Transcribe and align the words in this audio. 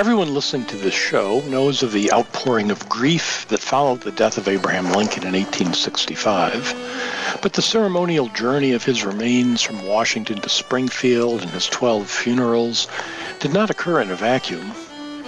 Everyone 0.00 0.32
listening 0.32 0.64
to 0.68 0.78
this 0.78 0.94
show 0.94 1.42
knows 1.42 1.82
of 1.82 1.92
the 1.92 2.10
outpouring 2.10 2.70
of 2.70 2.88
grief 2.88 3.46
that 3.48 3.60
followed 3.60 4.00
the 4.00 4.10
death 4.10 4.38
of 4.38 4.48
Abraham 4.48 4.92
Lincoln 4.92 5.24
in 5.24 5.34
1865. 5.34 7.38
But 7.42 7.52
the 7.52 7.60
ceremonial 7.60 8.28
journey 8.28 8.72
of 8.72 8.82
his 8.82 9.04
remains 9.04 9.60
from 9.60 9.86
Washington 9.86 10.40
to 10.40 10.48
Springfield 10.48 11.42
and 11.42 11.50
his 11.50 11.66
12 11.66 12.08
funerals 12.08 12.88
did 13.40 13.52
not 13.52 13.68
occur 13.68 14.00
in 14.00 14.10
a 14.10 14.16
vacuum. 14.16 14.72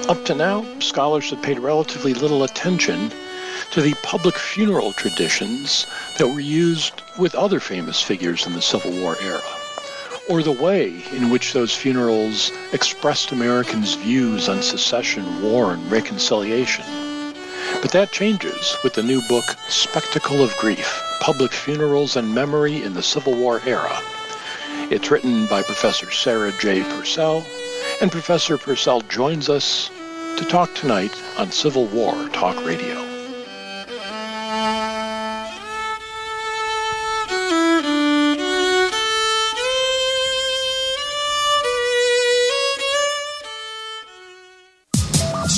Up 0.09 0.25
to 0.25 0.35
now, 0.35 0.65
scholars 0.79 1.29
had 1.29 1.43
paid 1.43 1.59
relatively 1.59 2.15
little 2.15 2.43
attention 2.43 3.13
to 3.73 3.83
the 3.83 3.93
public 4.03 4.39
funeral 4.39 4.95
traditions 4.95 5.87
that 6.17 6.29
were 6.29 6.41
used 6.41 6.95
with 7.19 7.35
other 7.35 7.61
famous 7.61 8.01
figures 8.01 8.47
in 8.47 8.55
the 8.55 8.63
Civil 8.63 8.93
War 9.03 9.19
era 9.21 9.43
or 10.29 10.43
the 10.43 10.53
way 10.53 11.05
in 11.13 11.31
which 11.31 11.53
those 11.53 11.75
funerals 11.75 12.53
expressed 12.73 13.33
Americans' 13.33 13.95
views 13.95 14.49
on 14.49 14.63
secession, 14.63 15.43
war, 15.43 15.73
and 15.73 15.91
reconciliation. 15.91 16.85
But 17.81 17.93
that 17.93 18.13
changes 18.13 18.77
with 18.85 18.95
the 18.95 19.03
new 19.03 19.21
book, 19.29 19.45
Spectacle 19.69 20.43
of 20.43 20.57
Grief 20.59 21.03
Public 21.21 21.53
Funerals 21.53 22.17
and 22.17 22.35
Memory 22.35 22.83
in 22.83 22.95
the 22.95 23.03
Civil 23.03 23.35
War 23.35 23.61
Era. 23.67 24.01
It's 24.91 25.11
written 25.11 25.47
by 25.47 25.63
Professor 25.63 26.11
Sarah 26.11 26.53
J. 26.61 26.83
Purcell, 26.83 27.45
and 28.01 28.13
Professor 28.13 28.59
Purcell 28.59 29.01
joins 29.03 29.49
us 29.49 29.91
to 30.37 30.45
talk 30.45 30.75
tonight 30.75 31.13
on 31.39 31.51
Civil 31.51 31.87
War 31.87 32.29
Talk 32.31 32.65
Radio. 32.65 33.12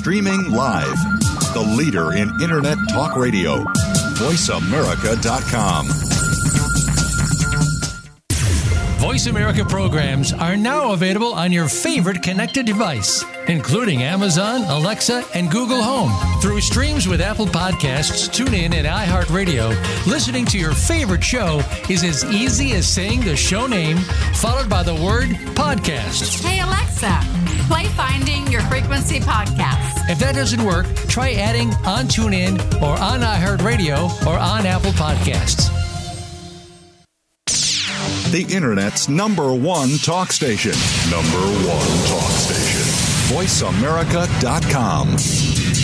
Streaming 0.05 0.51
live. 0.51 0.99
The 1.55 1.63
leader 1.79 2.13
in 2.13 2.29
Internet 2.43 2.77
talk 2.91 3.17
radio. 3.17 3.65
VoiceAmerica.com. 4.21 5.87
Voice 8.99 9.27
America 9.29 9.65
programs 9.65 10.35
are 10.35 10.59
now 10.59 10.93
available 10.93 11.33
on 11.33 11.53
your 11.53 11.69
favorite 11.71 12.23
connected 12.23 12.67
device, 12.67 13.25
including 13.49 14.03
Amazon, 14.03 14.65
Alexa, 14.65 15.25
and 15.35 15.51
Google 15.51 15.83
Home. 15.83 16.13
Through 16.43 16.61
streams 16.61 17.09
with 17.09 17.23
Apple 17.23 17.47
Podcasts, 17.47 18.29
TuneIn, 18.29 18.75
and 18.75 18.87
iHeartRadio, 18.87 19.71
listening 20.07 20.45
to 20.47 20.59
your 20.59 20.75
favorite 20.75 21.25
show 21.25 21.63
is 21.89 22.05
as 22.05 22.27
easy 22.27 22.73
as 22.73 22.87
saying 22.87 23.21
the 23.21 23.37
show 23.37 23.67
name 23.67 23.97
followed 24.35 24.69
by 24.69 24.83
the 24.83 24.95
word 24.95 25.31
podcast. 25.55 26.45
Hey, 26.45 26.61
Alexa, 26.61 27.34
play 27.67 27.84
Finding 27.89 28.47
Your 28.48 28.62
Frequency 28.62 29.20
podcast. 29.20 30.09
If 30.11 30.19
that 30.19 30.34
doesn't 30.34 30.62
work, 30.65 30.87
try 31.09 31.33
adding 31.33 31.69
on 31.87 32.07
TuneIn 32.07 32.59
or 32.83 32.98
on 32.98 33.20
iHeartRadio 33.20 34.27
or 34.27 34.39
on 34.39 34.67
Apple 34.67 34.91
Podcasts. 34.92 35.70
The 38.30 38.45
Internet's 38.52 39.08
number 39.08 39.55
one 39.55 39.97
talk 39.98 40.33
station. 40.33 40.73
Number 41.11 41.39
one 41.69 41.89
talk 42.08 42.30
station. 42.33 42.83
VoiceAmerica.com. 43.35 45.83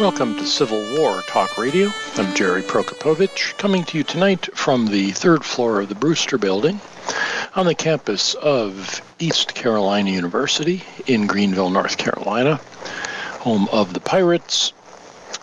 Welcome 0.00 0.34
to 0.36 0.46
Civil 0.46 0.96
War 0.96 1.20
Talk 1.26 1.58
Radio. 1.58 1.90
I'm 2.16 2.34
Jerry 2.34 2.62
Prokopowicz, 2.62 3.58
coming 3.58 3.84
to 3.84 3.98
you 3.98 4.02
tonight 4.02 4.48
from 4.56 4.86
the 4.86 5.10
third 5.10 5.44
floor 5.44 5.78
of 5.78 5.90
the 5.90 5.94
Brewster 5.94 6.38
Building 6.38 6.80
on 7.54 7.66
the 7.66 7.74
campus 7.74 8.32
of 8.32 9.02
East 9.18 9.54
Carolina 9.54 10.08
University 10.08 10.82
in 11.06 11.26
Greenville, 11.26 11.68
North 11.68 11.98
Carolina, 11.98 12.58
home 13.40 13.68
of 13.72 13.92
the 13.92 14.00
Pirates. 14.00 14.72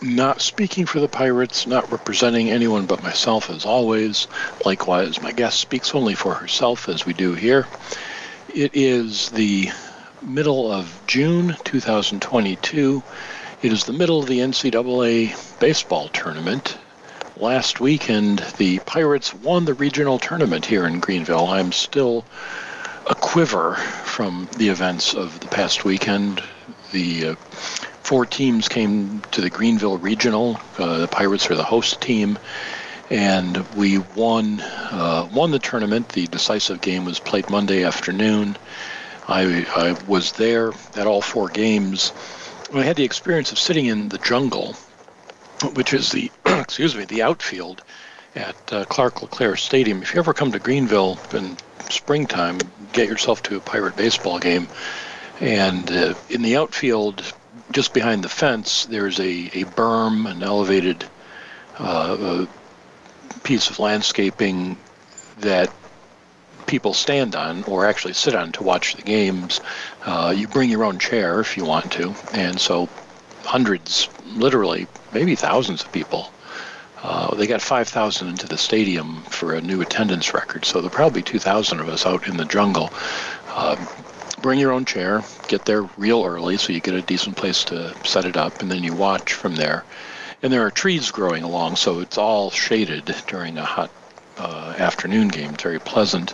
Not 0.02 0.42
speaking 0.42 0.88
for 0.88 1.00
the 1.00 1.08
Pirates, 1.08 1.68
not 1.68 1.92
representing 1.92 2.50
anyone 2.50 2.88
but 2.88 3.04
myself 3.04 3.52
as 3.52 3.64
always. 3.64 4.28
Likewise, 4.66 5.22
my 5.22 5.34
guest 5.34 5.60
speaks 5.60 5.94
only 5.94 6.16
for 6.16 6.34
herself 6.34 6.90
as 6.90 7.06
we 7.06 7.14
do 7.14 7.36
here. 7.36 7.68
It 8.56 8.72
is 8.74 9.30
the 9.30 9.70
middle 10.24 10.72
of 10.72 11.00
June 11.06 11.56
2022. 11.64 13.04
It 13.60 13.74
is 13.74 13.86
the 13.86 13.94
middle 13.94 14.20
of 14.20 14.28
the 14.28 14.38
NCAA 14.38 15.60
baseball 15.60 16.10
tournament. 16.10 16.78
Last 17.38 17.80
weekend, 17.80 18.46
the 18.58 18.78
Pirates 18.80 19.34
won 19.34 19.66
the 19.66 19.74
regional 19.74 20.20
tournament 20.20 20.64
here 20.64 20.86
in 20.86 21.00
Greenville. 21.00 21.48
I'm 21.48 21.72
still 21.72 22.24
a 23.08 23.16
quiver 23.16 23.74
from 23.74 24.48
the 24.58 24.70
events 24.70 25.16
of 25.16 25.40
the 25.40 25.48
past 25.48 25.86
weekend. 25.86 26.44
The 26.92 27.30
uh, 27.30 27.36
four 28.04 28.28
teams 28.28 28.68
came 28.68 29.22
to 29.32 29.42
the 29.42 29.50
Greenville 29.50 29.98
Regional. 29.98 30.60
Uh, 30.78 31.00
the 31.00 31.08
Pirates 31.08 31.50
are 31.50 31.56
the 31.56 31.64
host 31.64 32.00
team, 32.00 32.38
and 33.10 33.58
we 33.76 33.98
won 33.98 34.62
uh, 34.62 35.28
won 35.34 35.50
the 35.50 35.58
tournament. 35.58 36.10
The 36.10 36.28
decisive 36.28 36.80
game 36.82 37.06
was 37.06 37.18
played 37.18 37.50
Monday 37.50 37.84
afternoon. 37.84 38.56
I, 39.28 39.66
I 39.76 39.98
was 40.08 40.34
there 40.34 40.74
at 40.96 41.08
all 41.08 41.22
four 41.22 41.50
games. 41.50 42.14
I 42.74 42.84
had 42.84 42.98
the 42.98 43.04
experience 43.04 43.52
of 43.52 43.60
sitting 43.60 43.86
in 43.86 44.10
the 44.10 44.18
jungle, 44.18 44.76
which 45.74 45.94
is 45.94 46.12
the 46.12 46.30
excuse 46.46 46.96
me 46.96 47.06
the 47.06 47.24
outfield 47.24 47.82
at 48.36 48.56
uh, 48.72 48.86
Clark 48.86 49.22
LeClair 49.22 49.56
Stadium. 49.56 50.02
If 50.02 50.14
you 50.14 50.20
ever 50.20 50.34
come 50.34 50.52
to 50.52 50.60
Greenville 50.60 51.18
in 51.34 51.58
springtime, 51.90 52.60
get 52.92 53.08
yourself 53.08 53.42
to 53.44 53.58
a 53.58 53.62
Pirate 53.62 53.96
baseball 53.96 54.40
game. 54.40 54.68
And 55.40 55.90
uh, 55.92 56.14
in 56.30 56.42
the 56.42 56.58
outfield, 56.58 57.24
just 57.72 57.94
behind 57.94 58.24
the 58.24 58.30
fence, 58.30 58.86
there's 58.86 59.20
a, 59.20 59.24
a 59.24 59.64
berm, 59.64 60.30
an 60.30 60.44
elevated 60.44 61.06
uh, 61.80 62.46
piece 63.44 63.70
of 63.70 63.80
landscaping 63.80 64.78
that 65.40 65.72
people 66.68 66.94
stand 66.94 67.36
on 67.36 67.64
or 67.64 67.86
actually 67.86 68.14
sit 68.14 68.36
on 68.36 68.52
to 68.52 68.64
watch 68.64 68.94
the 68.94 69.02
games. 69.02 69.62
Uh, 70.06 70.34
you 70.36 70.48
bring 70.48 70.70
your 70.70 70.84
own 70.84 71.00
chair 71.00 71.40
if 71.40 71.58
you 71.58 71.66
want 71.66 71.92
to, 71.94 72.14
and 72.34 72.60
so 72.60 72.88
hundreds, 73.44 74.10
literally, 74.26 74.88
maybe 75.12 75.36
thousands 75.36 75.82
of 75.82 75.92
people. 75.92 76.32
Uh, 77.02 77.34
they 77.36 77.48
got 77.48 77.62
5,000 77.62 78.28
into 78.28 78.48
the 78.48 78.58
stadium 78.58 79.24
for 79.30 79.54
a 79.54 79.62
new 79.62 79.82
attendance 79.82 80.34
record, 80.34 80.66
so 80.66 80.82
there 80.82 80.90
probably 80.90 81.22
2,000 81.22 81.80
of 81.80 81.88
us 81.88 82.06
out 82.06 82.28
in 82.28 82.38
the 82.38 82.46
jungle. 82.46 82.92
Uh, 83.50 83.78
bring 84.42 84.60
your 84.60 84.72
own 84.72 84.84
chair, 84.84 85.24
get 85.48 85.66
there 85.66 85.84
real 85.98 86.26
early 86.26 86.58
so 86.58 86.74
you 86.74 86.82
get 86.82 86.94
a 86.94 87.02
decent 87.02 87.38
place 87.38 87.64
to 87.64 87.96
set 88.04 88.26
it 88.26 88.36
up, 88.36 88.62
and 88.62 88.70
then 88.70 88.84
you 88.84 88.94
watch 88.94 89.34
from 89.34 89.56
there. 89.56 89.86
And 90.44 90.52
there 90.52 90.66
are 90.66 90.72
trees 90.72 91.12
growing 91.12 91.44
along, 91.44 91.78
so 91.78 92.00
it's 92.00 92.18
all 92.18 92.52
shaded 92.52 93.16
during 93.28 93.58
a 93.58 93.66
hot 93.66 93.92
uh, 94.38 94.76
afternoon 94.78 95.28
game. 95.30 95.54
Very 95.54 95.80
pleasant, 95.80 96.34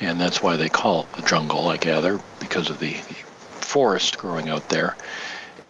and 0.00 0.20
that's 0.20 0.42
why 0.42 0.56
they 0.56 0.68
call 0.68 1.02
it 1.02 1.12
the 1.14 1.22
jungle, 1.22 1.68
I 1.68 1.76
gather, 1.76 2.20
because 2.40 2.70
of 2.70 2.78
the, 2.78 2.92
the 2.92 3.14
forest 3.60 4.18
growing 4.18 4.48
out 4.48 4.68
there. 4.68 4.96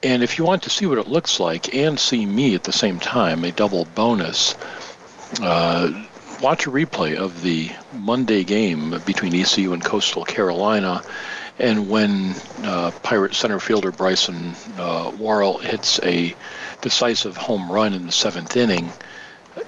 And 0.03 0.23
if 0.23 0.37
you 0.37 0.45
want 0.45 0.65
to 0.65 0.71
see 0.71 0.87
what 0.87 0.99
it 0.99 1.07
looks 1.07 1.39
like 1.39 1.75
and 1.75 1.99
see 1.99 2.27
me 2.27 2.55
at 2.55 2.65
the 2.65 2.73
same 2.73 2.99
time, 2.99 3.45
a 3.45 3.53
double 3.53 3.85
bonus, 3.95 4.57
uh, 5.41 6.07
watch 6.41 6.67
a 6.67 6.71
replay 6.71 7.17
of 7.17 7.43
the 7.43 7.71
Monday 7.93 8.43
game 8.43 9.01
between 9.07 9.35
ECU 9.35 9.73
and 9.73 9.85
Coastal 9.85 10.25
Carolina. 10.25 11.03
And 11.59 11.89
when 11.89 12.35
uh, 12.65 12.91
Pirate 13.03 13.35
center 13.35 13.61
fielder 13.61 13.93
Bryson 13.93 14.55
uh, 14.77 15.13
Worrell 15.17 15.59
hits 15.59 16.01
a 16.03 16.35
decisive 16.81 17.37
home 17.37 17.71
run 17.71 17.95
in 17.95 18.07
the 18.07 18.13
seventh 18.13 18.57
inning, 18.57 18.91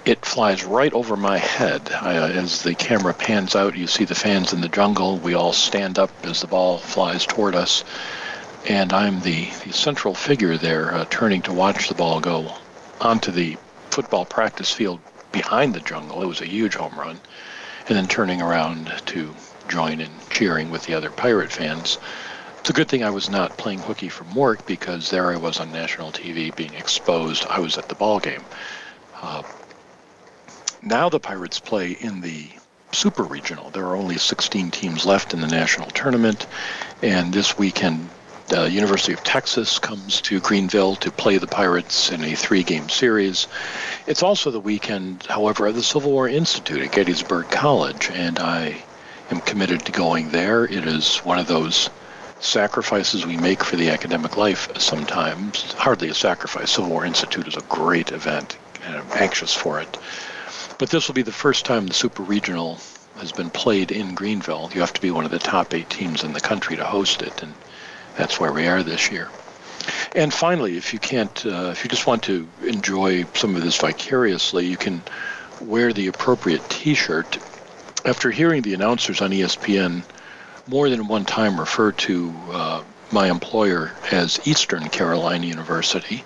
it 0.04 0.24
flies 0.24 0.64
right 0.64 0.92
over 0.92 1.16
my 1.16 1.38
head. 1.38 1.90
I, 1.92 2.16
uh, 2.16 2.28
as 2.28 2.62
the 2.62 2.74
camera 2.74 3.14
pans 3.14 3.54
out, 3.54 3.76
you 3.76 3.86
see 3.86 4.04
the 4.04 4.14
fans 4.14 4.52
in 4.52 4.60
the 4.60 4.68
jungle. 4.68 5.18
We 5.18 5.34
all 5.34 5.52
stand 5.52 5.98
up 5.98 6.10
as 6.22 6.40
the 6.40 6.46
ball 6.46 6.78
flies 6.78 7.26
toward 7.26 7.54
us. 7.54 7.84
And 8.66 8.92
I'm 8.92 9.20
the, 9.20 9.50
the 9.64 9.72
central 9.72 10.14
figure 10.14 10.56
there, 10.56 10.94
uh, 10.94 11.04
turning 11.10 11.42
to 11.42 11.52
watch 11.52 11.88
the 11.88 11.94
ball 11.94 12.20
go 12.20 12.54
onto 13.00 13.30
the 13.30 13.58
football 13.90 14.24
practice 14.24 14.72
field 14.72 15.00
behind 15.32 15.74
the 15.74 15.80
jungle. 15.80 16.22
It 16.22 16.26
was 16.26 16.40
a 16.40 16.46
huge 16.46 16.74
home 16.74 16.98
run. 16.98 17.20
And 17.86 17.96
then 17.96 18.06
turning 18.06 18.40
around 18.40 18.90
to 19.06 19.34
join 19.68 20.00
in 20.00 20.10
cheering 20.30 20.70
with 20.70 20.84
the 20.84 20.94
other 20.94 21.10
Pirate 21.10 21.52
fans. 21.52 21.98
It's 22.60 22.70
a 22.70 22.72
good 22.72 22.88
thing 22.88 23.04
I 23.04 23.10
was 23.10 23.28
not 23.28 23.58
playing 23.58 23.80
hooky 23.80 24.08
from 24.08 24.34
work 24.34 24.64
because 24.64 25.10
there 25.10 25.30
I 25.30 25.36
was 25.36 25.60
on 25.60 25.70
national 25.72 26.12
TV 26.12 26.54
being 26.54 26.72
exposed. 26.72 27.44
I 27.50 27.58
was 27.58 27.76
at 27.76 27.90
the 27.90 27.94
ball 27.94 28.20
game. 28.20 28.42
Uh, 29.20 29.42
now 30.84 31.08
the 31.08 31.20
Pirates 31.20 31.58
play 31.58 31.92
in 31.92 32.20
the 32.20 32.48
Super 32.92 33.22
Regional. 33.22 33.70
There 33.70 33.86
are 33.86 33.96
only 33.96 34.18
16 34.18 34.70
teams 34.70 35.06
left 35.06 35.34
in 35.34 35.40
the 35.40 35.46
national 35.46 35.90
tournament, 35.90 36.46
and 37.02 37.32
this 37.32 37.58
weekend, 37.58 38.08
the 38.48 38.70
University 38.70 39.14
of 39.14 39.24
Texas 39.24 39.78
comes 39.78 40.20
to 40.20 40.38
Greenville 40.40 40.96
to 40.96 41.10
play 41.10 41.38
the 41.38 41.46
Pirates 41.46 42.12
in 42.12 42.22
a 42.22 42.34
three-game 42.34 42.90
series. 42.90 43.48
It's 44.06 44.22
also 44.22 44.50
the 44.50 44.60
weekend, 44.60 45.24
however, 45.28 45.66
of 45.66 45.74
the 45.74 45.82
Civil 45.82 46.12
War 46.12 46.28
Institute 46.28 46.82
at 46.82 46.92
Gettysburg 46.92 47.50
College, 47.50 48.10
and 48.12 48.38
I 48.38 48.84
am 49.30 49.40
committed 49.40 49.84
to 49.86 49.92
going 49.92 50.28
there. 50.30 50.64
It 50.64 50.86
is 50.86 51.18
one 51.18 51.38
of 51.38 51.46
those 51.46 51.88
sacrifices 52.40 53.24
we 53.24 53.38
make 53.38 53.64
for 53.64 53.76
the 53.76 53.88
academic 53.88 54.36
life 54.36 54.68
sometimes. 54.78 55.72
Hardly 55.72 56.10
a 56.10 56.14
sacrifice. 56.14 56.72
Civil 56.72 56.90
War 56.90 57.06
Institute 57.06 57.48
is 57.48 57.56
a 57.56 57.62
great 57.62 58.12
event, 58.12 58.58
and 58.84 58.96
I'm 58.96 59.06
anxious 59.14 59.54
for 59.54 59.80
it. 59.80 59.96
But 60.78 60.90
this 60.90 61.06
will 61.06 61.14
be 61.14 61.22
the 61.22 61.32
first 61.32 61.64
time 61.64 61.86
the 61.86 61.94
Super 61.94 62.22
Regional 62.22 62.78
has 63.18 63.32
been 63.32 63.50
played 63.50 63.92
in 63.92 64.14
Greenville. 64.14 64.70
You 64.74 64.80
have 64.80 64.92
to 64.94 65.00
be 65.00 65.10
one 65.10 65.24
of 65.24 65.30
the 65.30 65.38
top 65.38 65.72
eight 65.72 65.88
teams 65.88 66.24
in 66.24 66.32
the 66.32 66.40
country 66.40 66.76
to 66.76 66.84
host 66.84 67.22
it, 67.22 67.42
and 67.42 67.54
that's 68.16 68.40
where 68.40 68.52
we 68.52 68.66
are 68.66 68.82
this 68.82 69.10
year. 69.10 69.28
And 70.14 70.32
finally, 70.32 70.76
if 70.76 70.92
you 70.92 70.98
can't, 70.98 71.46
uh, 71.46 71.70
if 71.72 71.84
you 71.84 71.90
just 71.90 72.06
want 72.06 72.22
to 72.24 72.48
enjoy 72.62 73.24
some 73.34 73.54
of 73.54 73.62
this 73.62 73.76
vicariously, 73.76 74.66
you 74.66 74.76
can 74.76 75.02
wear 75.60 75.92
the 75.92 76.08
appropriate 76.08 76.68
T-shirt. 76.68 77.38
After 78.04 78.30
hearing 78.30 78.62
the 78.62 78.74
announcers 78.74 79.20
on 79.20 79.30
ESPN 79.30 80.02
more 80.66 80.90
than 80.90 81.06
one 81.06 81.24
time 81.24 81.58
refer 81.58 81.92
to 81.92 82.34
uh, 82.50 82.82
my 83.12 83.30
employer 83.30 83.92
as 84.10 84.40
Eastern 84.46 84.88
Carolina 84.88 85.46
University, 85.46 86.24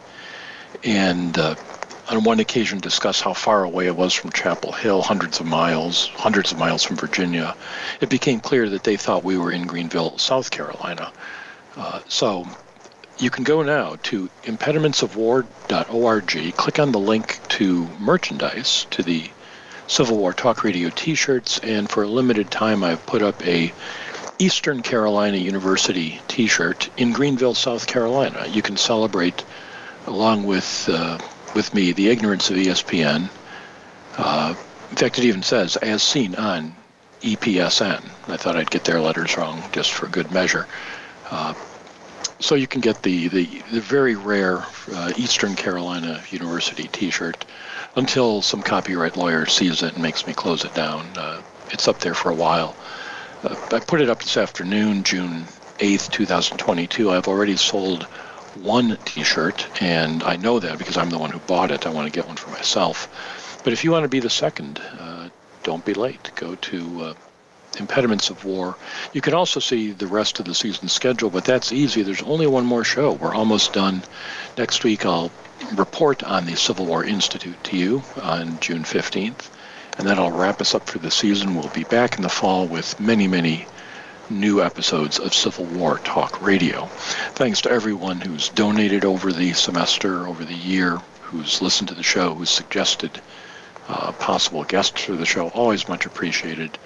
and 0.85 1.37
uh, 1.39 1.55
on 2.09 2.25
one 2.25 2.41
occasion 2.41 2.79
discuss 2.79 3.21
how 3.21 3.35
far 3.35 3.65
away 3.65 3.87
it 3.87 3.97
was 3.97 4.15
from 4.15 4.33
Chapel 4.33 4.73
Hill, 4.73 5.03
hundreds 5.03 5.41
of 5.41 5.47
miles, 5.47 6.09
hundreds 6.15 6.53
of 6.53 6.59
miles 6.59 6.83
from 6.83 6.97
Virginia, 6.97 7.55
it 8.01 8.09
became 8.09 8.41
clear 8.41 8.69
that 8.71 8.85
they 8.85 8.97
thought 8.97 9.25
we 9.25 9.37
were 9.37 9.53
in 9.53 9.67
Greenville, 9.67 10.17
South 10.19 10.51
Carolina. 10.51 11.13
Uh, 11.77 12.01
so 12.09 12.47
you 13.19 13.31
can 13.31 13.45
go 13.45 13.63
now 13.63 13.97
to 14.05 14.31
impedimentsofwar.org, 14.45 16.57
click 16.57 16.79
on 16.79 16.93
the 16.93 16.99
link 16.99 17.41
to 17.49 17.87
merchandise, 17.99 18.87
to 18.91 19.03
the 19.03 19.31
Civil 19.87 20.17
War 20.19 20.33
Talk 20.33 20.65
Radio 20.65 20.89
t-shirts, 20.91 21.59
and 21.61 21.91
for 21.91 22.05
a 22.05 22.09
limited 22.09 22.51
time 22.51 22.85
I've 22.85 23.05
put 23.07 23.23
up 23.23 23.45
a 23.47 23.73
Eastern 24.39 24.83
Carolina 24.83 25.37
University 25.37 26.21
t-shirt 26.29 26.89
in 26.97 27.13
Greenville, 27.13 27.55
South 27.55 27.87
Carolina. 27.87 28.47
You 28.49 28.63
can 28.63 28.77
celebrate 28.77 29.45
along 30.07 30.45
with 30.45 30.89
uh, 30.93 31.19
with 31.55 31.75
me 31.75 31.93
the 31.93 32.09
ignorance 32.09 32.51
of 32.51 32.57
ESPN. 32.57 33.29
Uh, 34.17 34.55
in 34.91 34.97
fact, 34.97 35.19
it 35.19 35.25
even 35.25 35.43
says, 35.43 35.77
as 35.77 36.03
seen 36.03 36.35
on 36.35 36.75
EPSN. 37.23 38.03
I 38.29 38.37
thought 38.37 38.57
I'd 38.57 38.71
get 38.71 38.85
their 38.85 39.01
letters 39.01 39.37
wrong 39.37 39.63
just 39.73 39.93
for 39.93 40.07
good 40.07 40.31
measure. 40.31 40.67
Uh, 41.31 41.55
so 42.41 42.55
you 42.55 42.67
can 42.67 42.81
get 42.81 43.03
the, 43.03 43.29
the, 43.29 43.63
the 43.73 43.81
very 43.81 44.15
rare 44.15 44.65
uh, 44.93 45.13
Eastern 45.17 45.57
Carolina 45.57 46.23
University 46.31 46.89
T-shirt 46.89 47.45
until 47.97 48.43
some 48.43 48.63
copyright 48.63 49.17
lawyer 49.17 49.47
sees 49.47 49.83
it 49.83 49.95
and 49.95 50.03
makes 50.03 50.27
me 50.27 50.33
close 50.33 50.65
it 50.65 50.75
down. 50.75 51.07
Uh, 51.17 51.43
it's 51.71 51.89
up 51.89 51.99
there 51.99 52.15
for 52.15 52.31
a 52.31 52.35
while. 52.35 52.77
Uh, 53.43 53.57
I 53.73 53.81
put 53.81 54.01
it 54.01 54.09
up 54.09 54.23
this 54.23 54.37
afternoon, 54.37 55.03
June 55.03 55.45
8th, 55.79 56.11
2022. 56.13 57.11
I've 57.11 57.29
already 57.29 57.57
sold 57.57 58.07
one 58.57 58.99
T-shirt, 59.05 59.67
and 59.83 60.23
I 60.23 60.37
know 60.37 60.59
that 60.59 60.79
because 60.79 60.97
I'm 60.97 61.11
the 61.11 61.19
one 61.19 61.31
who 61.31 61.39
bought 61.41 61.71
it. 61.71 61.87
I 61.87 61.91
want 61.91 62.07
to 62.07 62.13
get 62.13 62.27
one 62.27 62.37
for 62.37 62.51
myself. 62.51 63.09
But 63.65 63.73
if 63.73 63.85
you 63.85 63.91
want 63.91 64.05
to 64.05 64.09
be 64.09 64.21
the 64.21 64.31
second, 64.31 64.81
uh, 64.99 65.29
don't 65.63 65.85
be 65.85 65.95
late. 65.95 66.31
Go 66.37 66.55
to 66.55 67.03
uh, 67.03 67.15
Impediments 67.79 68.31
of 68.31 68.45
War. 68.45 68.77
You 69.13 69.21
can 69.21 69.35
also 69.35 69.61
see 69.61 69.93
the 69.93 70.07
rest 70.07 70.39
of 70.41 70.47
the 70.47 70.55
season 70.55 70.89
schedule, 70.89 71.31
but 71.31 71.45
that's 71.45 71.73
easy. 71.73 72.03
There's 72.03 72.23
only 72.23 72.47
one 72.47 72.67
more 72.67 72.85
show. 72.85 73.13
We're 73.13 73.35
almost 73.35 73.73
done. 73.73 74.03
Next 74.57 74.85
week, 74.85 75.05
I'll 75.05 75.31
report 75.75 76.23
on 76.23 76.47
the 76.47 76.57
Civil 76.57 76.87
War 76.87 77.05
Institute 77.05 77.63
to 77.65 77.77
you 77.77 78.03
on 78.23 78.59
June 78.61 78.85
15th, 78.85 79.51
and 79.99 80.09
that'll 80.09 80.31
wrap 80.31 80.61
us 80.61 80.75
up 80.75 80.89
for 80.89 80.99
the 80.99 81.11
season. 81.11 81.55
We'll 81.55 81.69
be 81.69 81.85
back 81.85 82.17
in 82.17 82.23
the 82.23 82.29
fall 82.29 82.67
with 82.67 82.99
many, 82.99 83.29
many 83.29 83.67
new 84.31 84.63
episodes 84.63 85.19
of 85.19 85.35
Civil 85.35 85.65
War 85.67 85.99
Talk 85.99 86.43
Radio. 86.43 86.87
Thanks 87.35 87.61
to 87.63 87.71
everyone 87.71 88.21
who's 88.21 88.49
donated 88.51 89.05
over 89.05 89.33
the 89.33 89.53
semester, 89.53 90.27
over 90.27 90.45
the 90.45 90.55
year, 90.55 91.01
who's 91.23 91.63
listened 91.63 91.89
to 91.89 91.95
the 91.95 92.03
show, 92.03 92.35
who's 92.35 92.51
suggested 92.51 93.21
uh, 93.89 94.13
possible 94.13 94.65
guests 94.65 95.03
for 95.03 95.13
the 95.13 95.27
show. 95.27 95.49
Always 95.49 95.89
much 95.89 96.07
appreciated. 96.07 96.79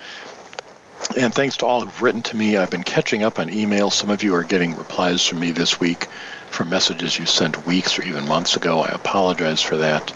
And 1.16 1.34
thanks 1.34 1.56
to 1.58 1.66
all 1.66 1.80
who've 1.80 2.02
written 2.02 2.22
to 2.22 2.36
me. 2.36 2.56
I've 2.56 2.70
been 2.70 2.84
catching 2.84 3.22
up 3.24 3.38
on 3.38 3.48
emails. 3.48 3.92
Some 3.92 4.10
of 4.10 4.22
you 4.22 4.34
are 4.34 4.44
getting 4.44 4.76
replies 4.76 5.26
from 5.26 5.40
me 5.40 5.50
this 5.50 5.80
week 5.80 6.06
from 6.50 6.68
messages 6.68 7.18
you 7.18 7.26
sent 7.26 7.66
weeks 7.66 7.98
or 7.98 8.02
even 8.02 8.28
months 8.28 8.56
ago. 8.56 8.80
I 8.80 8.88
apologize 8.88 9.60
for 9.60 9.76
that. 9.78 10.12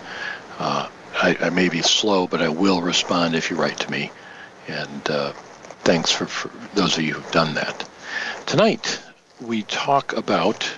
Uh, 0.58 0.88
I, 1.14 1.37
I, 1.40 1.50
may 1.50 1.69
be 1.69 1.82
slow, 1.82 2.26
but 2.26 2.43
I 2.43 2.49
will 2.49 2.82
respond 2.82 3.34
if 3.34 3.50
you 3.50 3.56
write 3.56 3.78
to 3.81 3.90
me. 3.90 4.11
And 4.69 5.11
uh, 5.11 5.32
thanks 5.87 6.11
for, 6.11 6.27
for 6.27 6.50
those 6.75 6.99
of 6.99 7.05
you 7.05 7.15
who've 7.15 7.31
done 7.31 7.55
that. 7.55 7.88
Tonight, 8.44 9.00
we 9.40 9.62
talk 9.62 10.12
about 10.14 10.69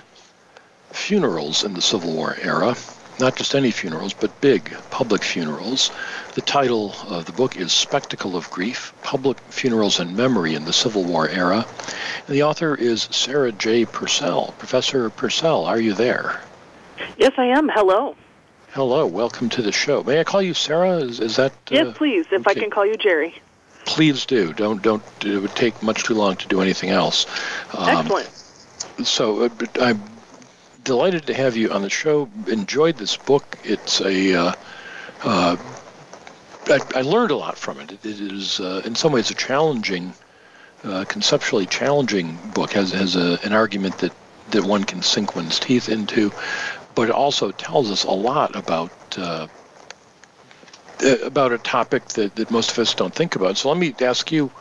funerals 0.91 1.63
in 1.63 1.73
the 1.73 1.81
Civil 1.81 2.13
War 2.13 2.37
era. 2.39 2.75
Not 3.19 3.35
just 3.35 3.55
any 3.55 3.71
funerals, 3.71 4.13
but 4.13 4.39
big 4.39 4.71
public 4.91 5.23
funerals. 5.23 5.89
The 6.35 6.41
title 6.41 6.93
of 7.07 7.25
the 7.25 7.31
book 7.31 7.57
is 7.57 7.73
Spectacle 7.73 8.35
of 8.35 8.51
Grief 8.51 8.93
Public 9.01 9.39
Funerals 9.49 9.99
and 9.99 10.15
Memory 10.15 10.53
in 10.53 10.65
the 10.65 10.73
Civil 10.73 11.03
War 11.03 11.27
Era. 11.27 11.65
And 12.27 12.35
the 12.35 12.43
author 12.43 12.75
is 12.75 13.07
Sarah 13.09 13.51
J. 13.51 13.85
Purcell. 13.85 14.53
Professor 14.59 15.09
Purcell, 15.09 15.65
are 15.65 15.81
you 15.81 15.93
there? 15.93 16.39
Yes, 17.17 17.31
I 17.35 17.45
am. 17.45 17.67
Hello. 17.67 18.15
Hello. 18.73 19.07
Welcome 19.07 19.49
to 19.49 19.63
the 19.63 19.71
show. 19.71 20.03
May 20.03 20.19
I 20.19 20.23
call 20.23 20.43
you 20.43 20.53
Sarah? 20.53 20.97
Is, 20.97 21.19
is 21.19 21.37
that. 21.37 21.51
Uh, 21.51 21.71
yes, 21.71 21.97
please. 21.97 22.27
If 22.31 22.41
okay. 22.41 22.51
I 22.51 22.53
can 22.53 22.69
call 22.69 22.85
you 22.85 22.95
Jerry. 22.95 23.33
Please 23.85 24.25
do. 24.25 24.53
Don't 24.53 24.81
don't. 24.81 25.03
It 25.23 25.39
would 25.39 25.55
take 25.55 25.81
much 25.81 26.03
too 26.03 26.13
long 26.13 26.35
to 26.37 26.47
do 26.47 26.61
anything 26.61 26.89
else. 26.89 27.25
Um, 27.73 27.97
Excellent. 27.97 28.29
So 29.03 29.43
uh, 29.45 29.49
I'm 29.81 30.01
delighted 30.83 31.25
to 31.27 31.33
have 31.33 31.55
you 31.55 31.71
on 31.71 31.81
the 31.81 31.89
show. 31.89 32.29
Enjoyed 32.47 32.97
this 32.97 33.17
book. 33.17 33.43
It's 33.63 34.01
a. 34.01 34.35
Uh, 34.35 34.53
uh, 35.23 35.57
I, 36.67 36.79
I 36.95 37.01
learned 37.01 37.31
a 37.31 37.35
lot 37.35 37.57
from 37.57 37.79
it. 37.79 37.91
It, 37.91 38.05
it 38.05 38.31
is, 38.31 38.59
uh, 38.59 38.81
in 38.85 38.95
some 38.95 39.11
ways, 39.11 39.31
a 39.31 39.33
challenging, 39.33 40.13
uh, 40.83 41.05
conceptually 41.07 41.65
challenging 41.65 42.37
book. 42.53 42.73
has 42.73 42.91
has 42.91 43.15
a, 43.15 43.39
an 43.43 43.53
argument 43.53 43.97
that 43.99 44.13
that 44.51 44.63
one 44.63 44.83
can 44.83 45.01
sink 45.01 45.35
one's 45.35 45.59
teeth 45.59 45.89
into, 45.89 46.31
but 46.95 47.09
it 47.09 47.11
also 47.11 47.51
tells 47.51 47.91
us 47.91 48.03
a 48.03 48.11
lot 48.11 48.55
about 48.55 48.91
uh, 49.17 49.21
uh, 49.21 49.47
about 51.01 51.51
a 51.51 51.57
topic 51.57 52.05
that, 52.09 52.35
that 52.35 52.51
most 52.51 52.71
of 52.71 52.79
us 52.79 52.93
don't 52.93 53.13
think 53.13 53.35
about. 53.35 53.57
So 53.57 53.69
let 53.69 53.77
me 53.77 53.93
ask 54.01 54.31
you, 54.31 54.51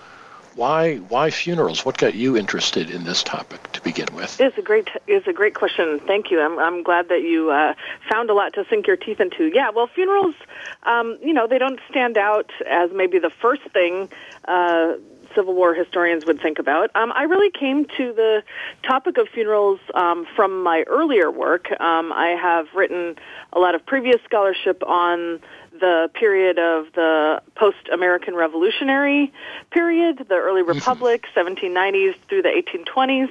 why 0.59 0.97
why 0.97 1.31
funerals? 1.31 1.85
What 1.85 1.99
got 1.99 2.15
you 2.15 2.37
interested 2.37 2.91
in 2.91 3.05
this 3.05 3.23
topic 3.23 3.71
to 3.73 3.81
begin 3.81 4.09
with? 4.13 4.41
It's 4.41 4.59
a 4.59 4.63
great 4.63 4.89
it's 5.07 5.29
a 5.29 5.33
great 5.33 5.55
question. 5.55 6.01
Thank 6.01 6.33
you. 6.33 6.41
I'm 6.41 6.59
I'm 6.59 6.83
glad 6.83 7.09
that 7.11 7.23
you 7.23 7.51
uh, 7.51 7.75
found 8.11 8.29
a 8.29 8.35
lot 8.35 8.55
to 8.55 8.65
sink 8.69 8.89
your 8.89 8.97
teeth 8.97 9.21
into. 9.21 9.53
Yeah, 9.55 9.71
well, 9.71 9.87
funerals, 9.87 10.35
um, 10.83 11.17
you 11.23 11.33
know, 11.33 11.47
they 11.47 11.59
don't 11.59 11.79
stand 11.89 12.19
out 12.19 12.51
as 12.69 12.91
maybe 12.93 13.21
the 13.21 13.31
first 13.31 13.63
thing. 13.73 14.09
Uh, 14.47 14.95
Civil 15.35 15.55
War 15.55 15.75
historians 15.75 16.27
would 16.27 16.41
think 16.41 16.59
about. 16.59 16.91
Um, 16.97 17.13
I 17.15 17.25
really 17.25 17.51
came 17.51 17.85
to 17.85 18.13
the 18.13 18.43
topic 18.83 19.19
of 19.19 19.29
funerals 19.29 19.79
um, 19.95 20.27
from 20.35 20.63
my 20.63 20.83
earlier 20.89 21.31
work. 21.31 21.71
Um, 21.81 22.13
I 22.13 22.37
have 22.41 22.67
written 22.75 23.15
a 23.53 23.61
lot 23.61 23.75
of 23.75 23.85
previous 23.85 24.21
scholarship 24.25 24.83
on 24.85 25.41
the 25.81 26.11
period 26.15 26.59
of 26.59 26.93
the 26.95 27.43
post-American 27.55 28.35
Revolutionary 28.35 29.33
period, 29.71 30.19
the 30.29 30.35
early 30.35 30.63
Mm-hmm. 30.73 30.79
Republic, 30.79 31.25
1790s 31.35 32.15
through 32.29 32.43
the 32.43 32.49
1820s, 32.51 33.31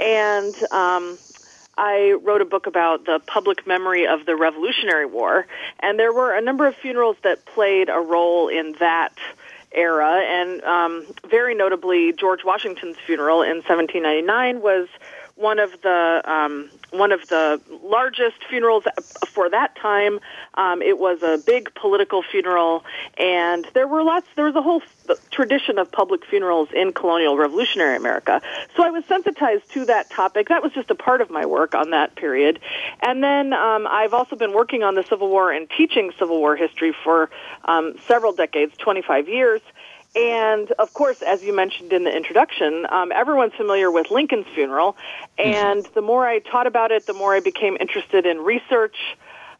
and 0.00 0.54
um, 0.72 1.18
I 1.76 2.16
wrote 2.22 2.40
a 2.40 2.44
book 2.44 2.66
about 2.66 3.04
the 3.04 3.20
public 3.26 3.66
memory 3.66 4.06
of 4.06 4.26
the 4.26 4.36
Revolutionary 4.36 5.06
War, 5.06 5.46
and 5.80 5.98
there 5.98 6.12
were 6.12 6.32
a 6.34 6.40
number 6.40 6.66
of 6.66 6.74
funerals 6.76 7.16
that 7.22 7.44
played 7.46 7.88
a 7.88 8.00
role 8.00 8.48
in 8.48 8.76
that 8.80 9.12
era, 9.72 10.20
and 10.24 10.62
um, 10.62 11.06
very 11.28 11.54
notably, 11.54 12.12
George 12.12 12.44
Washington's 12.44 12.96
funeral 13.06 13.42
in 13.42 13.56
1799 13.62 14.60
was 14.62 14.88
one 15.36 15.58
of 15.58 15.70
the 15.82 16.22
um, 16.24 16.70
one 16.90 17.10
of 17.10 17.26
the 17.28 17.60
largest 17.82 18.36
funerals 18.48 18.84
for 19.28 19.50
that 19.50 19.74
time. 19.76 20.20
Um, 20.54 20.80
it 20.80 20.98
was 20.98 21.22
a 21.22 21.38
big 21.44 21.74
political 21.74 22.22
funeral, 22.22 22.84
and 23.18 23.66
there 23.74 23.88
were 23.88 24.02
lots. 24.02 24.26
There 24.36 24.44
was 24.44 24.54
a 24.54 24.62
whole 24.62 24.82
tradition 25.30 25.78
of 25.78 25.90
public 25.90 26.24
funerals 26.24 26.68
in 26.72 26.92
colonial 26.92 27.36
revolutionary 27.36 27.96
America. 27.96 28.40
So 28.76 28.84
I 28.84 28.90
was 28.90 29.04
sensitized 29.06 29.70
to 29.72 29.84
that 29.86 30.10
topic. 30.10 30.48
That 30.48 30.62
was 30.62 30.72
just 30.72 30.90
a 30.90 30.94
part 30.94 31.20
of 31.20 31.30
my 31.30 31.44
work 31.44 31.74
on 31.74 31.90
that 31.90 32.14
period. 32.14 32.60
And 33.00 33.22
then 33.22 33.52
um, 33.52 33.86
I've 33.88 34.14
also 34.14 34.36
been 34.36 34.52
working 34.52 34.82
on 34.82 34.94
the 34.94 35.02
Civil 35.02 35.28
War 35.28 35.52
and 35.52 35.68
teaching 35.68 36.12
Civil 36.18 36.38
War 36.38 36.56
history 36.56 36.94
for 37.04 37.28
um, 37.64 37.94
several 38.06 38.32
decades, 38.32 38.76
25 38.78 39.28
years. 39.28 39.60
And 40.14 40.70
of 40.78 40.94
course, 40.94 41.22
as 41.22 41.42
you 41.42 41.54
mentioned 41.54 41.92
in 41.92 42.04
the 42.04 42.14
introduction, 42.14 42.86
um, 42.90 43.10
everyone's 43.12 43.54
familiar 43.54 43.90
with 43.90 44.10
Lincoln's 44.10 44.46
funeral. 44.54 44.96
And 45.38 45.84
the 45.94 46.02
more 46.02 46.26
I 46.26 46.38
taught 46.38 46.66
about 46.66 46.92
it, 46.92 47.06
the 47.06 47.14
more 47.14 47.34
I 47.34 47.40
became 47.40 47.76
interested 47.80 48.24
in 48.24 48.38
research 48.38 48.96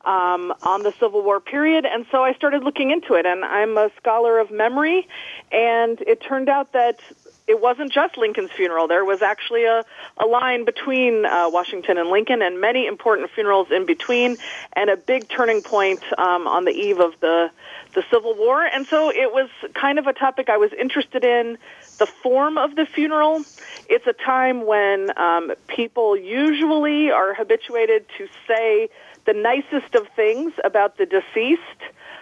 um, 0.05 0.53
on 0.63 0.83
the 0.83 0.93
Civil 1.01 1.23
War 1.23 1.41
period. 1.41 1.87
And 1.87 2.07
so 2.13 2.23
I 2.23 2.35
started 2.35 2.63
looking 2.63 2.93
into 2.93 3.15
it. 3.15 3.27
And 3.27 3.45
I'm 3.45 3.77
a 3.77 3.91
scholar 3.97 4.39
of 4.39 4.51
memory. 4.53 5.09
And 5.51 6.01
it 6.03 6.21
turned 6.21 6.49
out 6.49 6.73
that 6.73 7.01
it 7.47 7.61
wasn't 7.61 7.93
just 7.93 8.17
Lincoln's 8.17 8.51
funeral. 8.51 8.89
There 8.89 9.05
was 9.05 9.21
actually 9.21 9.65
a, 9.65 9.85
a 10.17 10.27
line 10.27 10.65
between 10.65 11.27
uh, 11.27 11.49
Washington 11.51 11.99
and 11.99 12.09
Lincoln, 12.09 12.41
and 12.43 12.61
many 12.61 12.87
important 12.87 13.31
funerals 13.31 13.69
in 13.71 13.85
between, 13.87 14.37
and 14.73 14.89
a 14.89 14.97
big 14.97 15.29
turning 15.29 15.63
point 15.63 16.03
um, 16.17 16.47
on 16.47 16.65
the 16.65 16.73
eve 16.73 17.01
of 17.01 17.13
the 17.21 17.51
the 17.95 18.03
Civil 18.11 18.35
War. 18.35 18.65
And 18.65 18.87
so 18.87 19.11
it 19.11 19.33
was 19.33 19.49
kind 19.75 19.99
of 19.99 20.07
a 20.07 20.13
topic 20.13 20.49
I 20.49 20.57
was 20.57 20.73
interested 20.73 21.25
in. 21.25 21.59
The 21.99 22.07
form 22.07 22.59
of 22.59 22.75
the 22.75 22.87
funeral. 22.87 23.45
It's 23.89 24.07
a 24.07 24.13
time 24.13 24.67
when 24.67 25.17
um, 25.17 25.53
people 25.69 26.17
usually 26.17 27.11
are 27.11 27.35
habituated 27.35 28.07
to 28.19 28.27
say 28.49 28.89
the 29.27 29.33
nicest 29.33 29.95
of 29.95 30.09
things 30.17 30.53
about 30.65 30.99
the 30.99 31.07
deceased 31.07 31.61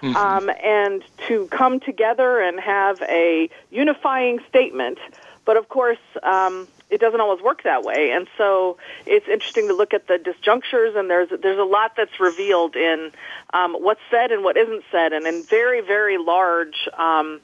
um, 0.03 0.51
and 0.63 1.03
to 1.29 1.47
come 1.49 1.81
together 1.81 2.41
and 2.41 2.59
have 2.61 3.01
a 3.03 3.49
unifying 3.71 4.41
statement. 4.49 4.99
But 5.45 5.57
of 5.57 5.69
course, 5.69 5.99
um, 6.23 6.69
it 6.89 7.01
doesn't 7.01 7.21
always 7.21 7.43
work 7.43 7.63
that 7.65 7.83
way, 7.83 8.13
and 8.13 8.29
so 8.37 8.77
it's 9.07 9.27
interesting 9.27 9.69
to 9.69 9.75
look 9.75 9.95
at 9.95 10.07
the 10.07 10.19
disjunctures. 10.19 10.97
And 10.97 11.11
there's 11.11 11.31
there's 11.41 11.59
a 11.59 11.65
lot 11.65 11.93
that's 11.97 12.21
revealed 12.21 12.77
in 12.77 13.11
um, 13.53 13.75
what's 13.75 14.01
said 14.11 14.31
and 14.31 14.45
what 14.45 14.57
isn't 14.57 14.85
said, 14.93 15.13
and 15.13 15.27
in 15.27 15.43
very 15.43 15.81
very 15.81 16.19
large. 16.19 16.89
Um, 16.97 17.41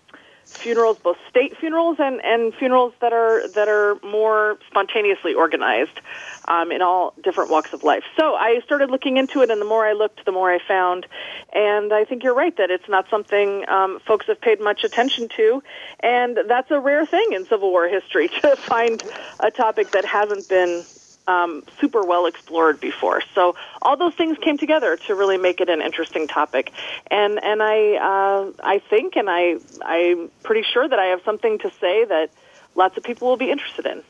funerals, 0.62 0.98
both 1.02 1.16
state 1.28 1.56
funerals 1.58 1.96
and, 1.98 2.20
and 2.24 2.54
funerals 2.54 2.92
that 3.00 3.12
are 3.12 3.48
that 3.48 3.68
are 3.68 3.96
more 4.02 4.58
spontaneously 4.68 5.34
organized 5.34 6.00
um, 6.46 6.72
in 6.72 6.82
all 6.82 7.14
different 7.22 7.50
walks 7.50 7.72
of 7.72 7.82
life. 7.82 8.04
So 8.18 8.34
I 8.34 8.60
started 8.64 8.90
looking 8.90 9.16
into 9.16 9.42
it, 9.42 9.50
and 9.50 9.60
the 9.60 9.66
more 9.66 9.86
I 9.86 9.92
looked, 9.92 10.24
the 10.24 10.32
more 10.32 10.52
I 10.52 10.58
found. 10.66 11.06
And 11.52 11.92
I 11.92 12.04
think 12.04 12.22
you're 12.22 12.34
right 12.34 12.56
that 12.56 12.70
it's 12.70 12.88
not 12.88 13.06
something 13.10 13.68
um, 13.68 14.00
folks 14.06 14.26
have 14.26 14.40
paid 14.40 14.60
much 14.60 14.84
attention 14.84 15.28
to, 15.36 15.62
and 16.00 16.38
that's 16.48 16.70
a 16.70 16.80
rare 16.80 17.06
thing 17.06 17.32
in 17.32 17.46
Civil 17.46 17.70
War 17.70 17.88
history 17.88 18.28
to 18.42 18.56
find 18.56 19.02
a 19.40 19.50
topic 19.50 19.92
that 19.92 20.04
hasn't 20.04 20.48
been 20.48 20.84
um, 21.28 21.62
super 21.80 22.02
well 22.02 22.26
explored 22.26 22.80
before. 22.80 23.22
So 23.34 23.54
all 23.82 23.96
those 23.96 24.14
things 24.14 24.38
came 24.38 24.58
together 24.58 24.96
to 25.06 25.14
really 25.14 25.36
make 25.36 25.60
it 25.60 25.68
an 25.68 25.82
interesting 25.82 26.26
topic, 26.26 26.72
and 27.10 27.38
and 27.42 27.62
I 27.62 27.94
uh, 27.96 28.52
I 28.62 28.80
think 28.90 29.14
and 29.16 29.28
I 29.30 29.56
I'm 29.82 30.30
pretty 30.42 30.66
sure 30.72 30.88
that 30.88 30.98
I 30.98 31.06
have 31.06 31.20
something 31.24 31.58
to 31.58 31.70
say 31.80 32.04
that 32.06 32.30
lots 32.74 32.96
of 32.96 33.04
people 33.04 33.28
will 33.28 33.36
be 33.36 33.50
interested 33.50 33.86
in. 33.86 34.02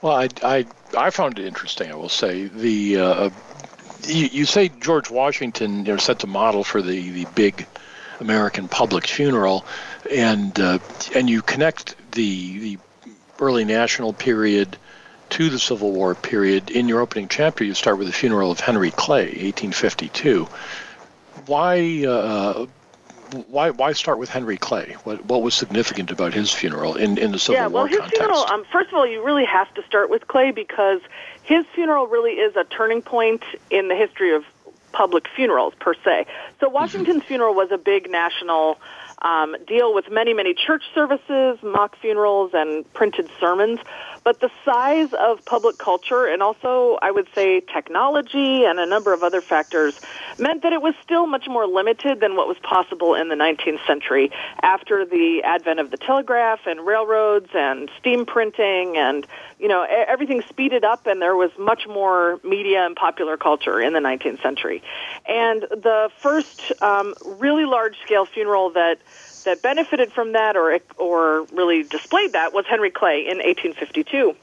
Well, 0.00 0.16
I, 0.16 0.28
I, 0.42 0.66
I 0.96 1.10
found 1.10 1.38
it 1.38 1.46
interesting. 1.46 1.90
I 1.90 1.94
will 1.94 2.08
say 2.08 2.44
the 2.44 2.98
uh, 2.98 3.30
you, 4.06 4.44
say 4.44 4.68
George 4.68 5.10
Washington 5.10 5.78
you 5.84 5.92
know, 5.92 5.96
set 5.96 6.20
the 6.20 6.26
model 6.26 6.64
for 6.64 6.80
the, 6.82 7.10
the 7.10 7.24
big 7.26 7.66
American 8.20 8.68
public 8.68 9.06
funeral, 9.06 9.64
and 10.10 10.58
uh, 10.60 10.78
and 11.14 11.28
you 11.28 11.42
connect 11.42 11.96
the 12.12 12.58
the 12.58 12.78
early 13.40 13.64
national 13.64 14.12
period 14.12 14.76
to 15.30 15.50
the 15.50 15.58
Civil 15.58 15.92
War 15.92 16.14
period. 16.14 16.70
In 16.70 16.88
your 16.88 17.00
opening 17.00 17.28
chapter, 17.28 17.64
you 17.64 17.74
start 17.74 17.98
with 17.98 18.06
the 18.06 18.12
funeral 18.12 18.50
of 18.50 18.60
Henry 18.60 18.90
Clay, 18.90 19.26
1852. 19.26 20.48
Why? 21.46 22.04
Uh, 22.06 22.66
why, 23.48 23.70
why 23.70 23.92
start 23.92 24.18
with 24.18 24.30
Henry 24.30 24.56
Clay? 24.56 24.96
What, 25.04 25.24
what 25.26 25.42
was 25.42 25.54
significant 25.54 26.10
about 26.10 26.32
his 26.32 26.50
funeral 26.50 26.96
in, 26.96 27.18
in 27.18 27.32
the 27.32 27.38
Civil 27.38 27.56
War? 27.56 27.62
yeah, 27.62 27.66
well, 27.66 27.84
his 27.84 27.98
context? 27.98 28.16
funeral. 28.16 28.46
Um, 28.50 28.64
first 28.72 28.88
of 28.88 28.94
all, 28.94 29.06
you 29.06 29.22
really 29.22 29.44
have 29.44 29.72
to 29.74 29.82
start 29.84 30.08
with 30.08 30.26
Clay 30.28 30.50
because 30.50 31.00
his 31.42 31.66
funeral 31.74 32.06
really 32.06 32.32
is 32.32 32.56
a 32.56 32.64
turning 32.64 33.02
point 33.02 33.42
in 33.70 33.88
the 33.88 33.94
history 33.94 34.34
of 34.34 34.44
public 34.92 35.26
funerals 35.36 35.74
per 35.78 35.94
se. 36.04 36.26
So 36.60 36.68
Washington's 36.68 37.22
funeral 37.24 37.54
was 37.54 37.70
a 37.70 37.78
big 37.78 38.10
national 38.10 38.78
um, 39.22 39.56
deal 39.66 39.94
with 39.94 40.10
many, 40.10 40.32
many 40.32 40.54
church 40.54 40.82
services, 40.94 41.58
mock 41.62 41.96
funerals, 41.98 42.52
and 42.54 42.90
printed 42.94 43.30
sermons. 43.40 43.80
But 44.28 44.40
the 44.40 44.50
size 44.62 45.08
of 45.18 45.42
public 45.46 45.78
culture 45.78 46.26
and 46.26 46.42
also, 46.42 46.98
I 47.00 47.10
would 47.10 47.28
say, 47.34 47.60
technology 47.60 48.62
and 48.66 48.78
a 48.78 48.84
number 48.84 49.14
of 49.14 49.22
other 49.22 49.40
factors 49.40 49.94
meant 50.36 50.64
that 50.64 50.74
it 50.74 50.82
was 50.82 50.92
still 51.02 51.26
much 51.26 51.48
more 51.48 51.66
limited 51.66 52.20
than 52.20 52.36
what 52.36 52.46
was 52.46 52.58
possible 52.58 53.14
in 53.14 53.30
the 53.30 53.34
19th 53.36 53.86
century 53.86 54.30
after 54.60 55.06
the 55.06 55.40
advent 55.44 55.80
of 55.80 55.90
the 55.90 55.96
telegraph 55.96 56.60
and 56.66 56.84
railroads 56.84 57.48
and 57.54 57.90
steam 57.98 58.26
printing 58.26 58.98
and 58.98 59.26
you 59.58 59.66
know 59.66 59.86
everything 59.88 60.42
speeded 60.46 60.84
up 60.84 61.06
and 61.06 61.22
there 61.22 61.34
was 61.34 61.50
much 61.58 61.86
more 61.88 62.38
media 62.44 62.84
and 62.84 62.96
popular 62.96 63.38
culture 63.38 63.80
in 63.80 63.94
the 63.94 63.98
19th 63.98 64.42
century. 64.42 64.82
And 65.26 65.62
the 65.62 66.10
first 66.18 66.70
um, 66.82 67.14
really 67.24 67.64
large 67.64 67.96
scale 68.04 68.26
funeral 68.26 68.68
that 68.72 68.98
that 69.44 69.62
benefited 69.62 70.12
from 70.12 70.32
that 70.32 70.56
or 70.56 70.78
or 70.96 71.44
really 71.52 71.82
displayed 71.82 72.32
that 72.32 72.52
was 72.52 72.64
Henry 72.66 72.90
Clay 72.90 73.20
in 73.20 73.38
1852 73.38 74.34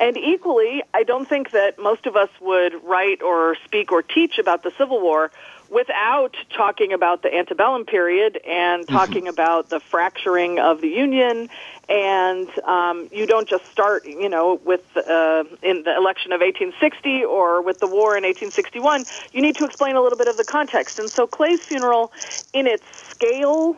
and 0.00 0.16
equally, 0.16 0.82
I 0.92 1.02
don't 1.02 1.28
think 1.28 1.52
that 1.52 1.78
most 1.78 2.06
of 2.06 2.16
us 2.16 2.28
would 2.40 2.74
write 2.84 3.22
or 3.22 3.56
speak 3.64 3.92
or 3.92 4.02
teach 4.02 4.38
about 4.38 4.62
the 4.62 4.70
Civil 4.76 5.00
War 5.00 5.30
without 5.68 6.36
talking 6.54 6.92
about 6.92 7.22
the 7.22 7.34
antebellum 7.34 7.84
period 7.84 8.38
and 8.46 8.86
talking 8.86 9.26
about 9.26 9.68
the 9.68 9.80
fracturing 9.80 10.60
of 10.60 10.80
the 10.80 10.88
Union. 10.88 11.48
And 11.88 12.48
um, 12.60 13.08
you 13.10 13.26
don't 13.26 13.48
just 13.48 13.66
start, 13.70 14.06
you 14.06 14.28
know, 14.28 14.60
with 14.64 14.84
uh, 14.96 15.44
in 15.62 15.82
the 15.84 15.96
election 15.96 16.32
of 16.32 16.40
1860 16.40 17.24
or 17.24 17.62
with 17.62 17.80
the 17.80 17.86
war 17.86 18.16
in 18.16 18.24
1861. 18.24 19.04
You 19.32 19.40
need 19.40 19.56
to 19.56 19.64
explain 19.64 19.96
a 19.96 20.02
little 20.02 20.18
bit 20.18 20.28
of 20.28 20.36
the 20.36 20.44
context. 20.44 20.98
And 20.98 21.08
so 21.10 21.26
Clay's 21.26 21.60
funeral, 21.60 22.12
in 22.52 22.66
its 22.66 22.84
scale 23.08 23.76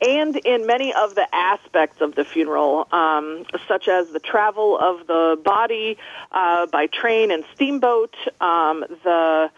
and 0.00 0.36
in 0.36 0.66
many 0.66 0.92
of 0.92 1.14
the 1.14 1.26
aspects 1.32 2.00
of 2.00 2.14
the 2.14 2.24
funeral, 2.24 2.86
um, 2.92 3.44
such 3.68 3.88
as 3.88 4.06
the 4.12 4.18
travel 4.18 4.78
of 4.78 5.06
the 5.06 5.40
body 5.42 5.96
uh, 6.32 6.66
by 6.66 6.86
train 6.86 7.30
and 7.30 7.44
steamboat, 7.54 8.14
um, 8.40 8.84
the 9.04 9.50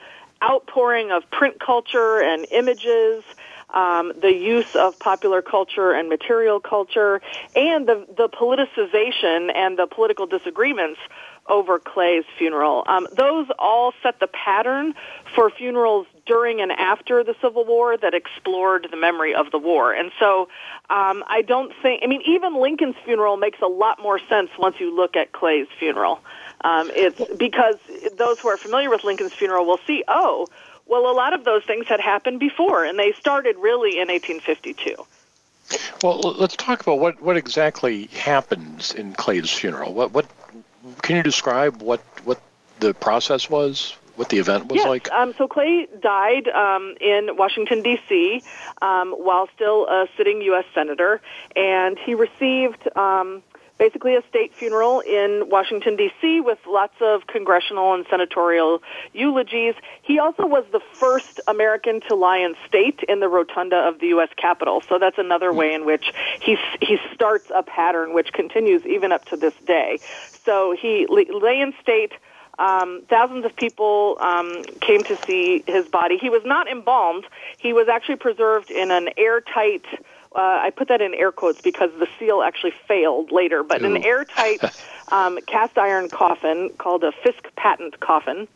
outpouring 0.43 1.11
of 1.11 1.29
print 1.31 1.59
culture 1.59 2.21
and 2.21 2.47
images, 2.51 3.25
um, 3.71 4.13
the 4.21 4.33
use 4.33 4.77
of 4.77 4.99
popular 4.99 5.43
culture 5.43 5.93
and 5.93 6.09
material 6.09 6.61
culture, 6.61 7.21
and 7.55 7.89
the, 7.89 8.07
the 8.17 8.29
politicization 8.29 9.55
and 9.55 9.79
the 9.79 9.87
political 9.87 10.27
disagreements 10.27 11.01
over 11.49 11.79
Clay's 11.79 12.25
funeral. 12.39 12.85
Um, 12.87 13.07
those 13.17 13.47
all 13.59 13.93
set 14.03 14.21
the 14.21 14.27
pattern 14.29 14.95
for 15.35 15.51
funerals 15.51 16.07
during 16.27 16.61
and 16.61 16.73
after 16.73 17.25
the 17.25 17.35
Civil 17.41 17.65
War 17.65 17.97
that 17.97 18.15
explored 18.15 18.89
the 18.91 18.97
memory 18.97 19.35
of 19.35 19.51
the 19.51 19.59
war. 19.59 19.93
And 19.93 20.11
so 20.19 20.49
um, 20.91 21.25
I 21.27 21.43
don't 21.47 21.73
think, 21.83 22.03
I 22.05 22.07
mean, 22.07 22.23
even 22.27 22.57
Lincoln's 22.57 22.97
funeral 23.05 23.37
makes 23.37 23.61
a 23.61 23.67
lot 23.67 24.01
more 24.03 24.19
sense 24.29 24.51
once 24.59 24.77
you 24.81 24.95
look 24.95 25.17
at 25.17 25.33
Clay's 25.33 25.69
funeral. 25.79 26.21
Um, 26.63 26.91
it's 26.95 27.21
because 27.37 27.77
those 28.17 28.41
who 28.41 28.49
are 28.49 28.57
familiar 28.57 28.91
with 28.91 29.05
Lincoln's 29.05 29.33
funeral 29.33 29.67
will 29.67 29.81
see, 29.87 30.05
oh, 30.09 30.47
well, 30.87 31.11
a 31.11 31.15
lot 31.15 31.33
of 31.33 31.45
those 31.45 31.65
things 31.65 31.87
had 31.87 32.01
happened 32.01 32.41
before, 32.41 32.85
and 32.85 32.99
they 32.99 33.13
started 33.13 33.57
really 33.57 33.99
in 33.99 34.09
1852. 34.09 34.95
Well, 36.03 36.21
let's 36.21 36.55
talk 36.57 36.81
about 36.81 37.01
what, 37.01 37.21
what 37.21 37.37
exactly 37.37 38.07
happens 38.07 38.93
in 38.93 39.15
Clay's 39.15 39.51
funeral. 39.51 39.93
What 39.93 40.13
what 40.13 40.27
can 41.03 41.17
you 41.17 41.23
describe 41.25 41.83
what 41.83 42.01
what 42.25 42.41
the 42.79 42.95
process 42.95 43.51
was 43.51 43.97
what 44.17 44.29
the 44.29 44.39
event 44.39 44.67
was 44.67 44.77
yes. 44.77 44.89
like? 44.89 45.11
Um, 45.11 45.35
so 45.39 45.47
Clay 45.47 45.87
died 46.01 46.49
um, 46.49 46.95
in 47.01 47.37
Washington 47.37 47.83
D.C. 47.83 48.43
Um, 48.83 49.13
while 49.13 49.49
still 49.55 49.87
a 49.87 50.07
sitting 50.17 50.43
U.S. 50.43 50.65
senator, 50.75 51.21
and 51.55 51.99
he 51.99 52.15
received. 52.15 52.89
Um, 52.97 53.43
basically 53.79 54.15
a 54.15 54.23
state 54.29 54.55
funeral 54.55 55.01
in 55.01 55.49
Washington 55.49 55.97
D.C. 55.97 56.41
with 56.41 56.59
lots 56.67 56.95
of 57.01 57.27
congressional 57.27 57.95
and 57.95 58.07
senatorial 58.09 58.83
eulogies. 59.13 59.75
He 60.03 60.19
also 60.19 60.47
was 60.47 60.65
the 60.73 60.81
first 60.95 61.41
American 61.47 62.01
to 62.09 62.15
lie 62.15 62.39
in 62.39 62.55
state 62.67 63.01
in 63.09 63.21
the 63.21 63.29
rotunda 63.29 63.77
of 63.77 64.01
the 64.01 64.09
U.S. 64.09 64.31
Capitol. 64.37 64.83
So 64.89 64.99
that's 64.99 65.19
another 65.19 65.53
way 65.53 65.75
in 65.75 65.85
which 65.85 66.13
he 66.41 66.57
he 66.81 66.99
starts 67.15 67.51
a 67.55 67.63
pattern 67.63 68.15
which 68.15 68.33
continues 68.33 68.85
even 68.87 69.13
up 69.13 69.25
to 69.27 69.37
this 69.37 69.55
day. 69.67 69.99
So 70.45 70.75
he 70.81 71.07
lay 71.09 71.61
in 71.61 71.75
state. 71.83 72.13
Um, 72.59 73.03
thousands 73.09 73.45
of 73.45 73.55
people 73.55 74.17
um, 74.21 74.63
came 74.81 75.03
to 75.05 75.17
see 75.27 75.63
his 75.67 75.87
body. 75.89 76.17
He 76.17 76.31
was 76.31 76.43
not 76.45 76.69
embalmed. 76.69 77.27
He 77.59 77.73
was 77.73 77.89
actually 77.89 78.17
preserved 78.17 78.71
in 78.71 78.91
an 78.91 79.11
airtight 79.17 79.85
uh, 80.37 80.61
I 80.65 80.71
put 80.71 80.89
that 80.89 81.01
in 81.01 81.15
air 81.15 81.33
quotes 81.33 81.63
because 81.63 81.91
the 81.99 82.07
seal 82.19 82.43
actually 82.43 82.75
failed 82.87 83.33
later, 83.33 83.63
but 83.63 83.81
Ooh. 83.81 83.87
an 83.87 84.05
airtight 84.05 84.61
um, 85.13 85.39
cast 85.47 85.79
iron 85.79 86.11
coffin 86.11 86.71
called 86.77 87.05
a 87.05 87.13
Fisk 87.25 87.55
patent 87.57 88.01
coffin. 88.01 88.47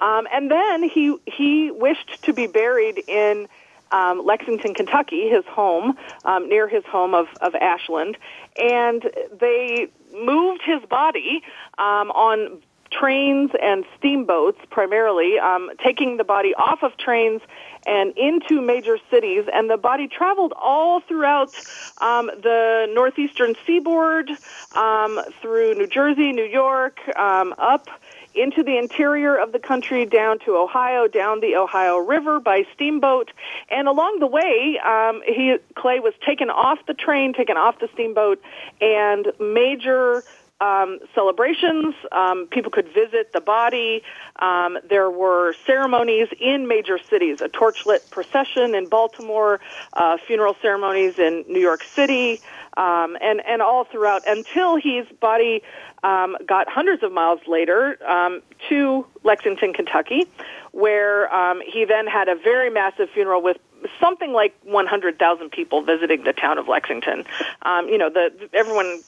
Um, 0.00 0.26
and 0.32 0.50
then 0.50 0.82
he 0.82 1.16
he 1.26 1.70
wished 1.70 2.22
to 2.24 2.32
be 2.32 2.46
buried 2.46 3.02
in 3.06 3.46
um, 3.90 4.24
Lexington, 4.24 4.74
Kentucky, 4.74 5.28
his 5.28 5.44
home, 5.46 5.98
um, 6.24 6.48
near 6.48 6.68
his 6.68 6.84
home 6.84 7.14
of, 7.14 7.26
of 7.40 7.54
Ashland, 7.54 8.16
and 8.56 9.10
they 9.40 9.88
moved 10.14 10.62
his 10.64 10.82
body 10.88 11.42
um, 11.78 12.10
on 12.12 12.60
trains 12.90 13.50
and 13.60 13.84
steamboats 13.98 14.58
primarily, 14.70 15.38
um, 15.38 15.70
taking 15.82 16.16
the 16.16 16.24
body 16.24 16.54
off 16.54 16.82
of 16.82 16.96
trains 16.96 17.40
and 17.86 18.16
into 18.16 18.60
major 18.60 18.98
cities. 19.10 19.44
And 19.52 19.70
the 19.70 19.76
body 19.76 20.08
traveled 20.08 20.52
all 20.56 21.00
throughout 21.00 21.54
um, 22.00 22.26
the 22.26 22.86
northeastern 22.92 23.54
seaboard, 23.66 24.30
um, 24.74 25.20
through 25.40 25.74
New 25.74 25.86
Jersey, 25.86 26.32
New 26.32 26.44
York, 26.44 26.98
um, 27.16 27.54
up 27.58 27.88
into 28.34 28.62
the 28.62 28.76
interior 28.78 29.36
of 29.36 29.52
the 29.52 29.58
country, 29.58 30.06
down 30.06 30.38
to 30.40 30.56
Ohio, 30.56 31.08
down 31.08 31.40
the 31.40 31.56
Ohio 31.56 31.96
River 31.96 32.38
by 32.38 32.64
steamboat. 32.74 33.32
And 33.70 33.88
along 33.88 34.18
the 34.20 34.26
way, 34.26 34.78
um, 34.84 35.22
he, 35.26 35.56
Clay 35.74 35.98
was 35.98 36.14
taken 36.24 36.50
off 36.50 36.78
the 36.86 36.94
train, 36.94 37.32
taken 37.32 37.56
off 37.56 37.80
the 37.80 37.88
steamboat, 37.94 38.40
and 38.80 39.32
major 39.40 40.22
um, 40.60 40.98
celebrations. 41.14 41.94
Um, 42.10 42.46
people 42.50 42.70
could 42.70 42.88
visit 42.92 43.32
the 43.32 43.40
body. 43.40 44.02
Um, 44.36 44.78
there 44.88 45.10
were 45.10 45.54
ceremonies 45.66 46.28
in 46.40 46.66
major 46.66 46.98
cities, 46.98 47.40
a 47.40 47.48
torchlit 47.48 48.10
procession 48.10 48.74
in 48.74 48.88
Baltimore, 48.88 49.60
uh, 49.92 50.18
funeral 50.26 50.56
ceremonies 50.60 51.18
in 51.18 51.44
New 51.48 51.60
York 51.60 51.84
City, 51.84 52.40
um, 52.76 53.16
and, 53.20 53.40
and 53.46 53.62
all 53.62 53.84
throughout 53.84 54.22
until 54.26 54.76
his 54.76 55.06
body 55.20 55.62
um, 56.02 56.36
got 56.46 56.68
hundreds 56.68 57.02
of 57.02 57.12
miles 57.12 57.40
later 57.46 57.98
um, 58.08 58.42
to 58.68 59.06
Lexington, 59.24 59.72
Kentucky, 59.72 60.26
where 60.72 61.32
um, 61.34 61.60
he 61.66 61.84
then 61.84 62.06
had 62.06 62.28
a 62.28 62.34
very 62.34 62.70
massive 62.70 63.08
funeral 63.10 63.42
with 63.42 63.58
something 64.00 64.32
like 64.32 64.54
100,000 64.64 65.50
people 65.50 65.82
visiting 65.82 66.24
the 66.24 66.32
town 66.32 66.58
of 66.58 66.68
Lexington. 66.68 67.24
Um, 67.62 67.88
you 67.88 67.98
know, 67.98 68.10
the 68.10 68.48
everyone 68.52 69.00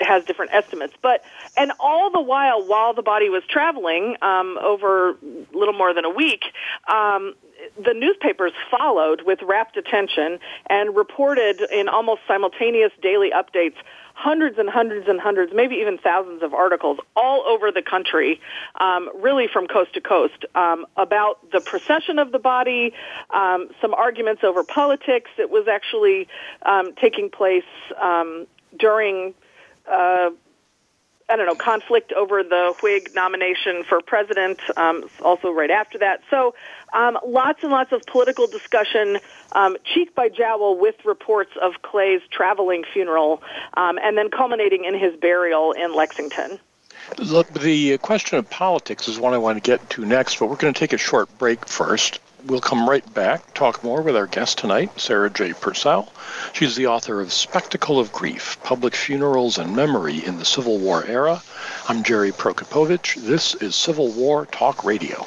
has 0.00 0.24
different 0.24 0.52
estimates. 0.52 0.94
But 1.00 1.24
and 1.56 1.72
all 1.80 2.10
the 2.10 2.20
while, 2.20 2.66
while 2.66 2.94
the 2.94 3.02
body 3.02 3.28
was 3.28 3.42
traveling 3.48 4.16
um, 4.22 4.58
over 4.62 5.16
little 5.52 5.74
more 5.74 5.94
than 5.94 6.04
a 6.04 6.10
week, 6.10 6.44
um, 6.88 7.34
the 7.82 7.94
newspapers 7.94 8.52
followed 8.70 9.22
with 9.22 9.40
rapt 9.42 9.76
attention 9.76 10.38
and 10.68 10.96
reported 10.96 11.60
in 11.72 11.88
almost 11.88 12.20
simultaneous 12.26 12.92
daily 13.02 13.30
updates 13.30 13.76
hundreds 14.14 14.58
and 14.58 14.68
hundreds 14.68 15.06
and 15.08 15.20
hundreds, 15.20 15.52
maybe 15.54 15.76
even 15.76 15.98
thousands 15.98 16.42
of 16.42 16.54
articles 16.54 16.98
all 17.14 17.42
over 17.46 17.70
the 17.70 17.82
country, 17.82 18.40
um, 18.80 19.10
really 19.20 19.46
from 19.46 19.66
coast 19.66 19.92
to 19.92 20.00
coast, 20.00 20.46
um, 20.54 20.86
about 20.96 21.50
the 21.52 21.60
procession 21.60 22.18
of 22.18 22.32
the 22.32 22.38
body, 22.38 22.94
um, 23.30 23.68
some 23.80 23.92
arguments 23.92 24.42
over 24.42 24.64
politics. 24.64 25.30
It 25.36 25.50
was 25.50 25.68
actually 25.68 26.28
um, 26.62 26.94
taking 26.94 27.28
place 27.28 27.64
um, 28.00 28.46
during 28.78 29.34
uh, 29.90 30.30
I 31.28 31.34
don't 31.34 31.46
know, 31.46 31.56
conflict 31.56 32.12
over 32.12 32.42
the 32.42 32.74
Whig 32.82 33.12
nomination 33.14 33.82
for 33.82 34.00
president, 34.00 34.60
um, 34.76 35.08
also 35.22 35.50
right 35.50 35.70
after 35.70 35.98
that. 35.98 36.20
So 36.30 36.54
um, 36.92 37.18
lots 37.26 37.62
and 37.62 37.72
lots 37.72 37.90
of 37.92 38.02
political 38.02 38.46
discussion, 38.46 39.18
um, 39.52 39.76
cheek 39.84 40.14
by 40.14 40.28
jowl 40.28 40.78
with 40.78 40.94
reports 41.04 41.50
of 41.60 41.82
Clay's 41.82 42.22
traveling 42.30 42.84
funeral, 42.92 43.42
um, 43.76 43.98
and 44.02 44.16
then 44.16 44.30
culminating 44.30 44.84
in 44.84 44.96
his 44.96 45.16
burial 45.16 45.72
in 45.72 45.94
Lexington. 45.94 46.60
Look, 47.18 47.52
the 47.52 47.98
question 47.98 48.38
of 48.38 48.48
politics 48.48 49.08
is 49.08 49.18
one 49.18 49.34
I 49.34 49.38
want 49.38 49.62
to 49.62 49.68
get 49.68 49.88
to 49.90 50.04
next, 50.04 50.38
but 50.38 50.46
we're 50.46 50.56
going 50.56 50.72
to 50.72 50.78
take 50.78 50.92
a 50.92 50.98
short 50.98 51.28
break 51.38 51.66
first. 51.66 52.20
We'll 52.46 52.60
come 52.60 52.88
right 52.88 53.12
back, 53.12 53.54
talk 53.54 53.82
more 53.82 54.02
with 54.02 54.14
our 54.14 54.28
guest 54.28 54.58
tonight, 54.58 55.00
Sarah 55.00 55.28
J. 55.28 55.52
Purcell. 55.52 56.12
She's 56.52 56.76
the 56.76 56.86
author 56.86 57.20
of 57.20 57.32
Spectacle 57.32 57.98
of 57.98 58.12
Grief 58.12 58.56
Public 58.62 58.94
Funerals 58.94 59.58
and 59.58 59.74
Memory 59.74 60.24
in 60.24 60.38
the 60.38 60.44
Civil 60.44 60.78
War 60.78 61.04
Era. 61.06 61.42
I'm 61.88 62.04
Jerry 62.04 62.30
Prokopowicz. 62.30 63.16
This 63.16 63.56
is 63.56 63.74
Civil 63.74 64.12
War 64.12 64.46
Talk 64.46 64.84
Radio. 64.84 65.26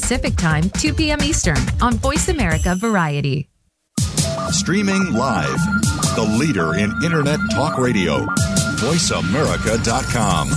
Pacific 0.00 0.34
Time, 0.36 0.70
2 0.70 0.94
p.m. 0.94 1.20
Eastern 1.22 1.58
on 1.82 1.92
Voice 1.92 2.30
America 2.30 2.74
Variety. 2.74 3.50
Streaming 4.50 5.12
live, 5.12 5.60
the 6.16 6.36
leader 6.38 6.74
in 6.74 6.90
Internet 7.04 7.38
talk 7.52 7.76
radio, 7.78 8.24
voiceamerica.com. 8.80 10.48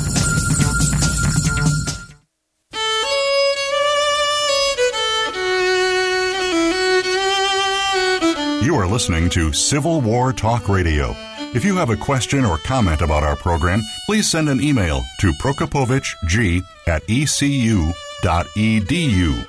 You 8.63 8.75
are 8.75 8.87
listening 8.87 9.29
to 9.31 9.51
Civil 9.51 9.99
War 9.99 10.31
Talk 10.31 10.69
Radio. 10.69 11.13
If 11.53 11.65
you 11.65 11.75
have 11.75 11.89
a 11.89 11.97
question 11.97 12.45
or 12.45 12.57
comment 12.59 13.01
about 13.01 13.23
our 13.23 13.35
program, 13.35 13.83
please 14.05 14.31
send 14.31 14.47
an 14.47 14.61
email 14.61 15.03
to 15.19 15.33
prokopowiczg 15.33 16.63
at 16.87 17.03
ecu 17.07 17.93
edu. 18.23 19.47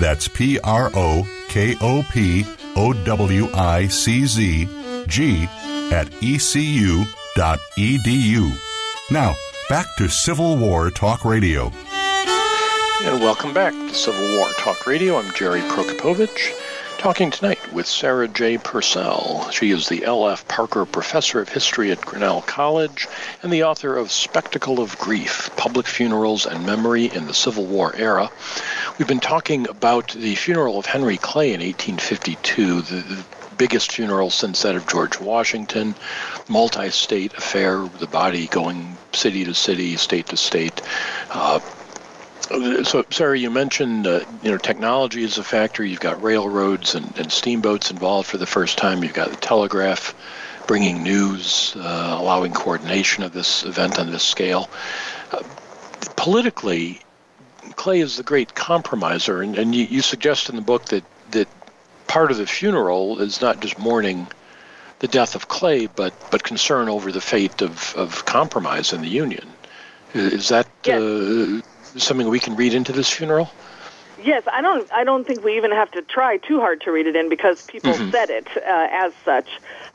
That's 0.00 0.28
P 0.28 0.58
R 0.60 0.90
O 0.94 1.26
K 1.48 1.76
O 1.80 2.04
P 2.10 2.44
O 2.76 2.92
W 2.92 3.48
I 3.54 3.86
C 3.88 4.26
Z 4.26 4.68
G 5.06 5.48
at 5.92 6.10
ecu.edu. 6.22 7.06
Now, 9.10 9.34
back 9.68 9.86
to 9.98 10.08
Civil 10.08 10.56
War 10.56 10.90
Talk 10.90 11.24
Radio. 11.24 11.70
And 13.02 13.20
welcome 13.20 13.52
back 13.52 13.72
to 13.72 13.94
Civil 13.94 14.38
War 14.38 14.48
Talk 14.58 14.86
Radio. 14.86 15.18
I'm 15.18 15.30
Jerry 15.34 15.60
Prokopowicz, 15.60 16.52
talking 17.04 17.30
tonight 17.30 17.58
with 17.74 17.86
Sarah 17.86 18.26
J. 18.26 18.56
Purcell. 18.56 19.50
She 19.50 19.72
is 19.72 19.90
the 19.90 20.06
L.F. 20.06 20.48
Parker 20.48 20.86
Professor 20.86 21.38
of 21.38 21.50
History 21.50 21.92
at 21.92 22.00
Grinnell 22.00 22.40
College 22.40 23.06
and 23.42 23.52
the 23.52 23.62
author 23.62 23.94
of 23.94 24.10
Spectacle 24.10 24.80
of 24.80 24.98
Grief 24.98 25.50
Public 25.58 25.86
Funerals 25.86 26.46
and 26.46 26.64
Memory 26.64 27.14
in 27.14 27.26
the 27.26 27.34
Civil 27.34 27.66
War 27.66 27.94
Era. 27.94 28.30
We've 28.96 29.06
been 29.06 29.20
talking 29.20 29.68
about 29.68 30.12
the 30.12 30.34
funeral 30.36 30.78
of 30.78 30.86
Henry 30.86 31.18
Clay 31.18 31.48
in 31.52 31.60
1852, 31.60 32.80
the, 32.80 32.94
the 32.94 33.24
biggest 33.58 33.92
funeral 33.92 34.30
since 34.30 34.62
that 34.62 34.74
of 34.74 34.88
George 34.88 35.20
Washington, 35.20 35.94
multi 36.48 36.88
state 36.88 37.34
affair, 37.34 37.86
the 37.98 38.06
body 38.06 38.46
going 38.46 38.96
city 39.12 39.44
to 39.44 39.52
city, 39.52 39.98
state 39.98 40.28
to 40.28 40.38
state. 40.38 40.80
Uh, 41.30 41.60
so, 42.44 43.04
Sarah, 43.10 43.38
you 43.38 43.50
mentioned 43.50 44.06
uh, 44.06 44.20
you 44.42 44.50
know 44.50 44.58
technology 44.58 45.22
is 45.22 45.38
a 45.38 45.44
factor. 45.44 45.84
You've 45.84 46.00
got 46.00 46.22
railroads 46.22 46.94
and, 46.94 47.16
and, 47.18 47.30
steamboats 47.32 47.90
involved 47.90 48.28
for 48.28 48.38
the 48.38 48.46
first 48.46 48.78
time. 48.78 49.02
You've 49.02 49.14
got 49.14 49.30
the 49.30 49.36
telegraph 49.36 50.14
bringing 50.66 51.02
news, 51.02 51.74
uh, 51.76 52.16
allowing 52.18 52.52
coordination 52.52 53.22
of 53.22 53.32
this 53.32 53.64
event 53.64 53.98
on 53.98 54.10
this 54.10 54.22
scale. 54.22 54.68
Uh, 55.32 55.42
politically, 56.16 57.00
Clay 57.76 58.00
is 58.00 58.16
the 58.16 58.22
great 58.22 58.54
compromiser, 58.54 59.42
and, 59.42 59.56
and 59.58 59.74
you, 59.74 59.84
you 59.84 60.02
suggest 60.02 60.48
in 60.48 60.56
the 60.56 60.62
book 60.62 60.86
that 60.86 61.04
that 61.32 61.48
part 62.06 62.30
of 62.30 62.36
the 62.36 62.46
funeral 62.46 63.20
is 63.20 63.40
not 63.40 63.60
just 63.60 63.78
mourning 63.78 64.26
the 65.00 65.08
death 65.08 65.34
of 65.34 65.48
Clay, 65.48 65.86
but 65.86 66.14
but 66.30 66.42
concern 66.42 66.88
over 66.88 67.12
the 67.12 67.20
fate 67.20 67.62
of, 67.62 67.94
of 67.96 68.24
compromise 68.24 68.92
in 68.92 69.02
the 69.02 69.08
Union. 69.08 69.48
Is 70.14 70.48
that 70.50 70.68
yes. 70.84 71.02
uh, 71.02 71.60
something 72.02 72.28
we 72.28 72.40
can 72.40 72.56
read 72.56 72.74
into 72.74 72.92
this 72.92 73.08
funeral? 73.08 73.50
Yes, 74.22 74.44
I 74.50 74.62
don't. 74.62 74.90
I 74.92 75.04
don't 75.04 75.26
think 75.26 75.44
we 75.44 75.56
even 75.56 75.70
have 75.72 75.90
to 75.90 76.02
try 76.02 76.38
too 76.38 76.58
hard 76.60 76.80
to 76.82 76.92
read 76.92 77.06
it 77.06 77.14
in 77.14 77.28
because 77.28 77.62
people 77.66 77.92
mm-hmm. 77.92 78.10
said 78.10 78.30
it 78.30 78.46
uh, 78.56 78.88
as 78.90 79.12
such, 79.24 79.48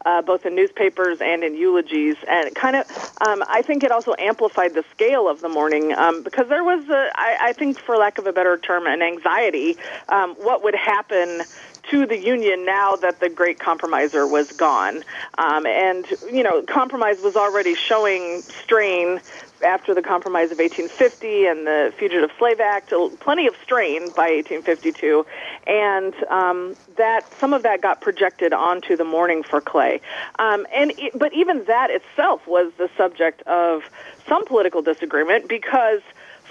uh, 0.05 0.21
both 0.21 0.45
in 0.45 0.55
newspapers 0.55 1.19
and 1.19 1.43
in 1.43 1.55
eulogies, 1.55 2.15
and 2.27 2.53
kind 2.53 2.75
of. 2.75 2.85
Um, 3.25 3.43
I 3.47 3.63
think 3.63 3.83
it 3.83 3.91
also 3.91 4.13
amplified 4.19 4.75
the 4.75 4.83
scale 4.91 5.27
of 5.27 5.41
the 5.41 5.49
mourning 5.49 5.93
um, 5.93 6.21
because 6.21 6.47
there 6.47 6.63
was, 6.63 6.88
a, 6.89 7.09
I, 7.15 7.38
I 7.41 7.53
think, 7.53 7.79
for 7.79 7.97
lack 7.97 8.17
of 8.19 8.27
a 8.27 8.33
better 8.33 8.57
term, 8.57 8.85
an 8.85 9.01
anxiety. 9.01 9.77
Um, 10.09 10.35
what 10.35 10.63
would 10.63 10.75
happen 10.75 11.41
to 11.89 12.05
the 12.05 12.17
union 12.17 12.65
now 12.65 12.95
that 12.97 13.19
the 13.19 13.29
great 13.29 13.57
compromiser 13.57 14.27
was 14.27 14.51
gone. 14.51 15.03
Um, 15.38 15.65
and, 15.65 16.05
you 16.31 16.43
know, 16.43 16.62
compromise 16.62 17.19
was 17.21 17.35
already 17.35 17.73
showing 17.73 18.41
strain 18.41 19.21
after 19.63 19.93
the 19.93 20.01
Compromise 20.01 20.51
of 20.51 20.57
1850 20.59 21.45
and 21.45 21.67
the 21.67 21.91
Fugitive 21.97 22.29
Slave 22.37 22.59
Act, 22.59 22.93
plenty 23.21 23.47
of 23.47 23.53
strain 23.63 24.11
by 24.15 24.41
1852, 24.43 25.25
and 25.67 26.13
um, 26.29 26.75
that 26.97 27.21
some 27.39 27.53
of 27.53 27.63
that 27.63 27.81
got 27.81 28.01
projected 28.01 28.53
onto 28.53 28.95
the 28.95 29.03
mourning 29.03 29.43
for 29.43 29.61
Clay. 29.61 30.01
Um, 30.39 30.65
and 30.73 30.91
it, 30.97 31.13
but 31.17 31.33
even 31.33 31.65
that 31.67 31.89
itself 31.89 32.41
was 32.47 32.71
the 32.77 32.89
subject 32.97 33.41
of 33.43 33.81
some 34.27 34.45
political 34.45 34.81
disagreement 34.81 35.49
because 35.49 36.01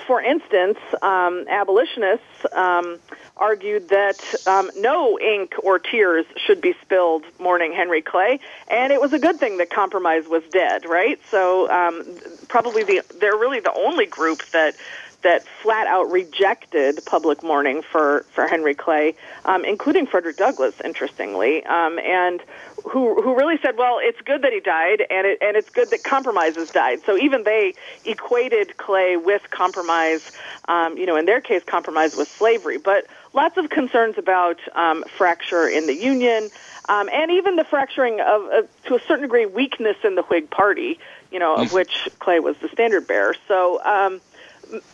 for 0.09 0.23
instance, 0.23 0.79
um, 1.03 1.45
abolitionists 1.49 2.47
um, 2.53 2.99
argued 3.37 3.91
that 3.91 4.19
um, 4.47 4.71
no 4.79 5.21
ink 5.21 5.53
or 5.63 5.79
tears 5.79 6.25
should 6.47 6.63
be 6.63 6.75
spilled 6.81 7.25
mourning 7.39 7.75
Henry 7.75 8.01
Clay, 8.01 8.41
and 8.69 8.91
it 8.91 9.03
was 9.03 9.13
a 9.13 9.19
good 9.19 9.39
thing 9.39 9.59
that 9.59 9.69
compromise 9.69 10.27
was 10.27 10.43
dead, 10.51 10.87
right? 10.87 11.21
So 11.31 11.71
um, 11.71 12.07
probably 12.49 12.85
the 12.85 13.03
they're 13.21 13.37
really 13.37 13.61
the 13.61 13.75
only 13.75 14.07
group 14.07 14.43
that 14.53 14.77
that 15.23 15.45
flat 15.63 15.87
out 15.87 16.11
rejected 16.11 17.01
public 17.05 17.43
mourning 17.43 17.83
for, 17.83 18.25
for 18.35 18.47
Henry 18.47 18.75
Clay, 18.75 19.17
um, 19.45 19.65
including 19.65 20.07
Frederick 20.07 20.37
Douglass, 20.37 20.75
interestingly, 20.85 21.65
um, 21.67 21.99
and 21.99 22.41
who 22.89 23.23
who 23.23 23.37
really 23.37 23.59
said, 23.63 23.77
well, 23.77 23.99
it's 24.01 24.21
good 24.23 24.43
that 24.43 24.53
he 24.53 24.61
died, 24.61 25.05
and 25.11 25.27
it, 25.27 25.39
and 25.41 25.57
it's 25.57 25.71
good 25.71 25.91
that 25.91 26.05
compromises 26.05 26.69
died. 26.71 27.01
So 27.07 27.17
even 27.17 27.45
they 27.45 27.75
equated 28.05 28.77
Clay 28.77 29.17
with 29.17 29.43
compromise. 29.51 30.21
Um, 30.69 30.99
you 30.99 31.07
know, 31.07 31.17
in 31.17 31.27
their 31.27 31.41
case, 31.41 31.63
compromise 31.65 32.15
was 32.15 32.29
slavery, 32.29 32.79
but 32.79 33.07
lots 33.33 33.57
of 33.57 33.71
concerns 33.71 34.19
about 34.19 34.59
um, 34.75 35.05
fracture 35.17 35.69
in 35.69 35.87
the 35.87 35.95
Union. 35.95 36.51
Um, 36.89 37.09
and 37.13 37.31
even 37.31 37.57
the 37.57 37.65
fracturing 37.65 38.21
of, 38.21 38.45
uh, 38.47 38.63
to 38.87 38.95
a 38.95 39.01
certain 39.01 39.23
degree, 39.23 39.45
weakness 39.45 39.97
in 40.05 40.15
the 40.15 40.23
Whig 40.23 40.49
Party, 40.51 40.99
you 41.31 41.39
know, 41.39 41.55
of 41.55 41.73
which 41.73 42.09
Clay 42.19 42.41
was 42.41 42.57
the 42.63 42.69
standard 42.69 43.07
bearer. 43.07 43.35
So, 43.47 43.83
um, 43.85 44.21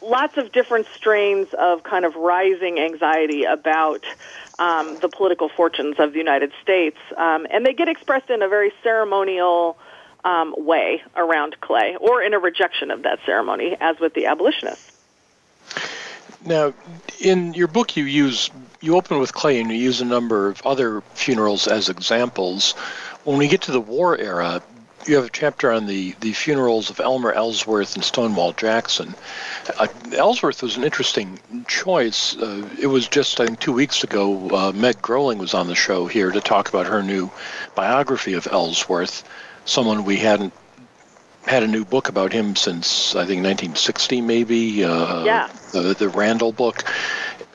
lots 0.02 0.36
of 0.36 0.52
different 0.52 0.86
strains 0.94 1.48
of 1.58 1.82
kind 1.82 2.04
of 2.04 2.14
rising 2.16 2.78
anxiety 2.78 3.44
about 3.44 4.04
um, 4.58 4.96
the 5.00 5.08
political 5.08 5.48
fortunes 5.48 5.96
of 5.98 6.12
the 6.12 6.18
United 6.18 6.52
States, 6.62 6.98
um, 7.16 7.46
and 7.50 7.66
they 7.66 7.74
get 7.74 7.88
expressed 7.88 8.30
in 8.30 8.42
a 8.42 8.48
very 8.48 8.72
ceremonial 8.82 9.76
um, 10.24 10.54
way 10.56 11.02
around 11.16 11.60
Clay, 11.60 11.96
or 12.00 12.22
in 12.22 12.34
a 12.34 12.38
rejection 12.38 12.90
of 12.90 13.02
that 13.02 13.18
ceremony, 13.26 13.76
as 13.80 13.98
with 14.00 14.14
the 14.14 14.26
abolitionists. 14.26 14.92
Now, 16.46 16.74
in 17.20 17.54
your 17.54 17.68
book, 17.68 17.96
you 17.96 18.04
use 18.04 18.50
you 18.80 18.96
open 18.96 19.18
with 19.18 19.32
Clay, 19.32 19.60
and 19.60 19.70
you 19.70 19.76
use 19.76 20.00
a 20.00 20.04
number 20.04 20.48
of 20.48 20.64
other 20.66 21.00
funerals 21.14 21.66
as 21.66 21.88
examples. 21.88 22.72
When 23.24 23.38
we 23.38 23.48
get 23.48 23.62
to 23.62 23.72
the 23.72 23.80
war 23.80 24.18
era, 24.18 24.62
you 25.06 25.16
have 25.16 25.24
a 25.26 25.30
chapter 25.30 25.70
on 25.70 25.86
the, 25.86 26.14
the 26.20 26.32
funerals 26.32 26.90
of 26.90 27.00
Elmer 27.00 27.32
Ellsworth 27.32 27.94
and 27.94 28.04
Stonewall 28.04 28.52
Jackson. 28.52 29.14
Uh, 29.78 29.86
Ellsworth 30.12 30.62
was 30.62 30.76
an 30.76 30.84
interesting 30.84 31.38
choice. 31.68 32.36
Uh, 32.36 32.68
it 32.80 32.86
was 32.86 33.08
just, 33.08 33.40
I 33.40 33.46
think, 33.46 33.60
two 33.60 33.72
weeks 33.72 34.04
ago, 34.04 34.48
uh, 34.50 34.72
Meg 34.72 35.00
Groeling 35.02 35.38
was 35.38 35.54
on 35.54 35.66
the 35.66 35.74
show 35.74 36.06
here 36.06 36.30
to 36.30 36.40
talk 36.40 36.68
about 36.68 36.86
her 36.86 37.02
new 37.02 37.30
biography 37.74 38.34
of 38.34 38.48
Ellsworth, 38.50 39.24
someone 39.64 40.04
we 40.04 40.16
hadn't 40.16 40.52
had 41.46 41.62
a 41.62 41.68
new 41.68 41.84
book 41.84 42.08
about 42.08 42.32
him 42.32 42.56
since, 42.56 43.14
I 43.14 43.26
think, 43.26 43.44
1960, 43.44 44.22
maybe. 44.22 44.84
Uh, 44.84 45.24
yeah. 45.24 45.48
The, 45.72 45.94
the 45.94 46.08
Randall 46.08 46.52
book. 46.52 46.84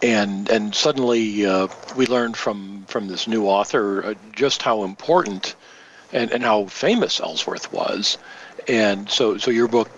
And, 0.02 0.50
and 0.50 0.74
suddenly 0.74 1.46
uh, 1.46 1.68
we 1.96 2.06
learned 2.06 2.38
from, 2.38 2.86
from 2.88 3.08
this 3.08 3.28
new 3.28 3.48
author 3.48 4.06
uh, 4.06 4.14
just 4.34 4.62
how 4.62 4.84
important– 4.84 5.56
and, 6.12 6.32
and 6.32 6.44
how 6.44 6.66
famous 6.66 7.20
Ellsworth 7.20 7.72
was. 7.72 8.18
And 8.68 9.10
so, 9.10 9.38
so 9.38 9.52
your 9.52 9.68
book, 9.68 9.90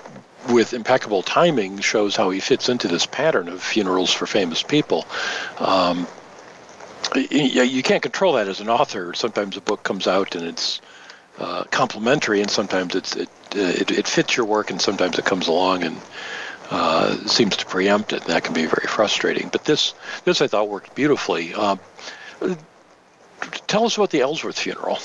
with 0.49 0.73
impeccable 0.73 1.21
timing, 1.21 1.79
shows 1.79 2.15
how 2.15 2.29
he 2.29 2.39
fits 2.39 2.69
into 2.69 2.87
this 2.87 3.05
pattern 3.05 3.47
of 3.47 3.61
funerals 3.61 4.11
for 4.11 4.25
famous 4.25 4.63
people. 4.63 5.05
Um, 5.59 6.07
you, 7.15 7.63
you 7.63 7.83
can't 7.83 8.01
control 8.01 8.33
that 8.33 8.47
as 8.47 8.59
an 8.59 8.69
author. 8.69 9.13
Sometimes 9.13 9.57
a 9.57 9.61
book 9.61 9.83
comes 9.83 10.07
out 10.07 10.35
and 10.35 10.45
it's 10.45 10.81
uh, 11.39 11.63
complimentary, 11.65 12.41
and 12.41 12.49
sometimes 12.49 12.95
it's, 12.95 13.15
it, 13.15 13.29
it, 13.55 13.91
it 13.91 14.07
fits 14.07 14.37
your 14.37 14.45
work, 14.45 14.69
and 14.69 14.81
sometimes 14.81 15.17
it 15.17 15.25
comes 15.25 15.47
along 15.47 15.83
and 15.83 15.97
uh, 16.69 17.15
seems 17.27 17.57
to 17.57 17.65
preempt 17.65 18.13
it, 18.13 18.21
and 18.21 18.31
that 18.31 18.43
can 18.43 18.53
be 18.53 18.65
very 18.65 18.87
frustrating. 18.87 19.49
But 19.49 19.65
this, 19.65 19.93
this 20.23 20.41
I 20.41 20.47
thought 20.47 20.69
worked 20.69 20.95
beautifully. 20.95 21.53
Uh, 21.53 21.77
tell 23.67 23.85
us 23.85 23.97
about 23.97 24.11
the 24.11 24.21
Ellsworth 24.21 24.59
funeral. 24.59 24.99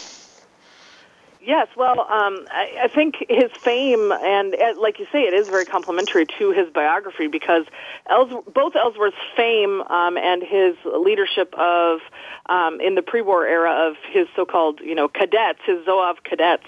Yes, 1.47 1.69
well, 1.77 2.01
um, 2.01 2.45
I, 2.51 2.77
I 2.83 2.89
think 2.89 3.25
his 3.29 3.53
fame, 3.61 4.11
and 4.11 4.53
uh, 4.53 4.75
like 4.81 4.99
you 4.99 5.07
say, 5.13 5.23
it 5.23 5.33
is 5.33 5.49
very 5.49 5.65
complimentary 5.65 6.27
to 6.39 6.51
his 6.51 6.69
biography 6.71 7.29
because 7.29 7.67
Els- 8.11 8.45
both 8.53 8.75
Ellsworth's 8.75 9.15
fame 9.37 9.81
um, 9.83 10.17
and 10.19 10.43
his 10.43 10.75
leadership 10.85 11.55
of 11.57 12.01
um, 12.47 12.81
in 12.81 12.97
the 12.97 13.03
pre-war 13.03 13.47
era 13.47 13.89
of 13.89 13.95
his 14.11 14.27
so-called, 14.35 14.81
you 14.81 14.97
know, 14.97 15.07
cadets, 15.07 15.61
his 15.65 15.87
Zouave 15.87 16.21
cadets, 16.25 16.67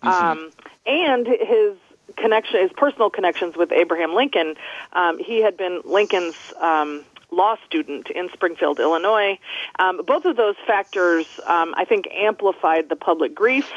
mm-hmm. 0.00 0.08
um, 0.08 0.52
and 0.86 1.26
his 1.26 1.76
connection, 2.16 2.62
his 2.62 2.70
personal 2.76 3.10
connections 3.10 3.56
with 3.56 3.72
Abraham 3.72 4.14
Lincoln. 4.14 4.54
Um, 4.92 5.18
he 5.18 5.42
had 5.42 5.56
been 5.56 5.82
Lincoln's 5.84 6.36
um, 6.60 7.04
law 7.30 7.56
student 7.66 8.10
in 8.10 8.28
Springfield, 8.32 8.80
Illinois. 8.80 9.38
Um, 9.78 10.00
both 10.06 10.24
of 10.24 10.36
those 10.36 10.56
factors, 10.66 11.26
um, 11.46 11.74
I 11.76 11.84
think, 11.84 12.08
amplified 12.12 12.88
the 12.88 12.96
public 12.96 13.34
grief 13.34 13.70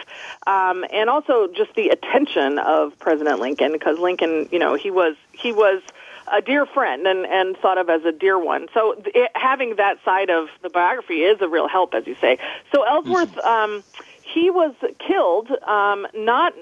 um, 0.48 0.86
and 0.92 1.10
also 1.10 1.48
just 1.48 1.76
the 1.76 1.90
attention 1.90 2.60
of 2.60 2.98
President 3.00 3.40
Lincoln 3.40 3.72
because 3.72 4.00
Lincoln, 4.00 4.50
you 4.52 4.60
know, 4.60 4.76
he 4.76 4.92
was 4.92 5.16
he 5.32 5.52
was 5.52 5.82
a 6.32 6.42
dear 6.42 6.66
friend 6.66 7.06
and, 7.06 7.26
and 7.26 7.58
thought 7.58 7.78
of 7.78 7.90
as 7.90 8.04
a 8.06 8.12
dear 8.12 8.40
one. 8.40 8.68
So 8.74 8.96
it, 9.06 9.32
having 9.36 9.76
that 9.76 9.98
side 10.06 10.30
of 10.30 10.48
the 10.62 10.70
biography 10.70 11.22
is 11.22 11.42
a 11.42 11.48
real 11.48 11.68
help, 11.68 11.94
as 11.94 12.08
you 12.08 12.16
say. 12.22 12.38
So 12.74 12.84
Ellsworth, 12.84 13.36
mm-hmm. 13.36 13.74
um, 13.74 13.84
he 14.24 14.50
was 14.50 14.74
killed 15.06 15.52
um, 15.68 16.08
not 16.16 16.54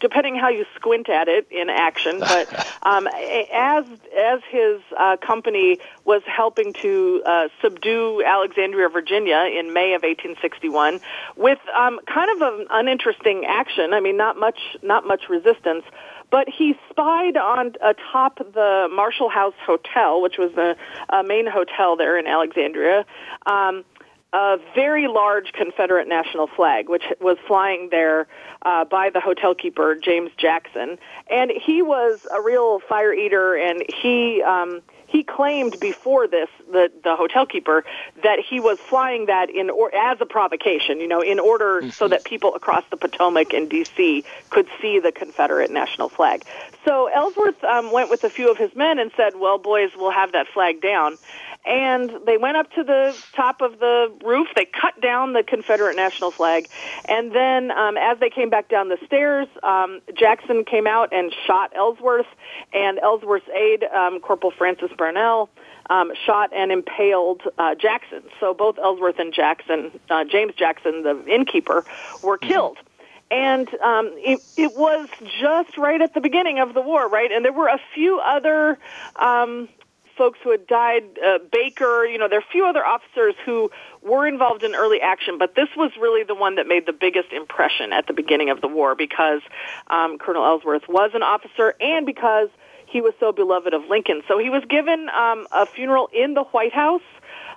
depending 0.00 0.36
how 0.36 0.48
you 0.48 0.64
squint 0.74 1.08
at 1.08 1.28
it 1.28 1.46
in 1.50 1.68
action. 1.68 2.20
But 2.20 2.52
um, 2.82 3.06
as 3.06 3.84
as 4.16 4.40
his 4.50 4.80
uh, 4.96 5.16
company 5.18 5.78
was 6.04 6.22
helping 6.26 6.72
to 6.74 7.22
uh, 7.24 7.48
subdue 7.62 8.22
Alexandria, 8.24 8.88
Virginia, 8.88 9.48
in 9.58 9.72
May 9.72 9.94
of 9.94 10.02
1861, 10.02 11.00
with 11.36 11.58
um, 11.74 12.00
kind 12.06 12.30
of 12.30 12.60
an 12.60 12.66
uninteresting 12.70 13.44
action. 13.46 13.92
I 13.92 14.00
mean, 14.00 14.16
not 14.16 14.38
much 14.38 14.58
not 14.82 15.06
much 15.06 15.28
resistance. 15.28 15.84
But 16.30 16.48
he 16.48 16.76
spied 16.88 17.36
on 17.36 17.74
atop 17.82 18.38
the 18.38 18.88
Marshall 18.94 19.28
House 19.28 19.54
Hotel, 19.66 20.22
which 20.22 20.38
was 20.38 20.52
the 20.52 20.76
uh, 21.08 21.24
main 21.24 21.46
hotel 21.46 21.96
there 21.96 22.16
in 22.18 22.28
Alexandria. 22.28 23.04
Um, 23.46 23.84
a 24.32 24.58
very 24.74 25.08
large 25.08 25.52
Confederate 25.52 26.08
national 26.08 26.46
flag, 26.46 26.88
which 26.88 27.04
was 27.20 27.36
flying 27.46 27.88
there 27.90 28.26
uh, 28.62 28.84
by 28.84 29.10
the 29.10 29.20
hotel 29.20 29.54
keeper 29.54 29.94
James 29.94 30.30
Jackson, 30.36 30.98
and 31.30 31.50
he 31.50 31.82
was 31.82 32.26
a 32.32 32.40
real 32.40 32.80
fire 32.80 33.12
eater, 33.12 33.56
and 33.56 33.82
he 33.88 34.42
um, 34.42 34.82
he 35.10 35.24
claimed 35.24 35.78
before 35.80 36.28
this 36.28 36.48
the 36.70 36.90
the 37.02 37.16
hotel 37.16 37.44
keeper 37.44 37.84
that 38.22 38.38
he 38.38 38.60
was 38.60 38.78
flying 38.78 39.26
that 39.26 39.50
in 39.50 39.68
or 39.68 39.92
as 39.94 40.20
a 40.20 40.26
provocation, 40.26 41.00
you 41.00 41.08
know, 41.08 41.20
in 41.20 41.40
order 41.40 41.80
mm-hmm. 41.80 41.90
so 41.90 42.06
that 42.06 42.24
people 42.24 42.54
across 42.54 42.84
the 42.90 42.96
Potomac 42.96 43.52
and 43.52 43.68
D.C. 43.68 44.24
could 44.50 44.68
see 44.80 45.00
the 45.00 45.10
Confederate 45.10 45.70
national 45.70 46.08
flag. 46.08 46.44
So 46.84 47.08
Ellsworth 47.08 47.62
um, 47.64 47.92
went 47.92 48.10
with 48.10 48.24
a 48.24 48.30
few 48.30 48.50
of 48.50 48.56
his 48.56 48.74
men 48.74 48.98
and 48.98 49.10
said, 49.16 49.34
"Well, 49.36 49.58
boys, 49.58 49.90
we'll 49.96 50.12
have 50.12 50.32
that 50.32 50.46
flag 50.48 50.80
down." 50.80 51.18
and 51.64 52.10
they 52.26 52.38
went 52.38 52.56
up 52.56 52.72
to 52.72 52.82
the 52.82 53.16
top 53.34 53.60
of 53.60 53.78
the 53.78 54.12
roof. 54.24 54.48
They 54.56 54.64
cut 54.64 55.00
down 55.00 55.34
the 55.34 55.42
Confederate 55.42 55.96
national 55.96 56.30
flag, 56.30 56.68
and 57.06 57.32
then 57.34 57.70
um, 57.70 57.96
as 57.96 58.18
they 58.18 58.30
came 58.30 58.50
back 58.50 58.68
down 58.68 58.88
the 58.88 58.98
stairs, 59.06 59.46
um, 59.62 60.00
Jackson 60.16 60.64
came 60.64 60.86
out 60.86 61.12
and 61.12 61.34
shot 61.46 61.72
Ellsworth, 61.76 62.26
and 62.72 62.98
Ellsworth's 62.98 63.48
aide, 63.50 63.84
um, 63.84 64.20
Corporal 64.20 64.52
Francis 64.56 64.90
Brownell. 64.96 65.50
Um, 65.88 66.12
shot 66.24 66.52
and 66.54 66.70
impaled 66.70 67.42
uh, 67.58 67.74
Jackson. 67.74 68.22
So 68.38 68.54
both 68.54 68.78
Ellsworth 68.78 69.18
and 69.18 69.34
Jackson, 69.34 69.90
uh, 70.08 70.22
James 70.22 70.54
Jackson, 70.54 71.02
the 71.02 71.24
innkeeper, 71.26 71.84
were 72.22 72.38
mm-hmm. 72.38 72.48
And 73.30 73.68
um, 73.80 74.10
it, 74.16 74.40
it 74.56 74.76
was 74.76 75.08
just 75.40 75.78
right 75.78 76.00
at 76.00 76.14
the 76.14 76.20
beginning 76.20 76.58
of 76.58 76.74
the 76.74 76.80
war, 76.80 77.08
right? 77.08 77.30
And 77.30 77.44
there 77.44 77.52
were 77.52 77.68
a 77.68 77.80
few 77.94 78.18
other 78.18 78.78
um, 79.16 79.68
folks 80.20 80.38
who 80.44 80.50
had 80.50 80.66
died, 80.66 81.04
uh, 81.24 81.38
Baker, 81.50 82.04
you 82.04 82.18
know, 82.18 82.28
there 82.28 82.38
are 82.38 82.42
a 82.42 82.52
few 82.52 82.66
other 82.66 82.84
officers 82.84 83.34
who 83.46 83.70
were 84.02 84.26
involved 84.26 84.62
in 84.62 84.74
early 84.74 85.00
action, 85.00 85.38
but 85.38 85.54
this 85.54 85.68
was 85.76 85.92
really 85.98 86.24
the 86.24 86.34
one 86.34 86.56
that 86.56 86.66
made 86.66 86.84
the 86.84 86.92
biggest 86.92 87.32
impression 87.32 87.92
at 87.92 88.06
the 88.06 88.12
beginning 88.12 88.50
of 88.50 88.60
the 88.60 88.68
war 88.68 88.94
because 88.94 89.40
um, 89.86 90.18
Colonel 90.18 90.44
Ellsworth 90.44 90.88
was 90.88 91.12
an 91.14 91.22
officer 91.22 91.74
and 91.80 92.04
because 92.04 92.48
he 92.86 93.00
was 93.00 93.14
so 93.20 93.32
beloved 93.32 93.72
of 93.72 93.84
Lincoln. 93.88 94.22
So 94.28 94.38
he 94.38 94.50
was 94.50 94.62
given 94.68 95.08
um, 95.08 95.46
a 95.52 95.64
funeral 95.64 96.10
in 96.12 96.34
the 96.34 96.42
White 96.42 96.74
House 96.74 97.00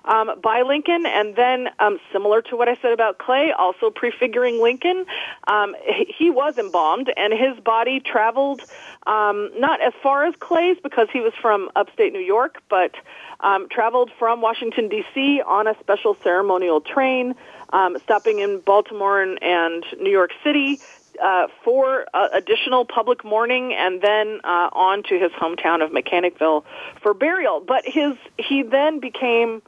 um, 0.05 0.31
by 0.41 0.63
Lincoln, 0.63 1.05
and 1.05 1.35
then 1.35 1.69
um, 1.79 1.99
similar 2.11 2.41
to 2.43 2.55
what 2.57 2.67
I 2.67 2.75
said 2.81 2.91
about 2.91 3.17
Clay, 3.17 3.53
also 3.57 3.89
prefiguring 3.89 4.61
Lincoln, 4.61 5.05
um, 5.47 5.75
he 6.17 6.29
was 6.29 6.55
embalmed, 6.57 7.11
and 7.15 7.33
his 7.33 7.59
body 7.63 7.99
traveled 7.99 8.61
um, 9.07 9.51
not 9.57 9.81
as 9.81 9.93
far 10.01 10.25
as 10.25 10.33
Clay's 10.39 10.77
because 10.81 11.07
he 11.11 11.19
was 11.19 11.33
from 11.41 11.69
upstate 11.75 12.13
New 12.13 12.19
York, 12.19 12.61
but 12.69 12.91
um, 13.39 13.67
traveled 13.69 14.11
from 14.19 14.41
Washington 14.41 14.89
D.C. 14.89 15.41
on 15.45 15.67
a 15.67 15.75
special 15.79 16.17
ceremonial 16.23 16.81
train, 16.81 17.35
um, 17.71 17.97
stopping 18.03 18.39
in 18.39 18.59
Baltimore 18.59 19.21
and, 19.21 19.41
and 19.41 19.85
New 19.99 20.11
York 20.11 20.31
City 20.43 20.79
uh, 21.21 21.47
for 21.63 22.05
uh, 22.13 22.27
additional 22.33 22.85
public 22.85 23.23
mourning 23.23 23.73
and 23.73 24.01
then 24.01 24.39
uh, 24.43 24.69
on 24.73 25.03
to 25.03 25.19
his 25.19 25.31
hometown 25.31 25.83
of 25.83 25.91
Mechanicville 25.91 26.63
for 27.01 27.13
burial. 27.13 27.63
But 27.65 27.83
his 27.85 28.15
he 28.37 28.63
then 28.63 28.99
became 28.99 29.61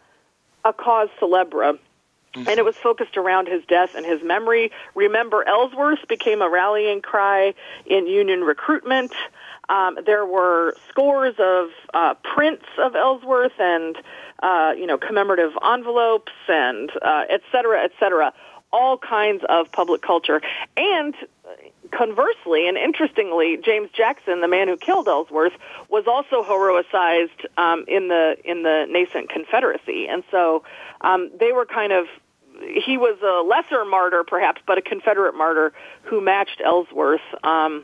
a 0.66 0.74
cause 0.74 1.10
celebre. 1.20 1.78
Mm-hmm. 2.36 2.50
And 2.50 2.60
it 2.60 2.66
was 2.66 2.76
focused 2.76 3.16
around 3.16 3.48
his 3.48 3.64
death 3.66 3.96
and 3.96 4.06
his 4.06 4.22
memory. 4.22 4.72
Remember, 4.94 5.48
Ellsworth 5.48 6.06
became 6.10 6.42
a 6.42 6.50
rallying 6.50 7.02
cry 7.02 7.54
in 7.86 8.08
Union 8.08 8.42
recruitment. 8.42 9.14
Um, 9.70 9.98
there 10.06 10.26
were 10.26 10.76
scores 10.90 11.36
of 11.40 11.70
uh, 11.94 12.16
prints 12.36 12.66
of 12.78 12.94
Ellsworth 12.94 13.58
and, 13.58 13.96
uh, 14.44 14.74
you 14.78 14.86
know, 14.86 14.98
commemorative 14.98 15.54
envelopes 15.64 16.34
and 16.50 16.92
uh, 17.02 17.24
et 17.30 17.42
cetera, 17.54 17.82
et 17.86 17.92
cetera. 18.02 18.34
All 18.74 18.98
kinds 18.98 19.46
of 19.48 19.72
public 19.72 20.02
culture. 20.02 20.42
And 20.76 21.16
conversely 21.92 22.68
and 22.68 22.78
interestingly, 22.78 23.58
James 23.64 23.90
Jackson, 23.92 24.42
the 24.42 24.48
man 24.48 24.68
who 24.68 24.78
killed 24.78 25.08
Ellsworth, 25.08 25.54
was 25.90 26.06
also 26.08 26.44
heroicized 26.44 27.46
um, 27.58 27.86
in 27.88 28.08
the 28.08 28.36
in 28.44 28.64
the 28.64 28.86
nascent 28.90 29.30
Confederacy, 29.30 30.08
and 30.08 30.24
so 30.32 30.64
um, 31.02 31.32
they 31.40 31.52
were 31.52 31.66
kind 31.66 31.94
of. 31.94 32.06
He 32.62 32.98
was 32.98 33.18
a 33.22 33.46
lesser 33.46 33.84
martyr, 33.84 34.24
perhaps, 34.26 34.62
but 34.66 34.78
a 34.78 34.82
Confederate 34.82 35.36
martyr 35.36 35.74
who 36.04 36.22
matched 36.22 36.62
Ellsworth. 36.64 37.20
Um, 37.44 37.84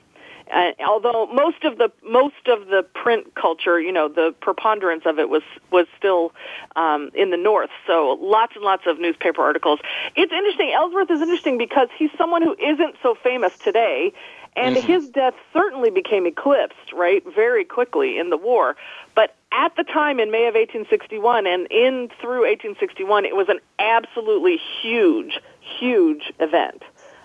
uh, 0.51 0.71
although 0.85 1.27
most 1.27 1.63
of 1.63 1.77
the 1.77 1.91
most 2.03 2.47
of 2.47 2.67
the 2.67 2.85
print 2.93 3.35
culture, 3.35 3.79
you 3.79 3.91
know, 3.91 4.07
the 4.07 4.33
preponderance 4.41 5.03
of 5.05 5.19
it 5.19 5.29
was 5.29 5.43
was 5.71 5.87
still 5.97 6.33
um, 6.75 7.09
in 7.13 7.29
the 7.29 7.37
North. 7.37 7.69
So 7.87 8.17
lots 8.21 8.55
and 8.55 8.63
lots 8.63 8.83
of 8.85 8.99
newspaper 8.99 9.41
articles. 9.41 9.79
It's 10.15 10.31
interesting. 10.31 10.71
Ellsworth 10.73 11.09
is 11.09 11.21
interesting 11.21 11.57
because 11.57 11.87
he's 11.97 12.11
someone 12.17 12.41
who 12.41 12.55
isn't 12.59 12.95
so 13.01 13.15
famous 13.15 13.57
today, 13.57 14.13
and 14.55 14.75
mm-hmm. 14.75 14.85
his 14.85 15.09
death 15.09 15.35
certainly 15.53 15.89
became 15.89 16.25
eclipsed 16.25 16.91
right 16.93 17.23
very 17.33 17.63
quickly 17.63 18.17
in 18.17 18.29
the 18.29 18.37
war. 18.37 18.75
But 19.15 19.35
at 19.51 19.75
the 19.77 19.83
time 19.83 20.19
in 20.19 20.31
May 20.31 20.47
of 20.47 20.55
1861 20.55 21.47
and 21.47 21.67
in 21.71 22.09
through 22.19 22.41
1861, 22.41 23.25
it 23.25 23.35
was 23.35 23.47
an 23.49 23.59
absolutely 23.79 24.59
huge, 24.81 25.39
huge 25.79 26.31
event. 26.39 26.83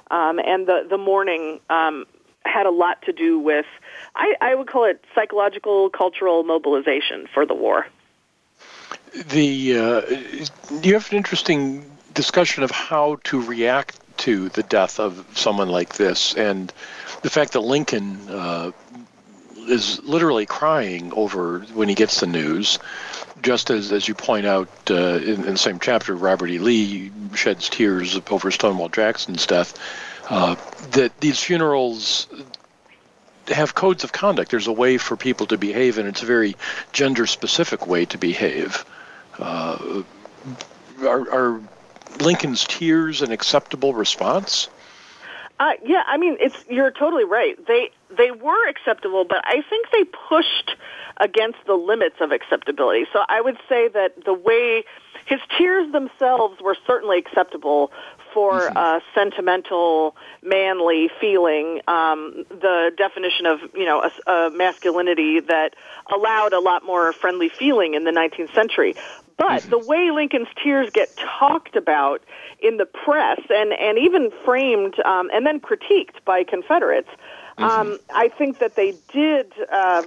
Um, 0.08 0.38
and 0.38 0.68
the 0.68 0.86
the 0.88 0.98
mourning 0.98 1.58
um, 1.68 2.04
had 2.46 2.66
a 2.66 2.70
lot 2.70 3.02
to 3.02 3.12
do 3.12 3.38
with, 3.38 3.66
I, 4.14 4.34
I 4.40 4.54
would 4.54 4.68
call 4.68 4.84
it 4.84 5.04
psychological, 5.14 5.90
cultural 5.90 6.42
mobilization 6.42 7.26
for 7.32 7.46
the 7.46 7.54
war. 7.54 7.86
The 9.28 9.78
uh, 9.78 10.02
you 10.82 10.94
have 10.94 11.10
an 11.10 11.16
interesting 11.16 11.90
discussion 12.14 12.62
of 12.62 12.70
how 12.70 13.18
to 13.24 13.42
react 13.42 13.98
to 14.18 14.48
the 14.50 14.62
death 14.62 14.98
of 14.98 15.26
someone 15.34 15.68
like 15.68 15.94
this, 15.94 16.34
and 16.34 16.72
the 17.22 17.30
fact 17.30 17.52
that 17.52 17.60
Lincoln 17.60 18.18
uh, 18.28 18.72
is 19.68 20.02
literally 20.04 20.46
crying 20.46 21.12
over 21.14 21.60
when 21.74 21.88
he 21.88 21.94
gets 21.94 22.20
the 22.20 22.26
news. 22.26 22.78
Just 23.42 23.70
as, 23.70 23.92
as 23.92 24.08
you 24.08 24.14
point 24.14 24.46
out 24.46 24.68
uh, 24.90 24.94
in, 24.94 25.44
in, 25.44 25.52
the 25.52 25.58
same 25.58 25.78
chapter, 25.78 26.14
Robert 26.16 26.48
E. 26.48 26.58
Lee 26.58 27.12
sheds 27.34 27.68
tears 27.68 28.18
over 28.30 28.50
Stonewall 28.50 28.88
Jackson's 28.88 29.46
death. 29.46 29.78
Uh, 30.28 30.56
that 30.92 31.18
these 31.20 31.40
funerals 31.40 32.26
have 33.48 33.74
codes 33.74 34.02
of 34.02 34.12
conduct. 34.12 34.50
There's 34.50 34.66
a 34.66 34.72
way 34.72 34.98
for 34.98 35.16
people 35.16 35.46
to 35.46 35.58
behave, 35.58 35.98
and 35.98 36.08
it's 36.08 36.22
a 36.22 36.26
very 36.26 36.56
gender-specific 36.92 37.86
way 37.86 38.06
to 38.06 38.18
behave. 38.18 38.84
Uh, 39.38 40.02
are, 41.02 41.30
are, 41.30 41.60
Lincoln's 42.20 42.64
tears 42.64 43.22
an 43.22 43.30
acceptable 43.30 43.94
response? 43.94 44.68
Uh, 45.60 45.72
yeah, 45.84 46.02
I 46.06 46.16
mean, 46.16 46.36
it's 46.40 46.56
you're 46.68 46.90
totally 46.90 47.24
right. 47.24 47.56
They 47.66 47.90
they 48.16 48.30
were 48.30 48.68
acceptable, 48.68 49.24
but 49.24 49.42
I 49.44 49.62
think 49.68 49.90
they 49.90 50.04
pushed 50.04 50.76
against 51.18 51.58
the 51.66 51.74
limits 51.74 52.16
of 52.20 52.30
acceptability. 52.30 53.06
So 53.12 53.22
I 53.28 53.40
would 53.40 53.56
say 53.68 53.88
that 53.88 54.24
the 54.24 54.34
way 54.34 54.84
his 55.24 55.40
tears 55.56 55.90
themselves 55.92 56.60
were 56.60 56.76
certainly 56.86 57.18
acceptable 57.18 57.90
for 58.36 58.60
mm-hmm. 58.60 58.76
uh, 58.76 59.00
sentimental, 59.14 60.14
manly 60.42 61.08
feeling. 61.18 61.80
Um, 61.88 62.44
the 62.50 62.90
definition 62.94 63.46
of 63.46 63.60
you 63.74 63.86
know 63.86 64.02
a, 64.02 64.30
a 64.30 64.50
masculinity 64.50 65.40
that 65.40 65.74
allowed 66.14 66.52
a 66.52 66.60
lot 66.60 66.84
more 66.84 67.14
friendly 67.14 67.48
feeling 67.48 67.94
in 67.94 68.04
the 68.04 68.10
19th 68.10 68.54
century. 68.54 68.94
But 69.38 69.62
mm-hmm. 69.62 69.70
the 69.70 69.78
way 69.78 70.10
Lincoln's 70.10 70.48
tears 70.62 70.90
get 70.90 71.16
talked 71.16 71.76
about 71.76 72.22
in 72.60 72.76
the 72.76 72.84
press 72.84 73.40
and, 73.48 73.72
and 73.72 73.98
even 73.98 74.30
framed 74.44 75.00
um, 75.00 75.30
and 75.32 75.46
then 75.46 75.58
critiqued 75.58 76.22
by 76.26 76.44
Confederates, 76.44 77.08
mm-hmm. 77.58 77.64
um, 77.64 77.98
I 78.14 78.28
think 78.28 78.58
that 78.58 78.76
they 78.76 78.96
did. 79.14 79.50
Uh, 79.72 80.02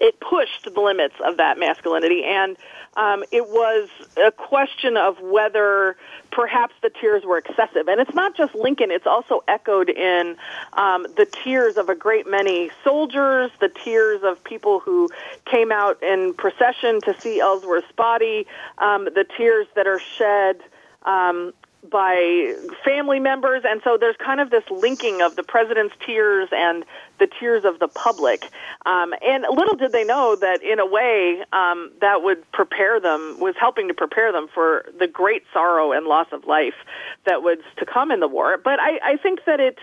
it 0.00 0.20
pushed 0.20 0.72
the 0.72 0.80
limits 0.80 1.14
of 1.24 1.36
that 1.38 1.58
masculinity, 1.58 2.24
and 2.24 2.56
um, 2.96 3.24
it 3.30 3.48
was 3.48 3.88
a 4.16 4.30
question 4.32 4.96
of 4.96 5.20
whether 5.20 5.96
perhaps 6.30 6.74
the 6.82 6.90
tears 6.90 7.24
were 7.24 7.38
excessive. 7.38 7.88
And 7.88 8.00
it's 8.00 8.14
not 8.14 8.36
just 8.36 8.54
Lincoln, 8.54 8.90
it's 8.90 9.06
also 9.06 9.42
echoed 9.48 9.88
in 9.88 10.36
um, 10.72 11.06
the 11.16 11.26
tears 11.44 11.76
of 11.76 11.88
a 11.88 11.94
great 11.94 12.28
many 12.28 12.70
soldiers, 12.84 13.50
the 13.60 13.68
tears 13.68 14.22
of 14.24 14.42
people 14.44 14.80
who 14.80 15.08
came 15.44 15.72
out 15.72 16.02
in 16.02 16.34
procession 16.34 17.00
to 17.02 17.18
see 17.20 17.40
Ellsworth's 17.40 17.92
body, 17.92 18.46
um, 18.78 19.04
the 19.04 19.26
tears 19.36 19.66
that 19.74 19.86
are 19.86 20.00
shed. 20.00 20.60
Um, 21.04 21.52
by 21.88 22.54
family 22.84 23.20
members, 23.20 23.62
and 23.64 23.80
so 23.84 23.96
there's 23.98 24.16
kind 24.16 24.40
of 24.40 24.50
this 24.50 24.64
linking 24.70 25.22
of 25.22 25.36
the 25.36 25.42
president's 25.42 25.94
tears 26.04 26.48
and 26.52 26.84
the 27.18 27.28
tears 27.38 27.64
of 27.64 27.78
the 27.78 27.88
public. 27.88 28.42
Um, 28.84 29.14
and 29.22 29.44
little 29.50 29.76
did 29.76 29.92
they 29.92 30.04
know 30.04 30.36
that, 30.40 30.62
in 30.62 30.80
a 30.80 30.86
way, 30.86 31.44
um, 31.52 31.92
that 32.00 32.22
would 32.22 32.50
prepare 32.52 33.00
them, 33.00 33.38
was 33.38 33.54
helping 33.58 33.88
to 33.88 33.94
prepare 33.94 34.32
them 34.32 34.48
for 34.52 34.86
the 34.98 35.06
great 35.06 35.44
sorrow 35.52 35.92
and 35.92 36.06
loss 36.06 36.26
of 36.32 36.44
life 36.46 36.74
that 37.26 37.42
was 37.42 37.58
to 37.78 37.86
come 37.86 38.10
in 38.10 38.20
the 38.20 38.28
war. 38.28 38.58
But 38.62 38.80
I, 38.80 38.98
I 39.12 39.16
think 39.16 39.44
that 39.46 39.60
it 39.60 39.78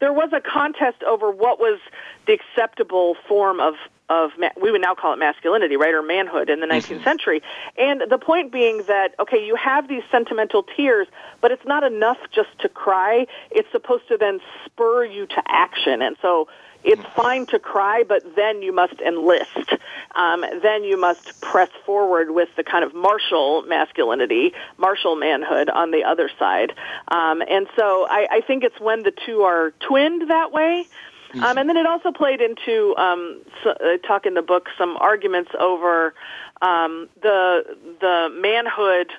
there 0.00 0.12
was 0.12 0.30
a 0.32 0.40
contest 0.40 1.02
over 1.02 1.30
what 1.30 1.58
was 1.58 1.80
the 2.26 2.34
acceptable 2.34 3.16
form 3.26 3.58
of 3.58 3.74
of 4.08 4.30
we 4.60 4.70
would 4.70 4.80
now 4.80 4.94
call 4.94 5.12
it 5.12 5.18
masculinity, 5.18 5.76
right, 5.76 5.94
or 5.94 6.02
manhood 6.02 6.50
in 6.50 6.60
the 6.60 6.66
19th 6.66 6.82
mm-hmm. 6.82 7.04
century. 7.04 7.42
And 7.76 8.02
the 8.08 8.18
point 8.18 8.52
being 8.52 8.82
that 8.88 9.14
okay, 9.18 9.44
you 9.44 9.56
have 9.56 9.88
these 9.88 10.02
sentimental 10.10 10.62
tears, 10.62 11.06
but 11.40 11.50
it's 11.50 11.66
not 11.66 11.84
enough 11.84 12.18
just 12.32 12.50
to 12.60 12.68
cry. 12.68 13.26
It's 13.50 13.70
supposed 13.72 14.08
to 14.08 14.16
then 14.16 14.40
spur 14.64 15.04
you 15.04 15.26
to 15.26 15.42
action. 15.46 16.02
And 16.02 16.16
so 16.22 16.48
it's 16.84 17.02
mm-hmm. 17.02 17.20
fine 17.20 17.46
to 17.46 17.58
cry, 17.58 18.04
but 18.06 18.36
then 18.36 18.62
you 18.62 18.72
must 18.72 19.00
enlist. 19.00 19.72
Um, 20.14 20.44
then 20.62 20.84
you 20.84 20.98
must 20.98 21.40
press 21.40 21.70
forward 21.84 22.30
with 22.30 22.48
the 22.56 22.64
kind 22.64 22.84
of 22.84 22.94
martial 22.94 23.62
masculinity, 23.62 24.54
martial 24.76 25.16
manhood 25.16 25.68
on 25.68 25.90
the 25.90 26.04
other 26.04 26.30
side. 26.38 26.72
Um, 27.08 27.42
and 27.42 27.66
so 27.76 28.06
I, 28.08 28.28
I 28.30 28.40
think 28.40 28.64
it's 28.64 28.78
when 28.80 29.02
the 29.02 29.12
two 29.26 29.42
are 29.42 29.72
twinned 29.80 30.30
that 30.30 30.52
way. 30.52 30.86
Um, 31.34 31.58
and 31.58 31.68
then 31.68 31.76
it 31.76 31.86
also 31.86 32.10
played 32.10 32.40
into 32.40 32.96
um, 32.96 33.42
so, 33.62 33.70
uh, 33.70 33.98
talk 34.06 34.26
in 34.26 34.34
the 34.34 34.42
book 34.42 34.68
some 34.78 34.96
arguments 34.96 35.50
over 35.58 36.14
um, 36.62 37.08
the 37.20 37.76
the 38.00 38.28
manhood 38.40 39.12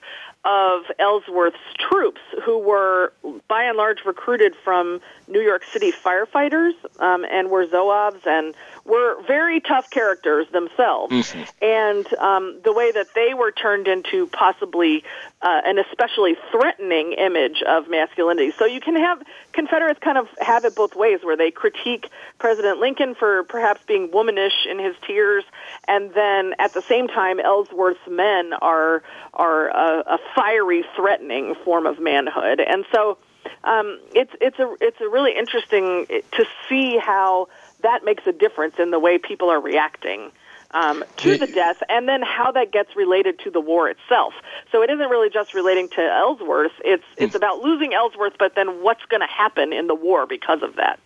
of 0.46 0.84
Ellsworth's 1.00 1.58
troops, 1.78 2.22
who 2.44 2.58
were 2.58 3.12
by 3.48 3.64
and 3.64 3.78
large 3.78 4.06
recruited 4.06 4.56
from 4.64 5.02
New 5.28 5.42
York 5.42 5.64
City 5.66 5.92
firefighters 5.92 6.74
um, 7.00 7.26
and 7.30 7.50
were 7.50 7.68
Zouaves 7.68 8.26
and 8.26 8.56
were 8.90 9.22
very 9.28 9.60
tough 9.60 9.90
characters 9.90 10.48
themselves. 10.52 11.14
Mm-hmm. 11.14 11.64
And 11.64 12.14
um, 12.16 12.60
the 12.64 12.74
way 12.74 12.92
that 12.92 13.08
they 13.14 13.34
were 13.34 13.52
turned 13.52 13.88
into 13.88 14.28
possibly 14.28 15.04
uh, 15.42 15.62
an 15.66 15.78
especially 15.80 16.36
threatening 16.52 17.14
image 17.14 17.62
of 17.62 17.90
masculinity. 17.90 18.52
So 18.52 18.66
you 18.66 18.82
can 18.82 18.96
have 18.96 19.22
Confederates 19.52 20.00
kind 20.00 20.18
of 20.18 20.28
have 20.40 20.64
it 20.64 20.76
both 20.76 20.96
ways, 20.96 21.20
where 21.24 21.36
they 21.36 21.52
critique 21.52 22.10
President 22.38 22.80
Lincoln 22.80 23.16
for 23.16 23.44
perhaps 23.44 23.82
being 23.86 24.10
womanish 24.12 24.66
in 24.70 24.80
his 24.80 24.96
tears, 25.06 25.44
and 25.88 26.14
then 26.14 26.54
at 26.60 26.74
the 26.74 26.82
same 26.82 27.08
time, 27.08 27.40
Ellsworth's 27.40 28.08
men 28.08 28.54
are 28.54 29.04
are 29.34 29.68
a, 29.68 30.16
a 30.16 30.20
fiery, 30.36 30.86
threatening 30.96 31.56
form 31.66 31.86
of 31.88 32.00
manhood. 32.00 32.60
And 32.60 32.86
so 32.94 33.18
um, 33.64 34.00
it's 34.14 34.32
it's 34.40 34.60
a 34.60 34.76
it's 34.80 35.02
a 35.02 35.10
really 35.10 35.36
interesting 35.38 36.06
to 36.08 36.46
see 36.68 36.98
how 36.98 37.48
that 37.82 38.04
makes 38.04 38.26
a 38.28 38.32
difference 38.32 38.76
in 38.80 38.92
the 38.92 39.00
way 39.00 39.18
people 39.18 39.50
are 39.50 39.62
reacting 39.62 40.32
um, 40.72 41.04
to 41.18 41.38
the 41.38 41.48
death, 41.48 41.78
and 41.90 42.08
then 42.08 42.22
how 42.22 42.52
that 42.52 42.72
gets 42.72 42.96
related 42.96 43.40
to 43.40 43.50
the 43.50 43.60
war 43.60 43.90
itself. 43.90 44.34
So 44.72 44.84
it 44.84 44.90
isn't 44.90 45.10
really 45.10 45.30
just 45.30 45.54
relating 45.54 45.90
to 45.90 46.02
Ellsworth; 46.02 46.74
it's 46.84 47.04
it's 47.18 47.36
about 47.36 47.60
losing 47.60 47.94
Ellsworth, 47.94 48.34
but 48.38 48.56
then 48.56 48.84
what's 48.84 49.04
going 49.06 49.22
to 49.22 49.28
happen 49.28 49.74
in 49.74 49.88
the 49.88 49.96
war 49.96 50.28
because 50.28 50.62
of 50.62 50.76
that. 50.76 51.00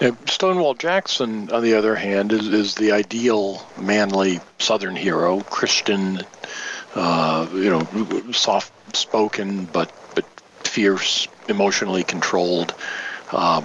Now, 0.00 0.16
Stonewall 0.26 0.74
Jackson, 0.74 1.50
on 1.50 1.62
the 1.62 1.74
other 1.74 1.94
hand, 1.94 2.32
is, 2.32 2.48
is 2.48 2.74
the 2.74 2.92
ideal 2.92 3.66
manly 3.78 4.40
Southern 4.58 4.94
hero, 4.94 5.40
Christian, 5.40 6.20
uh, 6.94 7.48
you 7.52 7.70
know, 7.70 8.32
soft-spoken 8.32 9.66
but 9.66 9.92
but 10.14 10.24
fierce, 10.64 11.28
emotionally 11.48 12.02
controlled. 12.02 12.74
Uh, 13.30 13.62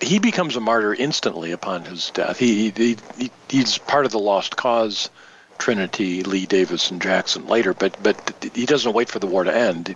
he 0.00 0.18
becomes 0.18 0.56
a 0.56 0.60
martyr 0.60 0.94
instantly 0.94 1.52
upon 1.52 1.84
his 1.84 2.10
death. 2.10 2.38
He, 2.38 2.70
he, 2.70 2.96
he 3.16 3.30
he's 3.48 3.78
part 3.78 4.04
of 4.04 4.12
the 4.12 4.18
lost 4.18 4.56
cause 4.56 5.10
Trinity, 5.58 6.22
Lee, 6.22 6.46
Davis, 6.46 6.90
and 6.90 7.02
Jackson 7.02 7.46
later, 7.46 7.74
but 7.74 8.00
but 8.02 8.16
he 8.54 8.66
doesn't 8.66 8.92
wait 8.92 9.08
for 9.08 9.18
the 9.18 9.26
war 9.26 9.44
to 9.44 9.54
end. 9.54 9.94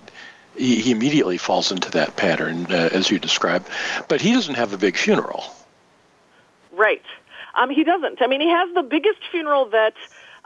He, 0.56 0.76
he 0.80 0.90
immediately 0.90 1.38
falls 1.38 1.72
into 1.72 1.90
that 1.92 2.16
pattern, 2.16 2.66
uh, 2.70 2.90
as 2.92 3.10
you 3.10 3.18
described. 3.18 3.68
But 4.08 4.20
he 4.20 4.32
doesn't 4.32 4.56
have 4.56 4.72
a 4.72 4.78
big 4.78 4.96
funeral. 4.96 5.44
Right. 6.72 7.02
Um, 7.54 7.70
he 7.70 7.84
doesn't. 7.84 8.20
I 8.20 8.26
mean, 8.26 8.40
he 8.40 8.50
has 8.50 8.74
the 8.74 8.82
biggest 8.82 9.20
funeral 9.30 9.66
that 9.70 9.94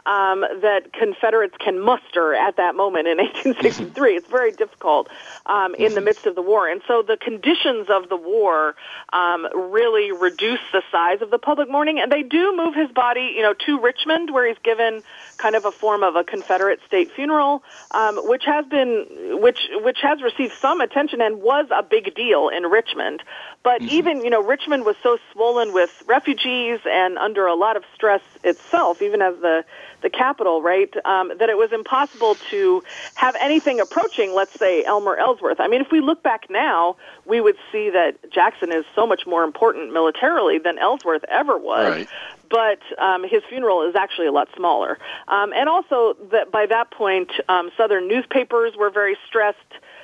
um, 0.07 0.41
that 0.61 0.93
Confederates 0.93 1.55
can 1.59 1.79
muster 1.79 2.33
at 2.33 2.55
that 2.57 2.75
moment 2.75 3.07
in 3.07 3.17
1863. 3.19 4.15
it's 4.15 4.27
very 4.27 4.51
difficult 4.51 5.09
um, 5.45 5.75
in 5.75 5.93
the 5.93 6.01
midst 6.01 6.25
of 6.25 6.35
the 6.35 6.41
war, 6.41 6.67
and 6.67 6.81
so 6.87 7.01
the 7.01 7.17
conditions 7.17 7.87
of 7.89 8.09
the 8.09 8.15
war 8.15 8.75
um, 9.11 9.47
really 9.53 10.11
reduce 10.11 10.61
the 10.71 10.81
size 10.91 11.21
of 11.21 11.29
the 11.29 11.37
public 11.37 11.69
mourning, 11.69 11.99
and 11.99 12.11
they 12.11 12.23
do 12.23 12.55
move 12.55 12.73
his 12.73 12.89
body, 12.91 13.33
you 13.35 13.41
know, 13.41 13.53
to 13.53 13.79
Richmond, 13.79 14.33
where 14.33 14.47
he's 14.47 14.57
given 14.63 15.03
kind 15.37 15.55
of 15.55 15.65
a 15.65 15.71
form 15.71 16.03
of 16.03 16.15
a 16.15 16.23
Confederate 16.23 16.79
state 16.85 17.11
funeral, 17.11 17.63
um, 17.91 18.17
which 18.27 18.43
has 18.45 18.65
been 18.65 19.05
which 19.41 19.69
which 19.81 19.99
has 20.01 20.21
received 20.21 20.53
some 20.53 20.81
attention 20.81 21.21
and 21.21 21.41
was 21.41 21.67
a 21.71 21.83
big 21.83 22.15
deal 22.15 22.49
in 22.49 22.63
Richmond. 22.63 23.23
But 23.63 23.81
mm-hmm. 23.81 23.95
even 23.95 24.23
you 24.23 24.29
know 24.29 24.43
Richmond 24.43 24.85
was 24.85 24.95
so 25.01 25.17
swollen 25.31 25.73
with 25.73 26.03
refugees 26.07 26.79
and 26.85 27.17
under 27.17 27.45
a 27.45 27.55
lot 27.55 27.77
of 27.77 27.83
stress 27.95 28.21
itself, 28.43 29.01
even 29.01 29.21
as 29.21 29.35
the 29.41 29.63
the 30.01 30.09
capital, 30.09 30.61
right? 30.61 30.93
Um, 31.05 31.31
that 31.39 31.49
it 31.49 31.57
was 31.57 31.71
impossible 31.71 32.35
to 32.51 32.83
have 33.15 33.35
anything 33.39 33.79
approaching, 33.79 34.33
let's 34.35 34.53
say, 34.53 34.83
Elmer 34.83 35.15
Ellsworth. 35.15 35.59
I 35.59 35.67
mean, 35.67 35.81
if 35.81 35.91
we 35.91 36.01
look 36.01 36.21
back 36.21 36.49
now, 36.49 36.97
we 37.25 37.41
would 37.41 37.57
see 37.71 37.89
that 37.89 38.31
Jackson 38.31 38.71
is 38.71 38.85
so 38.93 39.07
much 39.07 39.25
more 39.25 39.43
important 39.43 39.93
militarily 39.93 40.59
than 40.59 40.77
Ellsworth 40.77 41.23
ever 41.29 41.57
was. 41.57 41.91
Right 41.91 42.07
but 42.49 42.79
um, 42.99 43.23
his 43.23 43.41
funeral 43.49 43.87
is 43.87 43.95
actually 43.95 44.27
a 44.27 44.31
lot 44.31 44.47
smaller. 44.55 44.97
Um, 45.27 45.53
and 45.53 45.69
also, 45.69 46.15
that 46.31 46.51
by 46.51 46.65
that 46.67 46.91
point, 46.91 47.31
um, 47.49 47.71
Southern 47.77 48.07
newspapers 48.07 48.73
were 48.77 48.89
very 48.89 49.17
stressed. 49.27 49.57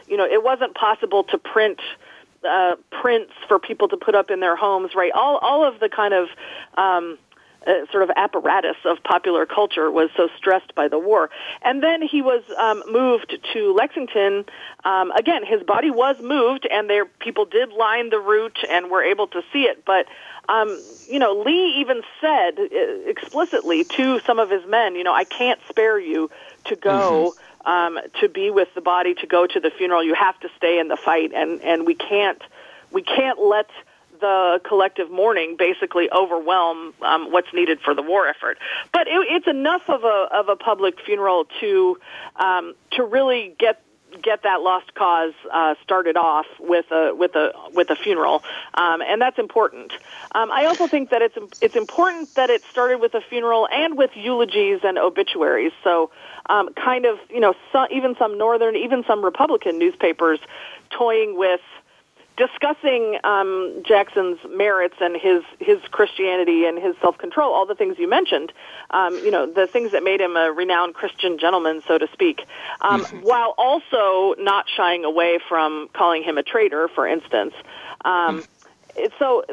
You 0.08 0.18
know, 0.18 0.26
it 0.26 0.44
wasn't 0.44 0.76
possible 0.76 1.24
to 1.26 1.38
print 1.38 1.80
uh, 2.48 2.76
prints 3.02 3.32
for 3.48 3.60
people 3.60 3.88
to 3.88 3.98
put 3.98 4.16
up 4.16 4.30
in 4.30 4.40
their 4.40 4.56
homes, 4.56 4.92
right? 4.96 5.12
All 5.14 5.38
all 5.38 5.66
of 5.66 5.80
the 5.80 5.90
kind 5.90 6.14
of 6.14 6.28
um, 6.76 7.18
uh, 7.66 7.86
sort 7.92 8.04
of 8.04 8.12
apparatus 8.16 8.76
of 8.84 9.02
popular 9.04 9.46
culture 9.46 9.90
was 9.90 10.10
so 10.18 10.28
stressed 10.38 10.76
by 10.76 10.88
the 10.88 11.00
war. 11.00 11.30
And 11.62 11.82
then 11.82 12.02
he 12.02 12.22
was 12.22 12.44
um, 12.58 12.84
moved 12.92 13.38
to 13.54 13.74
Lexington. 13.74 14.46
Um, 14.84 15.12
again, 15.12 15.46
his 15.46 15.64
body 15.64 15.90
was 15.90 16.18
moved, 16.22 16.68
and 16.70 16.90
there 16.90 17.06
people 17.06 17.46
did 17.46 17.72
line 17.72 18.10
the 18.10 18.20
route 18.20 18.58
and 18.70 18.92
were 18.92 19.04
able 19.04 19.28
to 19.28 19.42
see 19.54 19.64
it. 19.64 19.86
But 19.86 20.08
um, 20.50 20.80
you 21.08 21.20
know, 21.20 21.44
Lee 21.46 21.80
even 21.80 22.02
said 22.20 22.60
uh, 22.60 22.66
explicitly 23.10 23.84
to 23.84 24.20
some 24.22 24.40
of 24.40 24.50
his 24.50 24.66
men, 24.66 24.96
you 24.96 25.04
know, 25.04 25.14
I 25.14 25.24
can't 25.24 25.60
spare 25.70 26.00
you 26.00 26.30
to 26.66 26.76
go. 26.76 27.34
Mm-hmm. 27.36 27.40
Um, 27.66 27.98
to 28.20 28.28
be 28.28 28.52
with 28.52 28.68
the 28.76 28.82
body, 28.82 29.14
to 29.14 29.26
go 29.26 29.48
to 29.48 29.58
the 29.58 29.72
funeral, 29.72 30.04
you 30.04 30.16
have 30.16 30.38
to 30.42 30.50
stay 30.58 30.80
in 30.80 30.90
the 30.90 30.98
fight, 30.98 31.32
and 31.34 31.62
and 31.62 31.88
we 31.88 31.96
can't 31.96 32.42
we 32.92 33.02
can't 33.02 33.40
let 33.40 33.70
the 34.20 34.62
collective 34.66 35.12
mourning 35.12 35.56
basically 35.58 36.10
overwhelm 36.12 36.94
um, 37.02 37.32
what's 37.32 37.54
needed 37.54 37.80
for 37.80 37.94
the 37.94 38.02
war 38.02 38.28
effort. 38.28 38.58
But 38.92 39.08
it, 39.08 39.16
it's 39.30 39.48
enough 39.48 39.84
of 39.90 40.04
a 40.04 40.28
of 40.32 40.50
a 40.50 40.56
public 40.56 41.00
funeral 41.06 41.46
to 41.60 41.98
um, 42.36 42.74
to 42.92 43.04
really 43.04 43.56
get 43.60 43.82
get 44.22 44.44
that 44.44 44.62
lost 44.62 44.94
cause 44.94 45.34
uh, 45.52 45.76
started 45.84 46.18
off 46.18 46.46
with 46.60 46.86
a 46.92 47.14
with 47.16 47.36
a 47.36 47.52
with 47.74 47.90
a 47.90 47.96
funeral, 47.96 48.44
um, 48.76 49.02
and 49.02 49.22
that's 49.22 49.40
important. 49.40 49.94
Um, 50.34 50.52
I 50.52 50.66
also 50.66 50.88
think 50.88 51.10
that 51.10 51.22
it's 51.22 51.38
it's 51.62 51.76
important 51.76 52.34
that 52.36 52.50
it 52.50 52.64
started 52.72 53.00
with 53.00 53.14
a 53.14 53.22
funeral 53.22 53.68
and 53.72 53.98
with 53.98 54.12
eulogies 54.16 54.80
and 54.84 54.98
obituaries. 54.98 55.72
So, 55.84 56.12
um, 56.48 56.74
kind 56.74 57.06
of 57.06 57.20
you 57.30 57.40
know, 57.40 57.54
some, 57.72 57.88
even 57.92 58.16
some 58.18 58.38
northern, 58.38 58.76
even 58.76 59.04
some 59.06 59.24
Republican 59.24 59.78
newspapers 59.78 60.40
toying 60.90 61.38
with 61.38 61.62
discussing 62.38 63.18
um, 63.24 63.84
Jackson's 63.86 64.40
merits 64.50 64.96
and 65.00 65.16
his 65.16 65.44
his 65.60 65.80
Christianity 65.92 66.66
and 66.66 66.82
his 66.82 66.96
self 67.02 67.18
control, 67.18 67.54
all 67.54 67.66
the 67.66 67.76
things 67.76 67.98
you 68.00 68.10
mentioned, 68.10 68.52
um, 68.90 69.16
you 69.18 69.32
know, 69.32 69.46
the 69.52 69.68
things 69.68 69.92
that 69.92 70.04
made 70.04 70.22
him 70.22 70.36
a 70.36 70.52
renowned 70.52 70.96
Christian 70.96 71.38
gentleman, 71.38 71.82
so 71.88 71.98
to 71.98 72.08
speak, 72.12 72.46
um, 72.82 73.04
mm-hmm. 73.04 73.20
while 73.20 73.54
also 73.58 74.36
not 74.40 74.66
shying 74.76 75.06
away 75.06 75.40
from 75.48 75.90
calling 75.94 76.24
him 76.24 76.38
a 76.38 76.44
traitor, 76.44 76.88
for 76.88 77.08
instance. 77.08 77.54
Um, 78.04 78.42
mm. 78.42 79.12
So 79.20 79.44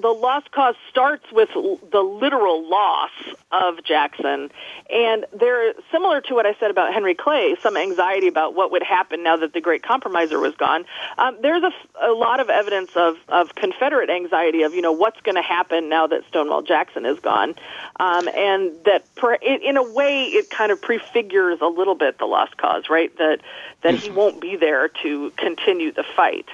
the 0.00 0.08
lost 0.08 0.50
cause 0.52 0.74
starts 0.90 1.24
with 1.32 1.48
l- 1.54 1.78
the 1.90 2.00
literal 2.00 2.68
loss 2.68 3.10
of 3.50 3.82
Jackson, 3.84 4.50
and 4.90 5.24
they're 5.38 5.72
similar 5.90 6.20
to 6.22 6.34
what 6.34 6.44
I 6.44 6.54
said 6.60 6.70
about 6.70 6.92
Henry 6.92 7.14
Clay. 7.14 7.56
Some 7.62 7.76
anxiety 7.76 8.28
about 8.28 8.54
what 8.54 8.70
would 8.72 8.82
happen 8.82 9.22
now 9.22 9.36
that 9.38 9.54
the 9.54 9.60
Great 9.60 9.82
Compromiser 9.82 10.38
was 10.38 10.54
gone. 10.56 10.84
Um, 11.16 11.38
there's 11.40 11.62
a, 11.62 11.68
f- 11.68 11.88
a 12.02 12.12
lot 12.12 12.40
of 12.40 12.50
evidence 12.50 12.90
of 12.94 13.16
of 13.28 13.54
Confederate 13.54 14.10
anxiety 14.10 14.62
of 14.62 14.74
you 14.74 14.82
know 14.82 14.92
what's 14.92 15.20
going 15.22 15.36
to 15.36 15.42
happen 15.42 15.88
now 15.88 16.06
that 16.06 16.22
Stonewall 16.28 16.62
Jackson 16.62 17.06
is 17.06 17.18
gone, 17.20 17.54
um, 17.98 18.28
and 18.28 18.72
that 18.84 19.04
per, 19.16 19.34
in, 19.34 19.62
in 19.62 19.76
a 19.76 19.82
way 19.82 20.24
it 20.24 20.50
kind 20.50 20.72
of 20.72 20.80
prefigures 20.80 21.58
a 21.62 21.66
little 21.68 21.94
bit 21.94 22.18
the 22.18 22.26
lost 22.26 22.56
cause, 22.58 22.84
right? 22.90 23.16
That 23.16 23.38
that 23.82 23.94
he 23.94 24.10
won't 24.10 24.40
be 24.40 24.56
there 24.56 24.88
to 25.02 25.32
continue 25.38 25.92
the 25.92 26.04
fight. 26.14 26.46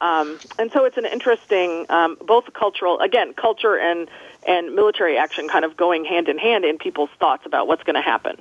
Um, 0.00 0.38
and 0.58 0.70
so 0.72 0.84
it's 0.84 0.96
an 0.96 1.06
interesting, 1.06 1.86
um, 1.88 2.16
both 2.24 2.52
cultural, 2.52 2.98
again, 3.00 3.34
culture 3.34 3.76
and, 3.76 4.08
and 4.46 4.74
military 4.74 5.18
action 5.18 5.48
kind 5.48 5.64
of 5.64 5.76
going 5.76 6.04
hand 6.04 6.28
in 6.28 6.38
hand 6.38 6.64
in 6.64 6.78
people's 6.78 7.10
thoughts 7.18 7.44
about 7.46 7.66
what's 7.66 7.82
going 7.82 7.96
to 7.96 8.02
happen. 8.02 8.40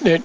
Now, 0.00 0.18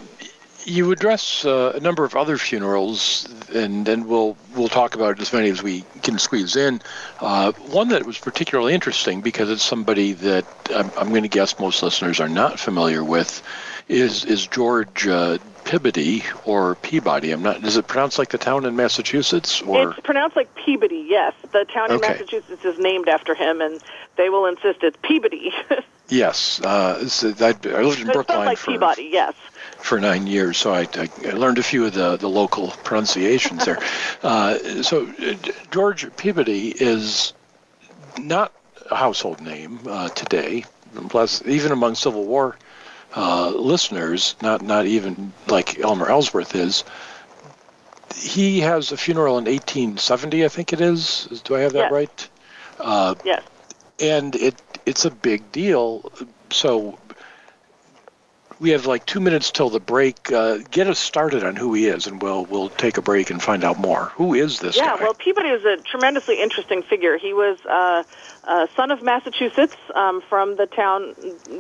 you 0.66 0.92
address 0.92 1.46
uh, 1.46 1.74
a 1.76 1.80
number 1.80 2.04
of 2.04 2.16
other 2.16 2.38
funerals, 2.38 3.28
and 3.54 3.86
then 3.86 4.08
we'll 4.08 4.38
we'll 4.56 4.68
talk 4.68 4.96
about 4.96 5.20
as 5.20 5.34
many 5.34 5.50
as 5.50 5.64
we 5.64 5.84
can 6.02 6.20
squeeze 6.20 6.56
in. 6.56 6.82
Uh, 7.20 7.52
one 7.70 7.90
that 7.90 8.06
was 8.06 8.18
particularly 8.18 8.74
interesting 8.74 9.22
because 9.22 9.50
it's 9.50 9.64
somebody 9.64 10.14
that 10.14 10.46
I'm, 10.74 10.92
I'm 10.98 11.10
going 11.10 11.24
to 11.24 11.30
guess 11.30 11.58
most 11.60 11.82
listeners 11.82 12.20
are 12.20 12.30
not 12.30 12.60
familiar 12.60 13.04
with, 13.04 13.42
is 13.90 14.24
is 14.24 14.48
George 14.48 15.08
uh, 15.08 15.40
Peabody 15.66 16.24
or 16.46 16.76
Peabody. 16.76 17.32
I'm 17.32 17.44
not. 17.44 17.64
Is 17.64 17.76
it 17.76 17.88
pronounced 17.88 18.18
like 18.18 18.30
the 18.30 18.38
town 18.38 18.66
in 18.66 18.76
Massachusetts? 18.76 19.62
Or 19.62 19.92
It's 19.92 20.00
pronounced 20.02 20.36
like 20.36 20.54
Peabody, 20.56 21.06
yes. 21.08 21.34
The 21.52 21.66
town 21.66 21.92
in 21.92 21.98
Okay. 21.98 22.10
Massachusetts 22.10 22.64
is 22.64 22.80
named 22.80 23.10
after 23.10 23.36
him, 23.36 23.62
and 23.62 23.82
they 24.16 24.30
will 24.30 24.46
insist 24.46 24.84
it's 24.84 24.98
Peabody. 25.02 25.54
yes, 26.10 26.62
uh, 26.62 27.08
so 27.08 27.30
I, 27.30 27.32
lived 27.32 27.66
in 27.66 27.82
spelled 27.82 28.14
Brookline 28.14 28.46
like 28.46 28.58
for 28.58 28.72
Peabody, 28.72 29.10
yes. 29.12 29.34
for 29.78 30.00
nine 30.00 30.28
years, 30.28 30.58
so 30.58 30.74
I, 30.74 30.88
I, 30.94 31.10
I 31.26 31.32
learned 31.32 31.58
a 31.58 31.64
few 31.64 31.86
of 31.86 31.94
the, 31.94 32.18
the 32.18 32.30
local 32.30 32.70
pronunciations 32.84 33.66
there. 33.66 33.80
Uh, 34.22 34.58
so 34.84 35.08
uh, 35.08 35.34
George 35.72 36.14
Peabody 36.18 36.72
is 36.72 37.32
not 38.18 38.52
a 38.92 38.96
household 38.96 39.40
name 39.40 39.80
uh, 39.88 40.10
today, 40.10 40.66
plus 41.08 41.42
even 41.46 41.72
among 41.72 41.96
Civil 41.96 42.26
War 42.26 42.58
uh, 43.20 43.50
listeners, 43.50 44.36
not 44.42 44.62
not 44.62 44.86
even 44.86 45.34
like 45.48 45.78
Elmer 45.80 46.08
Ellsworth 46.10 46.56
is. 46.56 46.84
He 48.16 48.62
has 48.62 48.92
a 48.92 48.98
funeral 48.98 49.38
in 49.38 49.46
1870, 49.46 50.46
I 50.46 50.48
think 50.48 50.74
it 50.74 50.82
is. 50.82 51.26
Do 51.44 51.56
I 51.56 51.62
have 51.62 51.74
that 51.74 51.92
Yes. 51.92 51.92
right? 51.92 52.30
Uh, 52.80 53.16
Yes. 53.26 53.44
and 54.00 54.36
it 54.36 54.56
it's 54.86 55.06
a 55.06 55.12
big 55.12 55.52
deal. 55.52 56.12
So 56.52 56.98
we 58.60 58.72
have 58.72 58.86
like 58.86 59.06
two 59.06 59.20
minutes 59.20 59.52
till 59.52 59.70
the 59.70 59.80
break. 59.80 60.32
Uh, 60.32 60.60
get 60.72 60.88
us 60.88 61.00
started 61.00 61.44
on 61.44 61.56
who 61.56 61.74
he 61.74 61.88
is, 61.88 62.08
and 62.08 62.22
we'll 62.22 62.46
we'll 62.46 62.70
take 62.70 62.98
a 62.98 63.02
break 63.02 63.30
and 63.30 63.42
find 63.42 63.64
out 63.64 63.78
more. 63.78 64.06
Who 64.16 64.34
is 64.34 64.60
this 64.60 64.78
Yeah, 64.78 64.96
guy? 64.98 65.04
well, 65.04 65.14
Peabody 65.14 65.50
is 65.50 65.64
a 65.66 65.78
tremendously 65.90 66.42
interesting 66.42 66.84
figure. 66.84 67.18
He 67.18 67.34
was 67.34 67.58
uh, 67.70 68.04
son 68.76 68.92
of 68.92 69.04
Massachusetts 69.04 69.76
um, 69.94 70.22
from 70.30 70.56
the 70.56 70.66
town 70.66 71.14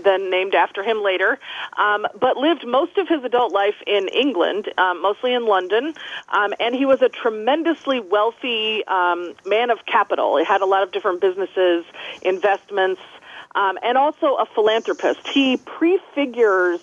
then 0.03 0.29
named 0.29 0.55
after 0.55 0.83
him 0.83 1.03
later, 1.03 1.37
um, 1.77 2.07
but 2.19 2.37
lived 2.37 2.65
most 2.65 2.97
of 2.97 3.07
his 3.07 3.23
adult 3.23 3.51
life 3.53 3.75
in 3.85 4.07
England, 4.07 4.71
um, 4.77 5.01
mostly 5.01 5.33
in 5.33 5.45
London. 5.45 5.93
Um, 6.29 6.53
and 6.59 6.73
he 6.73 6.85
was 6.85 7.01
a 7.01 7.09
tremendously 7.09 7.99
wealthy 7.99 8.83
um, 8.87 9.33
man 9.45 9.69
of 9.69 9.85
capital. 9.85 10.37
He 10.37 10.45
had 10.45 10.61
a 10.61 10.65
lot 10.65 10.83
of 10.83 10.91
different 10.91 11.21
businesses, 11.21 11.85
investments, 12.21 13.01
um, 13.55 13.77
and 13.83 13.97
also 13.97 14.35
a 14.35 14.45
philanthropist. 14.45 15.27
He 15.27 15.57
prefigures 15.57 16.81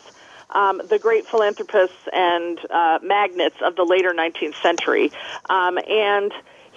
um, 0.51 0.81
the 0.89 0.99
great 0.99 1.27
philanthropists 1.27 2.09
and 2.13 2.59
uh, 2.71 2.99
magnates 3.03 3.57
of 3.63 3.77
the 3.77 3.85
later 3.85 4.13
19th 4.13 4.61
century. 4.63 5.11
Um, 5.51 5.79
and 5.89 6.33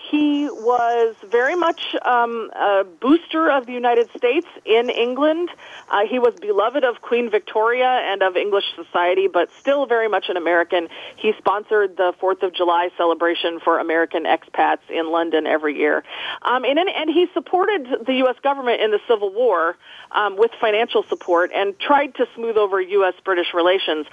he 0.09 0.49
was 0.49 1.15
very 1.29 1.55
much 1.55 1.95
um, 2.03 2.49
a 2.55 2.83
booster 2.99 3.51
of 3.51 3.67
the 3.67 3.73
United 3.73 4.09
States 4.17 4.47
in 4.65 4.89
England. 4.89 5.49
Uh, 5.89 6.05
he 6.09 6.17
was 6.17 6.33
beloved 6.41 6.83
of 6.83 7.01
Queen 7.01 7.29
Victoria 7.29 7.85
and 7.85 8.23
of 8.23 8.35
English 8.35 8.65
society, 8.75 9.27
but 9.27 9.49
still 9.59 9.85
very 9.85 10.07
much 10.07 10.25
an 10.29 10.37
American. 10.37 10.87
He 11.15 11.33
sponsored 11.37 11.97
the 11.97 12.13
Fourth 12.19 12.41
of 12.41 12.53
July 12.53 12.89
celebration 12.97 13.59
for 13.59 13.79
American 13.79 14.23
expats 14.23 14.89
in 14.89 15.11
London 15.11 15.45
every 15.45 15.77
year, 15.77 16.03
um, 16.41 16.65
and 16.65 16.79
and 16.79 17.09
he 17.09 17.27
supported 17.33 17.87
the 18.07 18.13
U.S. 18.23 18.35
government 18.41 18.81
in 18.81 18.91
the 18.91 18.99
Civil 19.07 19.31
War 19.31 19.77
um, 20.11 20.37
with 20.37 20.51
financial 20.59 21.03
support 21.03 21.51
and 21.53 21.77
tried 21.79 22.15
to 22.15 22.25
smooth 22.35 22.57
over 22.57 22.81
U.S.-British 22.81 23.53
relations. 23.53 24.07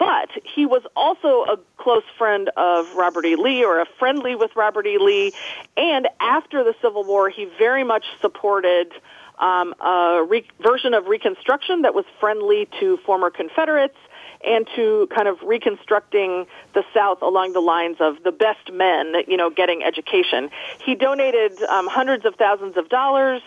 But 0.00 0.30
he 0.42 0.64
was 0.64 0.80
also 0.96 1.44
a 1.44 1.58
close 1.76 2.02
friend 2.16 2.50
of 2.56 2.86
Robert 2.96 3.26
E. 3.26 3.36
Lee 3.36 3.62
or 3.64 3.80
a 3.80 3.86
friendly 3.98 4.34
with 4.34 4.50
Robert 4.56 4.86
E. 4.86 4.96
Lee. 4.98 5.34
And 5.76 6.08
after 6.20 6.64
the 6.64 6.74
Civil 6.80 7.04
War, 7.04 7.28
he 7.28 7.44
very 7.58 7.84
much 7.84 8.06
supported 8.22 8.92
um, 9.38 9.74
a 9.78 10.24
re- 10.26 10.48
version 10.58 10.94
of 10.94 11.06
Reconstruction 11.06 11.82
that 11.82 11.94
was 11.94 12.06
friendly 12.18 12.66
to 12.80 12.96
former 13.04 13.28
Confederates 13.28 13.96
and 14.42 14.66
to 14.74 15.06
kind 15.14 15.28
of 15.28 15.36
reconstructing 15.42 16.46
the 16.72 16.82
South 16.94 17.20
along 17.20 17.52
the 17.52 17.60
lines 17.60 17.98
of 18.00 18.22
the 18.22 18.32
best 18.32 18.72
men, 18.72 19.12
you 19.28 19.36
know, 19.36 19.50
getting 19.50 19.82
education. 19.82 20.50
He 20.82 20.94
donated 20.94 21.62
um, 21.64 21.86
hundreds 21.86 22.24
of 22.24 22.36
thousands 22.36 22.78
of 22.78 22.88
dollars, 22.88 23.42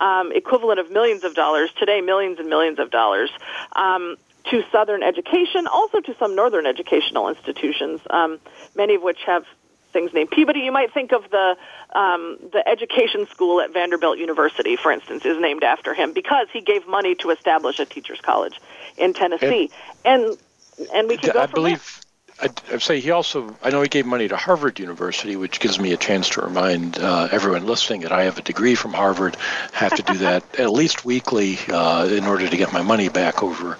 um, 0.00 0.30
equivalent 0.32 0.78
of 0.78 0.90
millions 0.90 1.24
of 1.24 1.34
dollars, 1.34 1.70
today 1.78 2.00
millions 2.00 2.38
and 2.38 2.48
millions 2.48 2.78
of 2.78 2.90
dollars, 2.90 3.30
um, 3.74 4.16
to 4.50 4.62
Southern 4.70 5.02
education, 5.02 5.66
also 5.66 6.00
to 6.00 6.14
some 6.18 6.34
Northern 6.34 6.66
educational 6.66 7.28
institutions, 7.28 8.00
um, 8.10 8.38
many 8.74 8.94
of 8.94 9.02
which 9.02 9.18
have 9.26 9.44
things 9.92 10.12
named 10.12 10.30
Peabody. 10.30 10.60
You 10.60 10.72
might 10.72 10.92
think 10.92 11.12
of 11.12 11.28
the 11.30 11.56
um, 11.94 12.38
the 12.52 12.66
education 12.68 13.26
school 13.28 13.60
at 13.60 13.72
Vanderbilt 13.72 14.18
University, 14.18 14.76
for 14.76 14.92
instance, 14.92 15.24
is 15.24 15.40
named 15.40 15.64
after 15.64 15.94
him 15.94 16.12
because 16.12 16.48
he 16.52 16.60
gave 16.60 16.86
money 16.86 17.14
to 17.16 17.30
establish 17.30 17.78
a 17.78 17.86
teachers' 17.86 18.20
college 18.20 18.60
in 18.98 19.14
Tennessee, 19.14 19.70
and 20.04 20.36
and 20.92 21.08
we 21.08 21.16
can 21.16 21.32
go 21.32 21.40
I 21.40 21.46
believe. 21.46 22.00
I'd, 22.38 22.60
I'd 22.70 22.82
say 22.82 23.00
he 23.00 23.10
also. 23.12 23.56
I 23.62 23.70
know 23.70 23.80
he 23.80 23.88
gave 23.88 24.04
money 24.04 24.28
to 24.28 24.36
Harvard 24.36 24.78
University, 24.78 25.36
which 25.36 25.58
gives 25.58 25.80
me 25.80 25.94
a 25.94 25.96
chance 25.96 26.28
to 26.30 26.42
remind 26.42 26.98
uh, 26.98 27.28
everyone 27.32 27.64
listening 27.64 28.02
that 28.02 28.12
I 28.12 28.24
have 28.24 28.36
a 28.36 28.42
degree 28.42 28.74
from 28.74 28.92
Harvard. 28.92 29.38
Have 29.72 29.94
to 29.94 30.02
do 30.02 30.18
that 30.18 30.44
at 30.60 30.70
least 30.70 31.06
weekly 31.06 31.58
uh, 31.70 32.06
in 32.10 32.24
order 32.24 32.46
to 32.46 32.56
get 32.58 32.74
my 32.74 32.82
money 32.82 33.08
back 33.08 33.42
over 33.42 33.78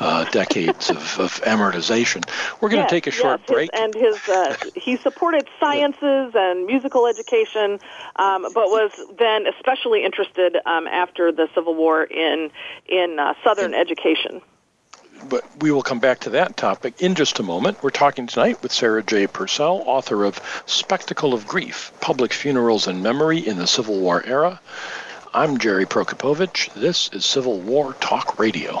uh, 0.00 0.24
decades 0.30 0.90
of, 0.90 1.18
of 1.18 1.40
amortization. 1.42 2.28
We're 2.60 2.68
going 2.68 2.80
to 2.80 2.84
Yes, 2.84 2.90
take 2.90 3.06
a 3.06 3.10
short 3.10 3.40
yes, 3.40 3.48
his- 3.48 3.54
break. 3.54 3.70
and 3.72 3.94
his 3.94 4.28
uh, 4.28 4.56
he 4.74 4.96
supported 4.96 5.46
sciences 5.58 6.32
and 6.34 6.66
musical 6.66 7.06
education, 7.06 7.80
um, 8.16 8.42
but 8.54 8.68
was 8.68 8.90
then 9.18 9.46
especially 9.46 10.04
interested 10.04 10.56
um, 10.66 10.86
after 10.86 11.32
the 11.32 11.48
Civil 11.54 11.74
War 11.74 12.04
in 12.04 12.50
in 12.86 13.18
uh, 13.18 13.34
Southern 13.44 13.74
education. 13.74 14.40
but 15.28 15.42
we 15.60 15.72
will 15.72 15.82
come 15.82 15.98
back 15.98 16.20
to 16.20 16.30
that 16.30 16.56
topic 16.56 17.02
in 17.02 17.14
just 17.16 17.40
a 17.40 17.42
moment. 17.42 17.82
We're 17.82 17.90
talking 17.90 18.28
tonight 18.28 18.62
with 18.62 18.70
Sarah 18.72 19.02
J. 19.02 19.26
Purcell, 19.26 19.82
author 19.84 20.24
of 20.24 20.40
Spectacle 20.66 21.34
of 21.34 21.44
Grief 21.46 21.90
Public 22.00 22.32
Funerals 22.32 22.86
and 22.86 23.02
Memory 23.02 23.38
in 23.44 23.58
the 23.58 23.66
Civil 23.66 23.98
War 23.98 24.22
Era. 24.24 24.60
I'm 25.34 25.58
Jerry 25.58 25.86
Prokopowicz. 25.86 26.72
This 26.74 27.08
is 27.12 27.26
Civil 27.26 27.58
War 27.60 27.94
Talk 27.94 28.38
Radio. 28.38 28.80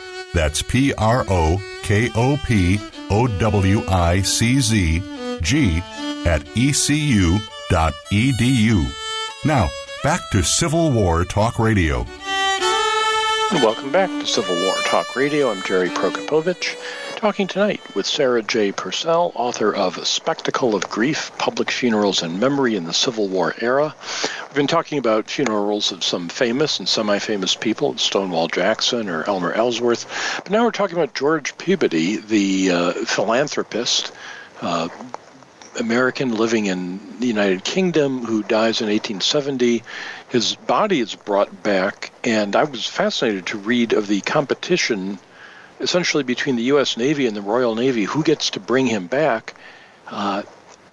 That's 0.33 0.61
P 0.61 0.93
R 0.93 1.25
O 1.29 1.61
K 1.83 2.09
O 2.15 2.37
P 2.45 2.79
O 3.09 3.27
W 3.27 3.83
I 3.87 4.21
C 4.21 4.59
Z 4.59 5.01
G 5.41 5.81
at 6.25 6.41
ecu.edu. 6.55 7.41
Now, 9.43 9.69
back 10.03 10.21
to 10.31 10.43
Civil 10.43 10.91
War 10.91 11.25
Talk 11.25 11.57
Radio. 11.59 12.05
Welcome 13.53 13.91
back 13.91 14.09
to 14.09 14.25
Civil 14.25 14.55
War 14.63 14.75
Talk 14.85 15.15
Radio. 15.15 15.51
I'm 15.51 15.61
Jerry 15.63 15.89
Prokopowicz, 15.89 16.77
talking 17.21 17.45
tonight 17.45 17.79
with 17.93 18.07
Sarah 18.07 18.41
J. 18.41 18.71
Purcell, 18.71 19.31
author 19.35 19.75
of 19.75 20.07
Spectacle 20.07 20.73
of 20.73 20.89
Grief 20.89 21.31
Public 21.37 21.69
Funerals 21.69 22.23
and 22.23 22.39
Memory 22.39 22.75
in 22.75 22.85
the 22.85 22.93
Civil 22.93 23.27
War 23.27 23.53
Era. 23.61 23.93
We've 24.47 24.55
been 24.55 24.65
talking 24.65 24.97
about 24.97 25.29
funerals 25.29 25.91
of 25.91 26.03
some 26.03 26.29
famous 26.29 26.79
and 26.79 26.89
semi 26.89 27.19
famous 27.19 27.53
people, 27.53 27.95
Stonewall 27.99 28.47
Jackson 28.47 29.07
or 29.07 29.23
Elmer 29.25 29.53
Ellsworth. 29.53 30.41
But 30.43 30.51
now 30.51 30.63
we're 30.63 30.71
talking 30.71 30.97
about 30.97 31.13
George 31.13 31.55
Peabody, 31.59 32.15
the 32.17 32.71
uh, 32.71 32.91
philanthropist. 33.05 34.11
Uh, 34.59 34.89
American 35.79 36.35
living 36.35 36.65
in 36.65 37.19
the 37.19 37.27
United 37.27 37.63
Kingdom 37.63 38.25
who 38.25 38.41
dies 38.41 38.81
in 38.81 38.87
1870. 38.87 39.83
His 40.29 40.55
body 40.55 40.99
is 40.99 41.13
brought 41.13 41.61
back, 41.61 42.11
and 42.23 42.55
I 42.55 42.63
was 42.63 42.87
fascinated 42.87 43.45
to 43.47 43.59
read 43.59 43.93
of 43.93 44.07
the 44.07 44.21
competition 44.21 45.19
essentially 45.81 46.23
between 46.23 46.55
the 46.55 46.63
U.S. 46.63 46.97
Navy 46.97 47.27
and 47.27 47.35
the 47.35 47.41
Royal 47.41 47.75
Navy 47.75 48.03
who 48.03 48.23
gets 48.23 48.49
to 48.51 48.59
bring 48.59 48.87
him 48.87 49.07
back. 49.07 49.55
Uh, 50.07 50.43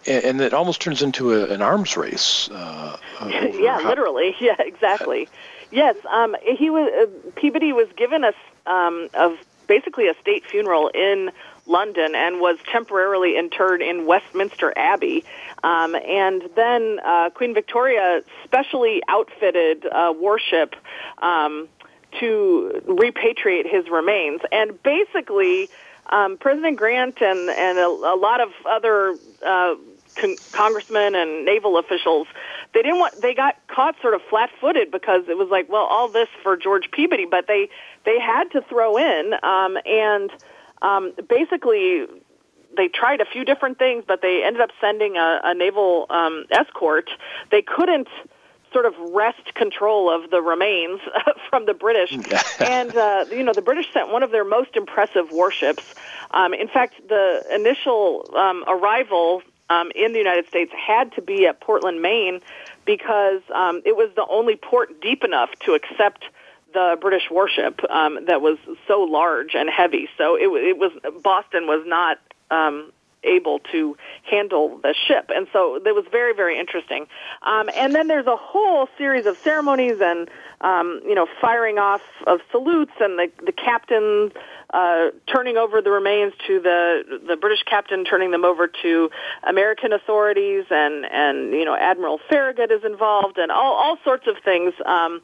and, 0.07 0.25
and 0.25 0.41
it 0.41 0.53
almost 0.55 0.81
turns 0.81 1.03
into 1.03 1.33
a, 1.35 1.53
an 1.53 1.63
arms 1.63 1.97
race. 1.97 2.49
Uh, 2.51 2.97
yeah, 3.27 3.81
how- 3.81 3.89
literally. 3.89 4.35
Yeah, 4.41 4.57
exactly. 4.59 5.29
Yes, 5.71 5.97
um, 6.11 6.35
he 6.43 6.71
was 6.71 6.91
uh, 6.91 7.31
Peabody 7.37 7.73
was 7.75 7.89
given 7.97 8.25
a 8.25 8.33
um, 8.71 9.09
of 9.13 9.37
basically 9.67 10.09
a 10.09 10.15
state 10.21 10.47
funeral 10.47 10.89
in 10.89 11.31
London 11.67 12.15
and 12.15 12.41
was 12.41 12.57
temporarily 12.73 13.37
interred 13.37 13.83
in 13.83 14.07
Westminster 14.07 14.73
Abbey. 14.77 15.25
Um, 15.63 15.95
and 15.95 16.43
then 16.57 16.99
uh, 17.05 17.31
Queen 17.31 17.53
Victoria 17.53 18.23
specially 18.45 19.03
outfitted 19.09 19.87
a 19.93 20.11
warship 20.13 20.75
um, 21.19 21.69
to 22.21 22.83
repatriate 22.87 23.71
his 23.71 23.89
remains. 23.91 24.41
And 24.51 24.83
basically, 24.83 25.69
um, 26.11 26.39
President 26.39 26.77
Grant 26.77 27.21
and 27.21 27.51
and 27.51 27.79
a, 27.79 27.87
a 27.87 28.17
lot 28.19 28.41
of 28.41 28.49
other 28.67 29.19
uh, 29.47 29.75
con- 30.21 30.39
congressmen 30.53 31.15
and 31.15 31.45
naval 31.45 31.79
officials 31.79 32.27
they 32.75 32.83
didn't 32.83 32.99
want 32.99 33.21
they 33.21 33.35
got 33.35 33.57
caught 33.69 33.95
sort 34.01 34.15
of 34.15 34.21
flat-footed 34.29 34.91
because 34.91 35.23
it 35.29 35.37
was 35.37 35.49
like 35.51 35.69
well 35.69 35.85
all 35.85 36.11
this 36.11 36.29
for 36.43 36.57
George 36.57 36.91
Peabody 36.93 37.27
but 37.31 37.47
they 37.47 37.69
they 38.05 38.19
had 38.19 38.45
to 38.53 38.63
throw 38.69 38.97
in 38.97 39.35
um, 39.43 39.77
and 39.85 40.31
um, 40.83 41.13
basically 41.29 42.07
they 42.77 42.89
tried 42.89 43.21
a 43.21 43.27
few 43.27 43.45
different 43.45 43.79
things 43.79 44.05
but 44.07 44.21
they 44.23 44.43
ended 44.45 44.63
up 44.63 44.71
sending 44.81 45.17
a, 45.17 45.41
a 45.45 45.55
naval 45.55 46.07
um, 46.11 46.45
escort 46.51 47.11
they 47.51 47.63
couldn't 47.63 48.09
sort 48.73 48.87
of 48.87 48.95
wrest 48.99 49.55
control 49.55 50.11
of 50.11 50.31
the 50.31 50.41
remains 50.41 51.01
from 51.51 51.67
the 51.67 51.75
British. 51.75 52.13
and, 52.61 52.97
uh, 52.97 53.25
you 53.31 53.43
know, 53.43 53.53
the 53.53 53.63
British 53.63 53.93
sent 53.93 54.11
one 54.11 54.23
of 54.23 54.31
their 54.31 54.45
most 54.45 54.77
impressive 54.77 55.31
warships. 55.31 55.95
Um, 56.31 56.55
in 56.55 56.69
fact, 56.69 56.95
the 57.09 57.45
initial 57.53 58.31
um, 58.37 58.65
arrival 58.67 59.43
um, 59.71 59.91
in 59.95 60.13
the 60.13 60.19
United 60.19 60.47
States 60.49 60.73
had 60.75 61.13
to 61.15 61.23
be 61.23 61.47
at 61.47 61.61
Portland, 61.61 62.01
Maine, 62.01 62.41
because 62.85 63.43
um, 63.55 63.83
it 63.85 63.97
was 63.97 64.11
the 64.17 64.27
only 64.27 64.57
port 64.57 65.01
deep 65.01 65.25
enough 65.25 65.51
to 65.61 65.75
accept 65.75 66.25
the 66.73 66.97
British 67.01 67.31
warship 67.31 67.81
um, 67.91 68.19
that 68.27 68.41
was 68.41 68.59
so 68.87 69.01
large 69.01 69.55
and 69.55 69.71
heavy. 69.71 70.09
So 70.17 70.37
it, 70.37 70.49
it 70.49 70.79
was 70.79 70.93
Boston 71.23 71.67
was 71.67 71.85
not 71.87 72.19
um, 72.51 72.93
able 73.25 73.61
to 73.73 73.97
handle 74.23 74.79
the 74.83 74.95
ship, 75.07 75.31
and 75.35 75.47
so 75.53 75.77
it 75.77 75.95
was 75.95 76.05
very 76.11 76.35
very 76.35 76.59
interesting. 76.59 77.07
Um, 77.43 77.69
and 77.75 77.95
then 77.95 78.09
there's 78.09 78.27
a 78.27 78.37
whole 78.37 78.89
series 78.97 79.27
of 79.27 79.37
ceremonies 79.45 79.97
and 80.01 80.29
um, 80.61 81.01
you 81.05 81.15
know 81.15 81.27
firing 81.41 81.79
off 81.79 82.03
of 82.27 82.41
salutes 82.51 82.93
and 83.01 83.19
the 83.19 83.31
the 83.45 83.53
captain 83.53 84.33
uh, 84.73 85.09
turning 85.35 85.57
over 85.57 85.81
the 85.81 85.91
remains 85.91 86.35
to 86.47 86.61
the 86.61 87.21
the 87.27 87.37
British 87.37 87.63
captain, 87.63 88.05
turning 88.05 88.31
them 88.31 88.45
over 88.45 88.69
to 88.83 89.11
American 89.49 89.95
authorities, 89.95 90.65
and 90.71 91.07
and 91.07 91.53
you 91.53 91.65
know 91.65 91.75
Admiral 91.75 92.21
Farragut 92.29 92.71
is 92.71 92.85
involved, 92.85 93.39
and 93.39 93.51
all 93.51 93.75
all 93.75 93.97
sorts 94.05 94.27
of 94.27 94.37
things. 94.45 94.75
Um, 94.85 95.23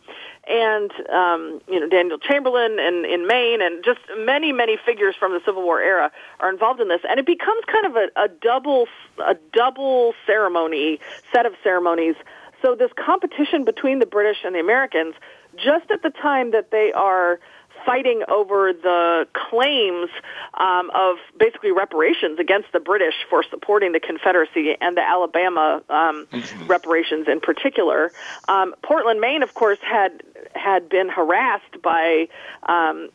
and 0.49 0.91
um, 1.11 1.61
you 1.69 1.79
know 1.79 1.89
Daniel 1.89 2.19
Chamberlain 2.19 2.79
in, 2.79 3.05
in 3.05 3.27
Maine, 3.27 3.61
and 3.61 3.85
just 3.85 4.01
many 4.17 4.53
many 4.53 4.79
figures 4.85 5.15
from 5.19 5.33
the 5.33 5.41
Civil 5.45 5.63
War 5.63 5.81
era 5.81 6.11
are 6.41 6.51
involved 6.51 6.81
in 6.81 6.89
this, 6.89 7.01
and 7.09 7.21
it 7.21 7.27
becomes 7.27 7.65
kind 7.67 7.87
of 7.87 7.97
a, 7.97 8.09
a 8.17 8.29
double 8.29 8.87
a 9.27 9.37
double 9.53 10.15
ceremony 10.27 11.01
set 11.35 11.45
of 11.45 11.53
ceremonies. 11.63 12.15
So 12.63 12.75
this 12.75 12.91
competition 12.97 13.65
between 13.65 13.99
the 13.99 14.07
British 14.07 14.39
and 14.43 14.55
the 14.55 14.61
Americans, 14.61 15.15
just 15.55 15.91
at 15.91 16.03
the 16.03 16.09
time 16.09 16.53
that 16.53 16.71
they 16.71 16.93
are 16.95 17.39
fighting 17.85 18.23
over 18.29 18.73
the 18.73 19.27
claims 19.33 20.11
um, 20.55 20.91
of 20.95 21.17
basically 21.39 21.73
reparations 21.73 22.39
against 22.39 22.73
the 22.73 22.81
British 22.81 23.15
for 23.31 23.43
supporting 23.43 23.93
the 23.93 24.01
Confederacy 24.01 24.77
and 24.81 24.97
the 24.97 25.03
Alabama 25.03 25.83
um, 25.89 26.27
reparations 26.67 27.27
in 27.29 27.41
particular. 27.41 28.13
Um, 28.49 28.75
Portland, 28.83 29.21
Maine, 29.21 29.43
of 29.43 29.55
course, 29.55 29.79
had 29.83 30.23
had 30.55 30.89
been 30.89 31.09
harassed 31.09 31.83
by 31.83 32.29
um, 32.65 33.11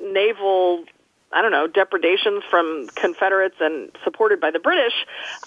naval. 0.00 0.84
I 1.32 1.42
don't 1.42 1.50
know, 1.50 1.66
depredations 1.66 2.44
from 2.48 2.86
Confederates 2.94 3.56
and 3.58 3.90
supported 4.04 4.40
by 4.40 4.52
the 4.52 4.60
British. 4.60 4.92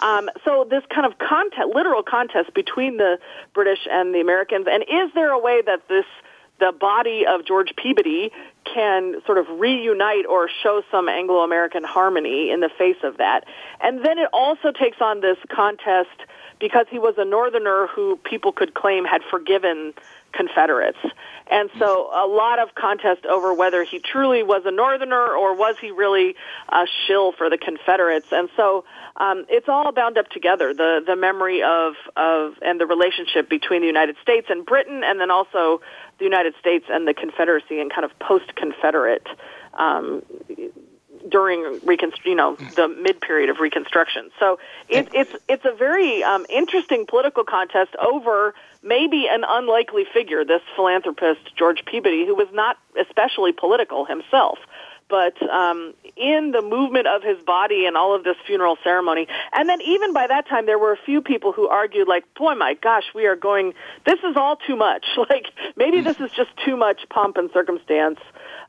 Um, 0.02 0.30
so 0.44 0.68
this 0.70 0.84
kind 0.94 1.06
of 1.06 1.18
contest, 1.18 1.70
literal 1.74 2.04
contest 2.04 2.54
between 2.54 2.98
the 2.98 3.20
British 3.54 3.88
and 3.90 4.14
the 4.14 4.20
Americans. 4.20 4.68
And 4.70 4.84
is 4.84 5.14
there 5.16 5.32
a 5.32 5.40
way 5.40 5.62
that 5.66 5.88
this 5.88 6.04
the 6.60 6.72
body 6.72 7.26
of 7.28 7.46
George 7.46 7.74
Peabody 7.76 8.32
can 8.66 9.22
sort 9.26 9.38
of 9.38 9.46
reunite 9.60 10.26
or 10.26 10.50
show 10.64 10.82
some 10.92 11.08
Anglo-American 11.08 11.84
harmony 11.84 12.52
in 12.52 12.60
the 12.60 12.70
face 12.78 12.98
of 13.04 13.18
that. 13.18 13.46
And 13.80 14.04
then 14.04 14.18
it 14.18 14.30
also 14.34 14.72
takes 14.72 14.98
on 15.02 15.22
this 15.22 15.38
contest 15.50 16.10
because 16.60 16.88
he 16.90 17.00
was 17.00 17.16
a 17.18 17.26
northerner 17.26 17.88
who 17.88 18.18
people 18.24 18.52
could 18.52 18.74
claim 18.74 19.06
had 19.06 19.22
forgiven 19.30 19.94
Confederates. 20.34 20.98
And 21.50 21.70
so 21.80 22.10
a 22.14 22.28
lot 22.28 22.60
of 22.60 22.76
contest 22.76 23.26
over 23.26 23.54
whether 23.54 23.84
he 23.84 24.00
truly 24.00 24.44
was 24.44 24.64
a 24.66 24.72
northerner 24.72 25.34
or 25.34 25.56
was 25.56 25.76
he 25.80 25.92
really 25.92 26.36
a 26.70 26.86
shill 27.08 27.32
for 27.32 27.50
the 27.50 27.58
Confederates. 27.58 28.28
And 28.32 28.50
so 28.56 28.84
um, 29.16 29.46
it's 29.50 29.70
all 29.70 29.92
bound 29.94 30.18
up 30.18 30.30
together, 30.30 30.74
the, 30.74 31.02
the 31.06 31.16
memory 31.16 31.64
of, 31.64 31.94
of 32.16 32.56
and 32.62 32.80
the 32.80 32.86
relationship 32.86 33.50
between 33.50 33.82
the 33.82 33.88
United 33.88 34.18
States 34.22 34.48
and 34.50 34.66
Britain 34.66 35.04
and 35.04 35.20
then 35.20 35.32
also 35.32 35.82
the 36.20 36.26
United 36.26 36.54
States 36.60 36.86
and 36.90 37.08
the 37.08 37.14
Confederacy 37.14 37.80
and 37.80 37.92
kind 37.92 38.06
of 38.06 38.18
post-Confederate 38.20 39.28
um, 39.74 40.24
during 41.30 41.80
reconstru- 41.82 42.26
you 42.26 42.36
know 42.36 42.56
the 42.76 42.88
mid 42.88 43.20
period 43.22 43.50
of 43.50 43.60
Reconstruction. 43.60 44.30
So 44.40 44.60
it, 44.90 45.10
it's 45.14 45.36
it's 45.48 45.66
a 45.66 45.74
very 45.76 46.24
um, 46.24 46.46
interesting 46.50 47.06
political 47.08 47.44
contest 47.44 47.96
over 48.00 48.54
maybe 48.84 49.28
an 49.30 49.44
unlikely 49.48 50.06
figure, 50.14 50.46
this 50.46 50.62
philanthropist 50.76 51.56
George 51.58 51.84
Peabody, 51.86 52.26
who 52.26 52.36
was 52.36 52.48
not 52.54 52.78
especially 53.00 53.52
political 53.52 54.06
himself. 54.06 54.60
But 55.10 55.42
um, 55.50 55.94
in 56.16 56.52
the 56.52 56.62
movement 56.62 57.08
of 57.08 57.24
his 57.24 57.42
body 57.44 57.86
and 57.86 57.96
all 57.96 58.16
of 58.16 58.24
this 58.24 58.36
funeral 58.46 58.78
ceremony. 58.84 59.28
And 59.54 59.70
then 59.70 59.82
even 59.82 60.14
by 60.14 60.28
that 60.28 60.48
time, 60.48 60.66
there 60.66 60.78
were 60.78 60.92
a 60.92 60.98
few 61.06 61.22
people 61.22 61.52
who 61.52 61.68
argued, 61.68 62.08
like, 62.08 62.26
boy, 62.36 62.56
my 62.56 62.74
gosh, 62.74 63.06
we 63.16 63.26
are 63.26 63.36
going, 63.36 63.74
this 64.06 64.20
is 64.24 64.36
all 64.36 64.56
too 64.56 64.76
much. 64.76 65.06
Like, 65.30 65.48
maybe 65.76 66.00
this 66.00 66.22
is 66.22 66.32
just 66.32 66.52
too 66.64 66.78
much 66.78 67.02
pomp 67.10 67.36
and 67.36 67.50
circumstance. 67.52 68.20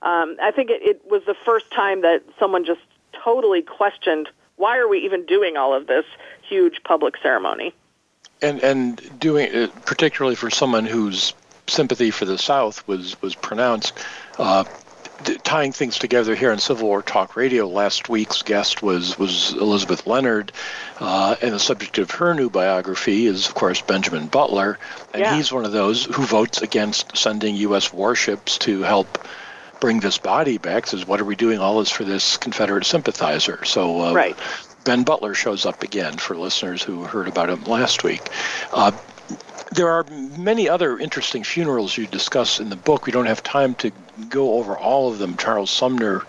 Um, 0.02 0.36
I 0.42 0.50
think 0.50 0.70
it, 0.70 0.82
it 0.82 1.02
was 1.08 1.22
the 1.24 1.36
first 1.44 1.70
time 1.70 2.02
that 2.02 2.24
someone 2.40 2.64
just 2.64 2.80
totally 3.12 3.62
questioned 3.62 4.28
why 4.58 4.76
are 4.78 4.88
we 4.88 4.98
even 5.04 5.24
doing 5.24 5.56
all 5.56 5.74
of 5.74 5.86
this 5.86 6.04
huge 6.42 6.82
public 6.84 7.14
ceremony? 7.22 7.72
And 8.42 8.62
and 8.62 9.18
doing 9.18 9.48
it 9.52 9.84
particularly 9.86 10.34
for 10.34 10.50
someone 10.50 10.84
whose 10.84 11.32
sympathy 11.66 12.10
for 12.10 12.24
the 12.24 12.38
South 12.38 12.86
was 12.86 13.20
was 13.22 13.34
pronounced. 13.34 13.92
Uh, 14.36 14.64
tying 15.42 15.72
things 15.72 15.98
together 15.98 16.34
here 16.34 16.52
on 16.52 16.58
Civil 16.58 16.88
War 16.88 17.02
Talk 17.02 17.36
Radio, 17.36 17.66
last 17.66 18.08
week's 18.08 18.42
guest 18.42 18.82
was 18.82 19.18
was 19.18 19.52
Elizabeth 19.54 20.06
Leonard, 20.06 20.52
uh, 21.00 21.36
and 21.42 21.52
the 21.52 21.58
subject 21.58 21.98
of 21.98 22.10
her 22.12 22.34
new 22.34 22.50
biography 22.50 23.26
is, 23.26 23.46
of 23.46 23.54
course, 23.54 23.80
Benjamin 23.80 24.26
Butler, 24.26 24.78
and 25.12 25.20
yeah. 25.20 25.36
he's 25.36 25.52
one 25.52 25.64
of 25.64 25.72
those 25.72 26.04
who 26.04 26.24
votes 26.24 26.62
against 26.62 27.16
sending 27.16 27.56
U.S. 27.56 27.92
warships 27.92 28.58
to 28.58 28.82
help 28.82 29.26
bring 29.80 30.00
this 30.00 30.18
body 30.18 30.58
back. 30.58 30.86
Says, 30.86 31.06
what 31.06 31.20
are 31.20 31.24
we 31.24 31.36
doing 31.36 31.58
all 31.58 31.78
this 31.78 31.90
for 31.90 32.04
this 32.04 32.36
Confederate 32.36 32.84
sympathizer? 32.84 33.64
So, 33.64 34.06
uh, 34.06 34.12
right. 34.12 34.36
Ben 34.84 35.02
Butler 35.02 35.34
shows 35.34 35.66
up 35.66 35.82
again 35.82 36.16
for 36.16 36.36
listeners 36.36 36.82
who 36.82 37.04
heard 37.04 37.28
about 37.28 37.50
him 37.50 37.62
last 37.64 38.04
week. 38.04 38.22
Uh, 38.72 38.92
there 39.72 39.88
are 39.88 40.04
many 40.38 40.68
other 40.68 40.98
interesting 40.98 41.44
funerals 41.44 41.96
you 41.96 42.06
discuss 42.06 42.60
in 42.60 42.70
the 42.70 42.76
book. 42.76 43.06
We 43.06 43.12
don't 43.12 43.26
have 43.26 43.42
time 43.42 43.74
to 43.76 43.90
go 44.28 44.54
over 44.54 44.76
all 44.76 45.10
of 45.10 45.18
them. 45.18 45.36
Charles 45.36 45.70
Sumner, 45.70 46.24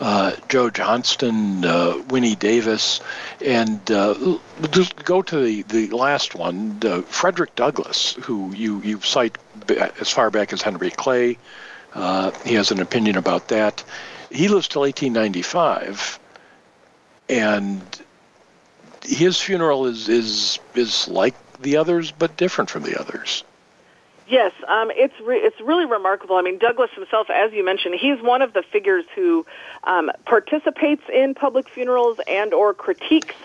uh, 0.00 0.32
Joe 0.48 0.70
Johnston, 0.70 1.64
uh, 1.64 2.02
Winnie 2.08 2.36
Davis, 2.36 3.00
and 3.44 3.90
uh, 3.90 4.38
just 4.70 5.04
go 5.04 5.22
to 5.22 5.40
the, 5.40 5.62
the 5.62 5.88
last 5.88 6.34
one, 6.34 6.80
Frederick 7.04 7.54
Douglass, 7.56 8.14
who 8.14 8.54
you, 8.54 8.80
you 8.82 9.00
cite 9.00 9.38
as 10.00 10.10
far 10.10 10.30
back 10.30 10.52
as 10.52 10.62
Henry 10.62 10.90
Clay. 10.90 11.38
Uh, 11.94 12.30
he 12.44 12.54
has 12.54 12.70
an 12.70 12.80
opinion 12.80 13.16
about 13.16 13.48
that. 13.48 13.82
He 14.30 14.48
lives 14.48 14.68
till 14.68 14.82
1895, 14.82 16.18
and 17.28 17.82
his 19.02 19.40
funeral 19.40 19.86
is 19.86 20.08
is 20.08 20.58
is 20.74 21.06
like 21.08 21.34
the 21.60 21.76
others, 21.76 22.12
but 22.12 22.36
different 22.36 22.70
from 22.70 22.82
the 22.82 22.98
others. 22.98 23.44
Yes, 24.28 24.52
um, 24.66 24.90
it's 24.90 25.14
re- 25.20 25.38
it's 25.38 25.60
really 25.60 25.86
remarkable. 25.86 26.36
I 26.36 26.42
mean, 26.42 26.58
Douglass 26.58 26.90
himself, 26.92 27.30
as 27.30 27.52
you 27.52 27.64
mentioned, 27.64 27.94
he's 27.94 28.20
one 28.20 28.42
of 28.42 28.54
the 28.54 28.62
figures 28.62 29.04
who 29.14 29.46
um, 29.84 30.10
participates 30.24 31.02
in 31.12 31.34
public 31.34 31.68
funerals 31.68 32.18
and 32.26 32.52
or 32.52 32.74
critiques 32.74 33.36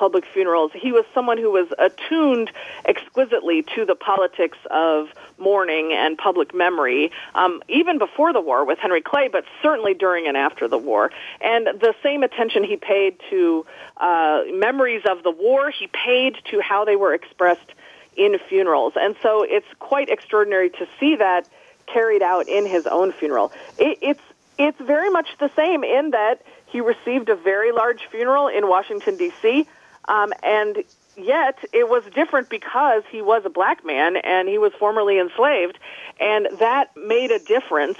public 0.00 0.24
funerals. 0.24 0.72
He 0.74 0.92
was 0.92 1.04
someone 1.12 1.36
who 1.36 1.50
was 1.50 1.68
attuned 1.78 2.50
exquisitely 2.86 3.62
to 3.74 3.84
the 3.84 3.94
politics 3.94 4.56
of 4.70 5.08
mourning 5.40 5.92
and 5.92 6.16
public 6.18 6.54
memory, 6.54 7.10
um, 7.34 7.62
even 7.68 7.98
before 7.98 8.32
the 8.32 8.40
war 8.40 8.64
with 8.64 8.78
Henry 8.78 9.00
Clay, 9.00 9.28
but 9.28 9.44
certainly 9.62 9.94
during 9.94 10.26
and 10.26 10.36
after 10.36 10.68
the 10.68 10.78
war. 10.78 11.10
And 11.40 11.66
the 11.66 11.94
same 12.02 12.22
attention 12.22 12.64
he 12.64 12.76
paid 12.76 13.18
to 13.30 13.66
uh, 13.96 14.42
memories 14.52 15.02
of 15.08 15.22
the 15.22 15.30
war, 15.30 15.70
he 15.70 15.86
paid 15.88 16.36
to 16.50 16.60
how 16.60 16.84
they 16.84 16.96
were 16.96 17.14
expressed 17.14 17.72
in 18.16 18.38
funerals. 18.48 18.94
And 18.96 19.16
so 19.22 19.42
it's 19.42 19.66
quite 19.78 20.10
extraordinary 20.10 20.70
to 20.70 20.86
see 20.98 21.16
that 21.16 21.48
carried 21.86 22.22
out 22.22 22.48
in 22.48 22.66
his 22.66 22.86
own 22.86 23.12
funeral. 23.12 23.52
It, 23.78 23.98
it's 24.02 24.20
it's 24.58 24.78
very 24.78 25.08
much 25.08 25.26
the 25.38 25.50
same 25.56 25.82
in 25.84 26.10
that 26.10 26.42
he 26.66 26.82
received 26.82 27.30
a 27.30 27.34
very 27.34 27.72
large 27.72 28.02
funeral 28.10 28.48
in 28.48 28.68
Washington 28.68 29.16
D.C. 29.16 29.66
Um, 30.06 30.34
and 30.42 30.84
yet 31.16 31.58
it 31.72 31.88
was 31.88 32.02
different 32.14 32.48
because 32.48 33.02
he 33.10 33.22
was 33.22 33.42
a 33.44 33.50
black 33.50 33.84
man 33.84 34.16
and 34.16 34.48
he 34.48 34.58
was 34.58 34.72
formerly 34.78 35.18
enslaved, 35.18 35.78
and 36.18 36.48
that 36.58 36.90
made 36.96 37.30
a 37.30 37.38
difference. 37.38 37.98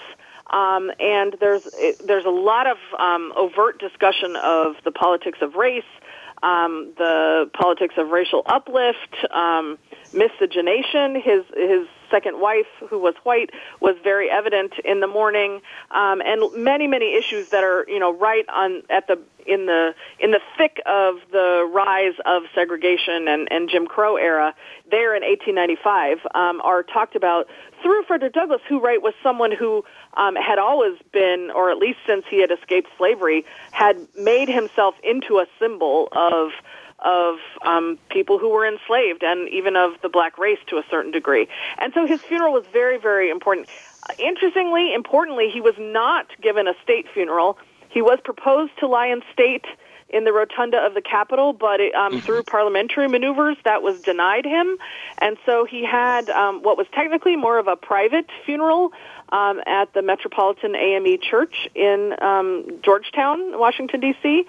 Um, 0.51 0.91
and 0.99 1.37
there's 1.41 1.63
there's 2.05 2.25
a 2.25 2.31
lot 2.31 2.67
of 2.67 2.77
um, 2.99 3.33
overt 3.37 3.79
discussion 3.79 4.35
of 4.37 4.75
the 4.85 4.91
politics 4.91 5.39
of 5.43 5.55
race, 5.55 5.85
um, 6.43 6.93
the 6.97 7.51
politics 7.53 7.95
of 7.97 8.09
racial 8.09 8.43
uplift, 8.47 9.15
um, 9.31 9.79
miscegenation. 10.13 11.15
His 11.15 11.45
his 11.55 11.87
second 12.11 12.41
wife, 12.41 12.67
who 12.89 12.99
was 12.99 13.15
white, 13.23 13.51
was 13.81 13.95
very 14.03 14.29
evident 14.29 14.73
in 14.85 14.99
the 14.99 15.07
mourning, 15.07 15.61
um, 15.93 16.21
and 16.21 16.43
many 16.57 16.87
many 16.87 17.17
issues 17.17 17.49
that 17.51 17.63
are 17.63 17.85
you 17.89 17.99
know 17.99 18.13
right 18.13 18.45
on 18.49 18.83
at 18.91 19.07
the 19.07 19.19
in 19.47 19.67
the 19.67 19.95
in 20.19 20.31
the 20.31 20.41
thick 20.57 20.81
of 20.87 21.17
the 21.33 21.69
rise 21.73 22.15
of 22.27 22.43
segregation 22.55 23.29
and, 23.29 23.49
and 23.51 23.69
Jim 23.69 23.87
Crow 23.87 24.17
era, 24.17 24.55
there 24.91 25.15
in 25.15 25.23
1895, 25.23 26.19
um, 26.35 26.61
are 26.63 26.83
talked 26.83 27.17
about 27.17 27.49
through 27.83 28.03
Frederick 28.05 28.33
Douglass, 28.33 28.61
who 28.69 28.81
right 28.81 29.03
was 29.03 29.15
someone 29.23 29.53
who 29.53 29.85
um, 30.15 30.37
had 30.37 30.59
always 30.59 30.99
been, 31.13 31.51
or 31.55 31.71
at 31.71 31.79
least 31.79 31.99
since 32.07 32.25
he 32.29 32.41
had 32.41 32.51
escaped 32.51 32.89
slavery, 32.99 33.45
had 33.73 33.97
made 34.17 34.49
himself 34.49 34.95
into 35.03 35.39
a 35.39 35.47
symbol 35.59 36.09
of 36.13 36.51
of 37.03 37.37
um, 37.63 37.99
people 38.11 38.39
who 38.39 38.51
were 38.51 38.67
enslaved 38.67 39.23
and 39.23 39.49
even 39.49 39.77
of 39.77 39.93
the 40.03 40.09
black 40.09 40.39
race 40.39 40.59
to 40.69 40.77
a 40.77 40.85
certain 40.91 41.11
degree. 41.11 41.49
And 41.79 41.93
so 41.95 42.07
his 42.07 42.21
funeral 42.21 42.53
was 42.53 42.65
very, 42.73 42.99
very 42.99 43.31
important. 43.31 43.69
Interestingly, 44.19 44.93
importantly, 44.95 45.51
he 45.51 45.61
was 45.61 45.75
not 45.79 46.27
given 46.41 46.69
a 46.69 46.75
state 46.83 47.07
funeral. 47.13 47.59
He 47.91 48.03
was 48.03 48.19
proposed 48.25 48.73
to 48.79 48.87
lie 48.87 49.09
in 49.09 49.23
state 49.33 49.67
in 50.09 50.25
the 50.25 50.33
rotunda 50.33 50.79
of 50.79 50.95
the 50.95 51.03
Capitol, 51.03 51.53
but 51.53 51.81
it, 51.81 51.95
um, 51.95 52.13
mm-hmm. 52.13 52.21
through 52.21 52.43
parliamentary 52.43 53.09
maneuvers, 53.09 53.57
that 53.65 53.83
was 53.83 54.01
denied 54.01 54.45
him, 54.45 54.77
and 55.19 55.37
so 55.47 55.65
he 55.65 55.85
had 55.85 56.29
um, 56.31 56.63
what 56.63 56.77
was 56.77 56.87
technically 56.93 57.37
more 57.37 57.59
of 57.59 57.69
a 57.69 57.77
private 57.77 58.27
funeral 58.45 58.93
um, 59.31 59.61
at 59.67 59.93
the 59.95 60.03
Metropolitan 60.03 60.75
AME 60.75 61.19
Church 61.21 61.69
in 61.75 62.15
um, 62.21 62.81
Georgetown, 62.83 63.59
Washington 63.59 64.01
D.C. 64.01 64.45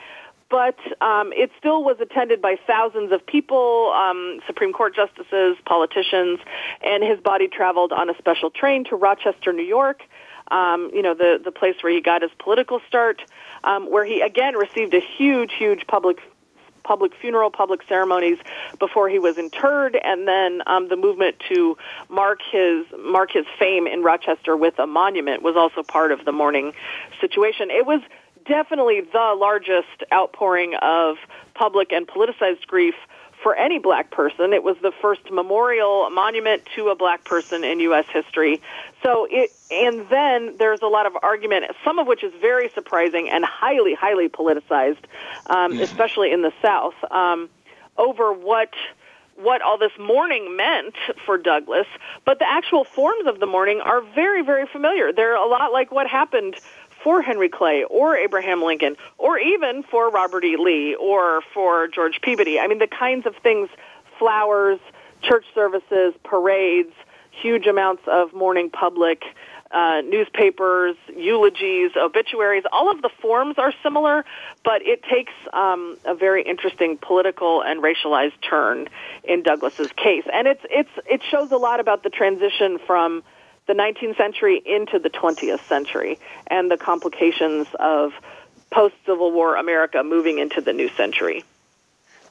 But 0.49 0.77
um, 0.99 1.31
it 1.31 1.49
still 1.57 1.81
was 1.81 1.95
attended 2.01 2.41
by 2.41 2.57
thousands 2.67 3.13
of 3.13 3.25
people, 3.25 3.93
um, 3.95 4.41
Supreme 4.45 4.73
Court 4.73 4.93
justices, 4.93 5.55
politicians, 5.65 6.39
and 6.83 7.01
his 7.01 7.21
body 7.21 7.47
traveled 7.47 7.93
on 7.93 8.09
a 8.09 8.17
special 8.17 8.49
train 8.49 8.83
to 8.89 8.97
Rochester, 8.97 9.53
New 9.53 9.63
York 9.63 10.01
um, 10.52 10.91
you 10.93 11.02
know, 11.02 11.14
the, 11.14 11.39
the 11.43 11.52
place 11.52 11.76
where 11.82 11.91
he 11.91 12.02
got 12.02 12.22
his 12.22 12.32
political 12.38 12.82
start, 12.88 13.22
um, 13.64 13.89
where 13.89 14.06
he 14.06 14.22
again 14.22 14.56
received 14.56 14.93
a 14.93 14.99
huge, 14.99 15.52
huge 15.58 15.88
public 15.88 16.20
public 16.84 17.14
funeral, 17.16 17.52
public 17.52 17.82
ceremonies 17.88 18.39
before 18.80 19.08
he 19.08 19.20
was 19.20 19.38
interred, 19.38 19.95
and 19.95 20.28
then 20.28 20.62
um, 20.66 20.89
the 20.89 20.95
movement 20.95 21.36
to 21.47 21.78
mark 22.10 22.39
his 22.52 22.86
mark 22.99 23.32
his 23.32 23.45
fame 23.58 23.88
in 23.88 24.04
Rochester 24.04 24.58
with 24.58 24.78
a 24.80 24.88
monument 24.88 25.43
was 25.43 25.56
also 25.56 25.84
part 25.84 26.12
of 26.12 26.26
the 26.26 26.32
mourning 26.32 26.74
situation. 27.20 27.70
It 27.72 27.86
was 27.86 28.02
definitely 28.45 29.02
the 29.02 29.36
largest 29.38 30.04
outpouring 30.12 30.76
of 30.82 31.18
public 31.54 31.91
and 31.91 32.08
politicized 32.08 32.66
grief 32.68 32.95
for 33.41 33.55
any 33.55 33.79
black 33.79 34.11
person. 34.11 34.53
It 34.53 34.63
was 34.63 34.77
the 34.81 34.91
first 35.01 35.31
memorial 35.31 36.09
monument 36.09 36.63
to 36.75 36.89
a 36.89 36.95
black 36.95 37.23
person 37.23 37.63
in 37.63 37.79
U.S. 37.81 38.05
history. 38.11 38.61
So 39.03 39.27
it, 39.29 39.51
and 39.71 40.07
then 40.09 40.57
there's 40.57 40.81
a 40.81 40.87
lot 40.87 41.05
of 41.05 41.13
argument, 41.21 41.65
some 41.83 41.99
of 41.99 42.07
which 42.07 42.23
is 42.23 42.33
very 42.39 42.69
surprising 42.69 43.29
and 43.29 43.43
highly, 43.43 43.93
highly 43.93 44.29
politicized, 44.29 45.03
um, 45.47 45.73
mm-hmm. 45.73 45.81
especially 45.81 46.31
in 46.31 46.41
the 46.41 46.53
South, 46.61 46.95
um, 47.11 47.49
over 47.97 48.33
what 48.33 48.73
what 49.35 49.61
all 49.61 49.77
this 49.77 49.91
mourning 49.99 50.55
meant 50.55 50.95
for 51.25 51.37
Douglass, 51.37 51.87
But 52.25 52.39
the 52.39 52.47
actual 52.47 52.83
forms 52.83 53.25
of 53.27 53.39
the 53.39 53.47
mourning 53.47 53.81
are 53.81 54.01
very, 54.01 54.43
very 54.43 54.67
familiar. 54.67 55.11
They're 55.11 55.35
a 55.35 55.47
lot 55.47 55.71
like 55.73 55.91
what 55.91 56.07
happened 56.07 56.55
for 57.04 57.22
Henry 57.22 57.49
Clay 57.49 57.84
or 57.84 58.16
Abraham 58.16 58.62
Lincoln 58.62 58.95
or 59.18 59.38
even 59.39 59.84
for 59.84 60.10
Robert 60.10 60.43
E. 60.43 60.58
Lee 60.58 60.95
or 60.95 61.41
for 61.54 61.88
George 61.88 62.20
Peabody. 62.22 62.60
I 62.60 62.68
mean, 62.68 62.80
the 62.80 62.88
kinds 62.88 63.26
of 63.26 63.36
things, 63.38 63.70
flowers, 64.20 64.80
church 65.22 65.45
services, 65.54 66.14
parades, 66.24 66.93
huge 67.32 67.66
amounts 67.66 68.04
of 68.08 68.34
mourning 68.34 68.70
public, 68.70 69.24
uh, 69.72 70.02
newspapers, 70.02 70.95
eulogies, 71.16 71.91
obituaries, 71.95 72.64
all 72.72 72.91
of 72.91 73.02
the 73.02 73.10
forms 73.22 73.58
are 73.58 73.74
similar, 73.82 74.26
but 74.66 74.82
it 74.82 75.02
takes 75.04 75.32
um, 75.54 75.97
a 76.04 76.14
very 76.14 76.43
interesting 76.43 76.97
political 76.97 77.62
and 77.64 77.82
racialized 77.82 78.34
turn 78.41 78.89
in 79.24 79.43
Douglass's 79.43 79.91
case, 79.93 80.26
and 80.32 80.47
it's 80.47 80.64
it's 80.70 80.89
it 81.06 81.22
shows 81.24 81.52
a 81.52 81.58
lot 81.58 81.80
about 81.80 82.04
the 82.04 82.10
transition 82.10 82.80
from 82.86 83.24
the 83.72 83.78
19th 83.82 84.17
century 84.17 84.61
into 84.65 84.99
the 84.99 85.09
20th 85.09 85.65
century 85.69 86.19
and 86.47 86.69
the 86.69 86.76
complications 86.76 87.67
of 87.80 88.11
post 88.69 88.95
Civil 89.05 89.32
War 89.32 89.55
America 89.55 90.03
moving 90.03 90.39
into 90.39 90.59
the 90.59 90.74
new 90.74 90.89
century. 90.89 91.45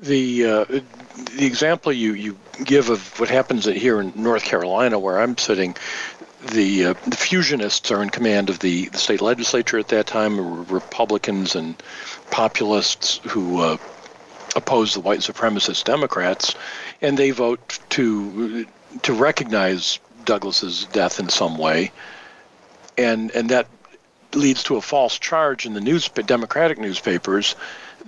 The 0.01 0.45
uh, 0.45 0.65
the 0.67 1.47
example 1.47 1.93
you, 1.93 2.13
you 2.13 2.39
give 2.63 2.91
of 2.91 3.19
what 3.19 3.31
happens 3.31 3.65
here 3.65 4.01
in 4.03 4.13
North 4.15 4.45
Carolina, 4.45 4.99
where 4.99 5.19
I'm 5.19 5.39
sitting, 5.39 5.77
the, 6.53 6.87
uh, 6.87 6.95
the 7.07 7.17
fusionists 7.17 7.91
are 7.91 8.03
in 8.03 8.11
command 8.11 8.51
of 8.51 8.59
the, 8.59 8.89
the 8.89 8.99
state 8.99 9.23
legislature 9.23 9.79
at 9.79 9.89
that 9.89 10.07
time, 10.07 10.67
Republicans 10.67 11.55
and 11.55 11.75
populists 12.31 13.21
who 13.29 13.61
uh, 13.61 13.77
oppose 14.57 14.93
the 14.93 15.01
white 15.01 15.21
supremacist 15.21 15.85
Democrats, 15.85 16.55
and 17.01 17.17
they 17.17 17.31
vote 17.31 17.79
to 17.91 18.67
to 19.03 19.13
recognize 19.13 20.01
Douglass's 20.25 20.87
death 20.87 21.21
in 21.21 21.29
some 21.29 21.59
way, 21.59 21.93
and 22.97 23.31
and 23.33 23.51
that 23.51 23.67
leads 24.35 24.63
to 24.65 24.77
a 24.77 24.81
false 24.81 25.19
charge 25.19 25.67
in 25.67 25.75
the 25.75 25.81
news 25.81 26.09
Democratic 26.09 26.79
newspapers 26.79 27.57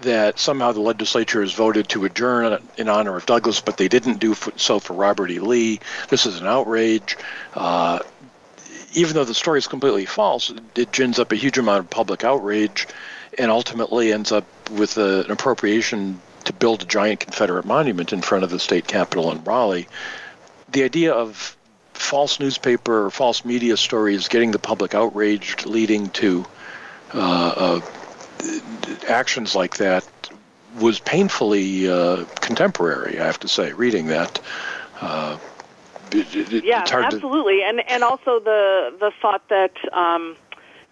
that 0.00 0.38
somehow 0.38 0.72
the 0.72 0.80
legislature 0.80 1.40
has 1.40 1.52
voted 1.52 1.88
to 1.88 2.04
adjourn 2.04 2.58
in 2.76 2.88
honor 2.88 3.16
of 3.16 3.26
Douglas, 3.26 3.60
but 3.60 3.76
they 3.76 3.88
didn't 3.88 4.18
do 4.18 4.34
so 4.56 4.78
for 4.78 4.94
Robert 4.94 5.30
E. 5.30 5.38
Lee. 5.38 5.80
This 6.08 6.26
is 6.26 6.40
an 6.40 6.46
outrage. 6.46 7.16
Uh, 7.54 7.98
even 8.94 9.14
though 9.14 9.24
the 9.24 9.34
story 9.34 9.58
is 9.58 9.66
completely 9.66 10.06
false, 10.06 10.52
it 10.74 10.92
gins 10.92 11.18
up 11.18 11.32
a 11.32 11.36
huge 11.36 11.58
amount 11.58 11.80
of 11.80 11.90
public 11.90 12.24
outrage 12.24 12.86
and 13.38 13.50
ultimately 13.50 14.12
ends 14.12 14.32
up 14.32 14.44
with 14.70 14.98
a, 14.98 15.24
an 15.24 15.30
appropriation 15.30 16.20
to 16.44 16.52
build 16.52 16.82
a 16.82 16.86
giant 16.86 17.20
Confederate 17.20 17.64
monument 17.64 18.12
in 18.12 18.20
front 18.20 18.44
of 18.44 18.50
the 18.50 18.58
state 18.58 18.86
capitol 18.86 19.30
in 19.30 19.42
Raleigh. 19.44 19.88
The 20.70 20.84
idea 20.84 21.12
of 21.12 21.56
false 22.02 22.40
newspaper 22.40 23.06
or 23.06 23.10
false 23.10 23.44
media 23.44 23.76
stories 23.76 24.28
getting 24.28 24.50
the 24.50 24.58
public 24.58 24.94
outraged, 24.94 25.66
leading 25.66 26.08
to 26.10 26.44
uh, 27.14 27.80
uh, 27.80 27.80
actions 29.08 29.54
like 29.54 29.76
that, 29.76 30.06
was 30.78 30.98
painfully 31.00 31.88
uh, 31.88 32.24
contemporary. 32.40 33.20
I 33.20 33.26
have 33.26 33.40
to 33.40 33.48
say, 33.48 33.72
reading 33.72 34.06
that. 34.06 34.40
Uh, 35.00 35.38
it, 36.12 36.52
it, 36.52 36.64
yeah, 36.64 36.84
absolutely, 36.90 37.58
to... 37.58 37.64
and 37.64 37.88
and 37.88 38.02
also 38.02 38.40
the 38.40 38.94
the 38.98 39.12
thought 39.20 39.48
that. 39.48 39.72
Um, 39.92 40.36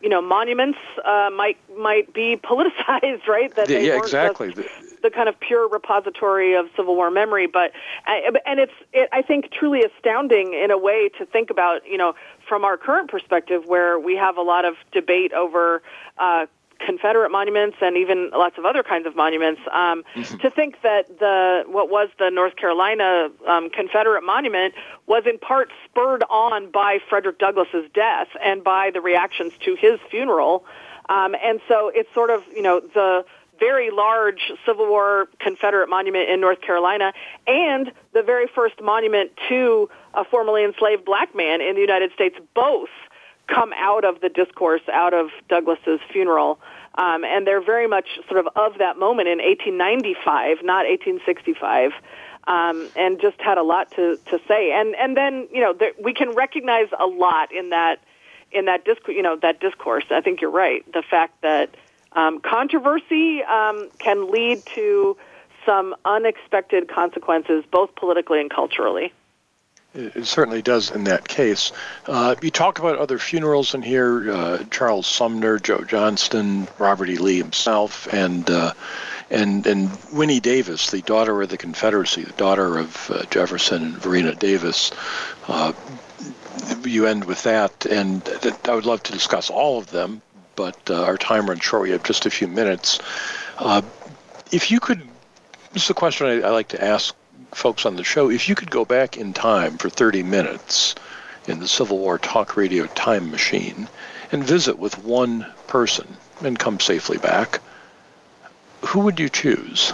you 0.02 0.08
know, 0.08 0.22
monuments 0.22 0.78
uh, 1.04 1.28
might 1.36 1.58
might 1.76 2.14
be 2.14 2.34
politicized, 2.42 3.26
right? 3.26 3.54
That 3.54 3.68
yeah, 3.68 3.98
exactly. 3.98 4.54
Just, 4.54 4.89
the 5.03 5.11
kind 5.11 5.28
of 5.28 5.38
pure 5.38 5.68
repository 5.68 6.55
of 6.55 6.66
Civil 6.76 6.96
War 6.96 7.11
memory. 7.11 7.46
But 7.46 7.72
and 8.07 8.61
it's 8.61 8.72
it, 8.92 9.09
I 9.12 9.22
think 9.22 9.51
truly 9.53 9.82
astounding 9.82 10.55
in 10.55 10.70
a 10.70 10.78
way 10.78 11.11
to 11.18 11.26
think 11.26 11.51
about 11.51 11.86
you 11.86 11.96
know 11.96 12.14
from 12.48 12.64
our 12.64 12.76
current 12.76 13.11
perspective 13.11 13.64
where 13.66 13.98
we 13.98 14.16
have 14.16 14.36
a 14.36 14.42
lot 14.42 14.64
of 14.64 14.74
debate 14.92 15.32
over. 15.32 15.82
Uh, 16.18 16.46
Confederate 16.84 17.30
monuments 17.30 17.76
and 17.82 17.96
even 17.96 18.30
lots 18.30 18.57
of 18.57 18.64
other 18.64 18.82
kinds 18.82 19.07
of 19.07 19.14
monuments. 19.14 19.61
Um, 19.70 20.03
mm-hmm. 20.14 20.38
To 20.38 20.51
think 20.51 20.80
that 20.82 21.18
the 21.18 21.64
what 21.66 21.90
was 21.90 22.09
the 22.18 22.30
North 22.30 22.57
Carolina 22.57 23.28
um, 23.46 23.68
Confederate 23.70 24.24
monument 24.24 24.74
was 25.07 25.24
in 25.26 25.38
part 25.38 25.70
spurred 25.84 26.24
on 26.30 26.70
by 26.70 26.98
Frederick 27.09 27.38
Douglass's 27.38 27.90
death 27.92 28.28
and 28.42 28.64
by 28.64 28.90
the 28.90 29.01
reactions 29.01 29.53
to 29.64 29.74
his 29.74 30.01
funeral, 30.11 30.64
um, 31.11 31.34
and 31.44 31.61
so 31.68 31.90
it's 31.94 32.12
sort 32.14 32.30
of 32.30 32.42
you 32.55 32.62
know 32.62 32.80
the 32.80 33.24
very 33.61 33.90
large 33.90 34.40
Civil 34.66 34.88
War 34.88 35.28
Confederate 35.38 35.88
monument 35.88 36.28
in 36.28 36.40
North 36.40 36.61
Carolina 36.61 37.12
and 37.46 37.92
the 38.12 38.22
very 38.22 38.46
first 38.52 38.80
monument 38.82 39.30
to 39.48 39.88
a 40.14 40.24
formerly 40.24 40.64
enslaved 40.64 41.04
black 41.04 41.34
man 41.34 41.61
in 41.61 41.74
the 41.74 41.80
United 41.80 42.12
States 42.12 42.36
both 42.54 42.88
come 43.46 43.72
out 43.76 44.04
of 44.04 44.20
the 44.20 44.28
discourse, 44.28 44.82
out 44.92 45.12
of 45.12 45.28
Douglass's 45.48 46.00
funeral. 46.12 46.58
Um, 46.96 47.24
and 47.24 47.46
they're 47.46 47.64
very 47.64 47.86
much 47.86 48.06
sort 48.28 48.40
of 48.40 48.48
of 48.56 48.78
that 48.78 48.98
moment 48.98 49.28
in 49.28 49.38
1895, 49.38 50.58
not 50.64 50.86
1865. 50.86 51.92
Um, 52.48 52.88
and 52.96 53.20
just 53.20 53.40
had 53.40 53.58
a 53.58 53.62
lot 53.62 53.90
to, 53.92 54.16
to 54.30 54.40
say. 54.48 54.72
And 54.72 54.96
and 54.96 55.16
then 55.16 55.46
you 55.52 55.61
know 55.61 55.72
there, 55.72 55.92
we 56.02 56.14
can 56.14 56.30
recognize 56.34 56.88
a 56.98 57.06
lot 57.06 57.52
in 57.52 57.70
that 57.70 58.00
in 58.50 58.64
that 58.64 58.84
discourse. 58.84 59.14
You 59.14 59.22
know 59.22 59.36
that 59.42 59.61
discourse. 59.61 60.04
I 60.11 60.20
think 60.20 60.40
you're 60.40 60.50
right. 60.50 60.84
The 60.92 61.02
fact 61.08 61.42
that 61.42 61.76
um, 62.12 62.40
controversy 62.40 63.42
um, 63.44 63.88
can 63.98 64.30
lead 64.30 64.64
to 64.74 65.16
some 65.66 65.94
unexpected 66.04 66.88
consequences, 66.88 67.64
both 67.70 67.94
politically 67.94 68.40
and 68.40 68.50
culturally. 68.50 69.12
It 69.92 70.24
certainly 70.26 70.62
does 70.62 70.92
in 70.92 71.04
that 71.04 71.26
case. 71.26 71.72
Uh, 72.06 72.36
you 72.40 72.50
talk 72.52 72.78
about 72.78 72.98
other 72.98 73.18
funerals 73.18 73.74
in 73.74 73.82
here: 73.82 74.30
uh, 74.30 74.64
Charles 74.70 75.06
Sumner, 75.08 75.58
Joe 75.58 75.82
Johnston, 75.82 76.68
Robert 76.78 77.08
E. 77.08 77.16
Lee 77.16 77.38
himself, 77.38 78.06
and 78.12 78.48
uh, 78.48 78.72
and 79.30 79.66
and 79.66 79.90
Winnie 80.12 80.38
Davis, 80.38 80.92
the 80.92 81.02
daughter 81.02 81.42
of 81.42 81.48
the 81.48 81.56
Confederacy, 81.56 82.22
the 82.22 82.32
daughter 82.32 82.78
of 82.78 83.11
uh, 83.11 83.24
Jefferson 83.30 83.82
and 83.82 83.94
Varina 83.94 84.34
Davis. 84.36 84.92
Uh, 85.48 85.72
you 86.84 87.06
end 87.06 87.24
with 87.24 87.42
that, 87.42 87.84
and 87.86 88.22
I 88.66 88.74
would 88.74 88.86
love 88.86 89.02
to 89.04 89.12
discuss 89.12 89.50
all 89.50 89.78
of 89.78 89.90
them, 89.90 90.22
but 90.57 90.78
uh, 90.90 91.05
our 91.05 91.16
time 91.16 91.48
runs 91.48 91.62
short. 91.62 91.82
We 91.82 91.90
have 91.90 92.03
just 92.03 92.26
a 92.26 92.30
few 92.30 92.48
minutes. 92.48 92.98
Uh, 93.59 93.82
if 94.53 94.70
you 94.70 94.80
could, 94.80 95.03
this 95.72 95.84
is 95.84 95.90
a 95.90 95.94
question 95.94 96.26
I, 96.26 96.46
I 96.46 96.51
like 96.51 96.68
to 96.68 96.82
ask 96.82 97.14
folks 97.53 97.86
on 97.86 97.96
the 97.96 98.05
show. 98.05 98.30
If 98.30 98.48
you 98.48 98.55
could 98.55 98.70
go 98.70 98.84
back 98.84 99.16
in 99.16 99.32
time 99.32 99.78
for 99.78 99.88
30 99.88 100.22
minutes 100.22 100.94
in 101.46 101.61
the 101.61 101.68
Civil 101.68 101.98
War 101.98 102.18
talk 102.18 102.57
radio 102.57 102.86
time 102.86 103.30
machine 103.30 103.88
and 104.32 104.44
visit 104.44 104.78
with 104.78 105.03
one 105.05 105.46
person 105.66 106.07
and 106.42 106.59
come 106.59 106.80
safely 106.80 107.18
back, 107.18 107.61
who 108.82 109.01
would 109.01 109.20
you 109.20 109.28
choose? 109.28 109.92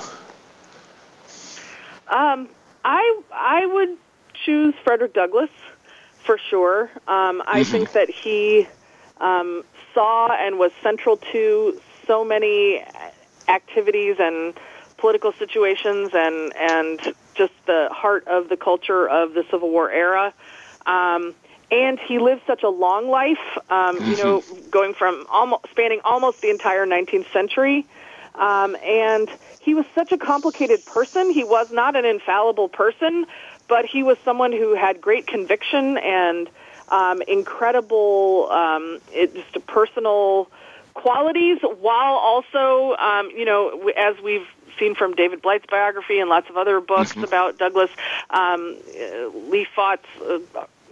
Um, 2.08 2.48
I 2.84 3.20
I 3.32 3.66
would 3.66 3.96
choose 4.44 4.74
Frederick 4.84 5.12
Douglass 5.12 5.50
for 6.24 6.38
sure. 6.50 6.84
Um, 7.08 7.42
I 7.46 7.60
mm-hmm. 7.60 7.70
think 7.70 7.92
that 7.92 8.10
he 8.10 8.68
um, 9.20 9.64
saw 9.96 10.28
and 10.30 10.58
was 10.58 10.70
central 10.82 11.16
to 11.32 11.80
so 12.06 12.24
many 12.24 12.84
activities 13.48 14.16
and 14.18 14.54
political 14.98 15.32
situations 15.38 16.10
and 16.14 16.52
and 16.56 17.00
just 17.34 17.52
the 17.66 17.88
heart 17.90 18.26
of 18.28 18.48
the 18.48 18.56
culture 18.56 19.08
of 19.08 19.34
the 19.34 19.44
Civil 19.50 19.70
War 19.70 19.90
era. 19.90 20.32
Um, 20.86 21.34
and 21.70 21.98
he 21.98 22.18
lived 22.18 22.42
such 22.46 22.62
a 22.62 22.68
long 22.68 23.08
life, 23.08 23.44
um, 23.70 23.96
you 23.96 24.16
know, 24.16 24.44
going 24.70 24.94
from 24.94 25.26
almost 25.30 25.64
spanning 25.70 26.00
almost 26.04 26.40
the 26.40 26.50
entire 26.50 26.86
19th 26.86 27.30
century. 27.32 27.86
Um, 28.36 28.76
and 28.84 29.28
he 29.58 29.74
was 29.74 29.86
such 29.94 30.12
a 30.12 30.18
complicated 30.18 30.84
person. 30.84 31.30
He 31.30 31.42
was 31.42 31.66
not 31.72 31.96
an 31.96 32.04
infallible 32.04 32.68
person, 32.68 33.26
but 33.68 33.84
he 33.84 34.02
was 34.02 34.16
someone 34.24 34.52
who 34.52 34.74
had 34.74 35.00
great 35.00 35.26
conviction 35.26 35.98
and 35.98 36.48
um, 36.88 37.22
incredible, 37.22 38.48
um, 38.50 38.98
it, 39.12 39.34
just 39.34 39.66
personal 39.66 40.50
qualities, 40.94 41.58
while 41.80 42.14
also, 42.14 42.96
um, 42.96 43.30
you 43.30 43.44
know, 43.44 43.90
as 43.96 44.16
we've 44.22 44.46
seen 44.78 44.94
from 44.94 45.14
David 45.14 45.42
Blight's 45.42 45.66
biography 45.66 46.18
and 46.18 46.28
lots 46.28 46.48
of 46.50 46.56
other 46.56 46.80
books 46.80 47.12
mm-hmm. 47.12 47.24
about 47.24 47.58
Douglass, 47.58 47.90
um, 48.30 48.76
Leigh 49.48 49.66
Fought's 49.74 50.06
uh, 50.20 50.38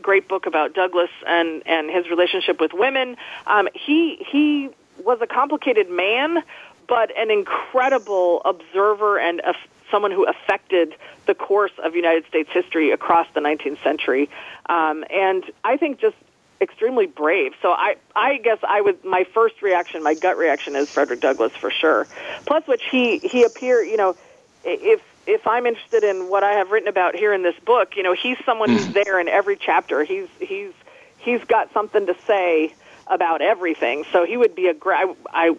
great 0.03 0.29
book 0.29 0.47
about 0.47 0.75
Douglass 0.75 1.11
and 1.27 1.63
and 1.67 1.91
his 1.91 2.09
relationship 2.09 2.61
with 2.61 2.73
women. 2.73 3.17
Um, 3.47 3.69
he 3.75 4.25
he 4.31 4.69
was 5.03 5.19
a 5.21 5.27
complicated 5.27 5.91
man, 5.91 6.43
but 6.87 7.17
an 7.17 7.31
incredible 7.31 8.43
observer 8.45 9.19
and 9.19 9.41
a, 9.41 9.55
someone 9.91 10.11
who 10.11 10.27
affected 10.27 10.95
the 11.27 11.35
course 11.35 11.73
of 11.83 11.95
United 11.95 12.27
States 12.27 12.51
history 12.53 12.91
across 12.91 13.27
the 13.35 13.41
19th 13.41 13.83
century. 13.83 14.29
Um, 14.67 15.05
and 15.11 15.45
I 15.63 15.77
think 15.77 16.01
just 16.01 16.17
extremely 16.61 17.07
brave. 17.07 17.53
So 17.63 17.71
I, 17.71 17.97
I 18.15 18.39
guess 18.39 18.59
I 18.67 18.81
would, 18.81 19.05
my 19.05 19.25
first 19.35 19.63
reaction, 19.63 20.03
my 20.03 20.15
gut 20.15 20.37
reaction 20.37 20.77
is 20.77 20.91
Frederick 20.91 21.21
Douglass 21.21 21.53
for 21.53 21.71
sure. 21.71 22.07
Plus 22.47 22.67
which 22.67 22.83
he, 22.91 23.19
he 23.19 23.45
appear, 23.45 23.83
you 23.83 23.97
know, 23.97 24.17
if, 24.65 25.03
if 25.27 25.47
I'm 25.47 25.67
interested 25.67 26.05
in 26.05 26.29
what 26.29 26.43
I 26.43 26.53
have 26.53 26.71
written 26.71 26.89
about 26.89 27.15
here 27.15 27.33
in 27.33 27.43
this 27.43 27.59
book, 27.65 27.97
you 27.97 28.03
know, 28.03 28.15
he's 28.15 28.39
someone 28.45 28.71
who's 28.71 28.87
mm. 28.87 29.05
there 29.05 29.21
in 29.21 29.29
every 29.29 29.57
chapter. 29.57 30.05
He's, 30.05 30.29
he's, 30.41 30.73
he's 31.19 31.43
got 31.45 31.73
something 31.73 32.07
to 32.07 32.17
say 32.27 32.75
about 33.07 33.43
everything. 33.43 34.05
So 34.13 34.25
he 34.25 34.37
would 34.37 34.55
be 34.55 34.69
a 34.69 34.75
great, 34.75 34.97
I, 34.97 35.15
I 35.49 35.57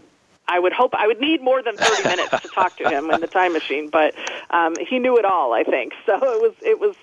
I 0.48 0.60
would 0.60 0.74
hope 0.74 0.94
I 0.94 1.08
would 1.08 1.20
need 1.20 1.42
more 1.42 1.62
than 1.62 1.76
30 1.78 2.04
minutes 2.10 2.42
to 2.42 2.48
talk 2.50 2.78
to 2.78 2.90
him 2.90 3.10
in 3.10 3.22
the 3.22 3.28
time 3.28 3.54
machine, 3.54 3.90
but 3.90 4.16
um, 4.50 4.76
he 4.80 5.00
knew 5.00 5.18
it 5.18 5.26
all, 5.26 5.54
I 5.54 5.64
think. 5.64 5.94
So 6.06 6.14
it 6.14 6.42
was 6.42 6.54
it 6.62 6.80
was, 6.80 6.96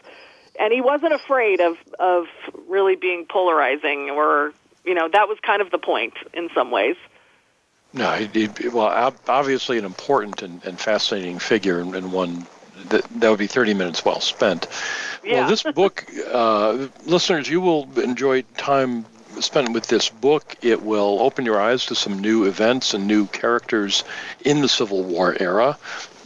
and 0.59 0.72
he 0.72 0.80
wasn't 0.80 1.12
afraid 1.12 1.61
of 1.61 1.76
of 1.99 2.26
really 2.68 2.95
being 2.95 3.26
polarizing, 3.28 4.11
or 4.11 4.53
you 4.84 4.95
know 4.95 5.09
that 5.09 5.28
was 5.28 5.38
kind 5.40 5.61
of 5.61 5.70
the 5.70 5.78
point 5.78 6.14
in 6.32 6.49
some 6.55 6.70
ways. 6.70 6.97
No, 7.93 8.12
he, 8.12 8.26
he, 8.47 8.68
well, 8.68 9.12
obviously 9.28 9.76
an 9.76 9.84
important 9.84 10.40
and, 10.40 10.64
and 10.64 10.80
fascinating 10.80 11.38
figure, 11.38 11.80
and, 11.80 11.95
and 11.95 12.12
one 12.12 12.47
that 12.88 13.05
that 13.20 13.28
would 13.28 13.38
be 13.38 13.47
30 13.47 13.74
minutes 13.74 14.05
well 14.05 14.20
spent. 14.20 14.68
Yeah. 15.24 15.40
Well, 15.40 15.49
this 15.49 15.62
book, 15.62 16.05
uh, 16.30 16.88
listeners, 17.05 17.49
you 17.49 17.61
will 17.61 17.88
enjoy 17.99 18.43
time 18.57 19.05
spent 19.41 19.72
with 19.72 19.87
this 19.87 20.09
book, 20.09 20.57
it 20.62 20.83
will 20.83 21.18
open 21.20 21.45
your 21.45 21.61
eyes 21.61 21.87
to 21.87 21.95
some 21.95 22.18
new 22.18 22.45
events 22.45 22.95
and 22.95 23.07
new 23.07 23.26
characters 23.26 24.05
in 24.45 24.61
the 24.61 24.68
Civil 24.68 25.03
War 25.03 25.37
era. 25.41 25.78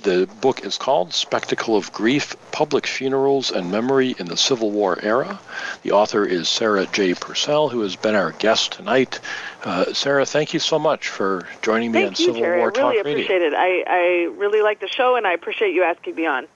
The 0.03 0.29
book 0.41 0.65
is 0.65 0.79
called 0.79 1.13
Spectacle 1.13 1.77
of 1.77 1.93
Grief 1.93 2.37
Public 2.53 2.87
Funerals 2.87 3.51
and 3.51 3.73
Memory 3.73 4.15
in 4.19 4.27
the 4.27 4.37
Civil 4.37 4.71
War 4.71 4.99
Era. 5.03 5.41
The 5.83 5.91
author 5.91 6.25
is 6.25 6.49
Sarah 6.49 6.87
J. 6.87 7.15
Purcell, 7.15 7.71
who 7.71 7.81
has 7.81 7.97
been 7.97 8.15
our 8.15 8.31
guest 8.31 8.73
tonight. 8.73 9.19
Uh, 9.65 9.93
Sarah, 9.93 10.25
thank 10.25 10.55
you 10.55 10.61
so 10.61 10.79
much 10.79 11.09
for 11.09 11.49
joining 11.61 11.91
me 11.91 12.03
thank 12.03 12.07
on 12.07 12.21
you, 12.21 12.27
Civil 12.27 12.41
Jerry. 12.41 12.59
War 12.61 12.73
I 12.77 12.79
really 12.79 12.97
Talk 12.97 13.01
appreciate 13.01 13.43
Radio. 13.43 13.49
it. 13.49 13.55
I, 13.55 13.85
I 13.89 14.03
really 14.37 14.63
like 14.63 14.79
the 14.79 14.89
show, 14.89 15.17
and 15.17 15.27
I 15.27 15.33
appreciate 15.33 15.75
you 15.75 15.83
asking 15.83 16.15
me 16.15 16.27
on. 16.27 16.47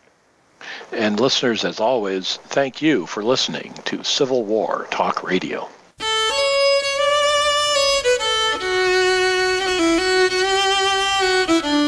And 0.93 1.19
listeners, 1.19 1.65
as 1.65 1.81
always, 1.81 2.37
thank 2.45 2.81
you 2.81 3.07
for 3.07 3.25
listening 3.25 3.75
to 3.87 4.05
Civil 4.05 4.45
War 4.45 4.87
Talk 4.93 5.25
Radio. 5.25 5.69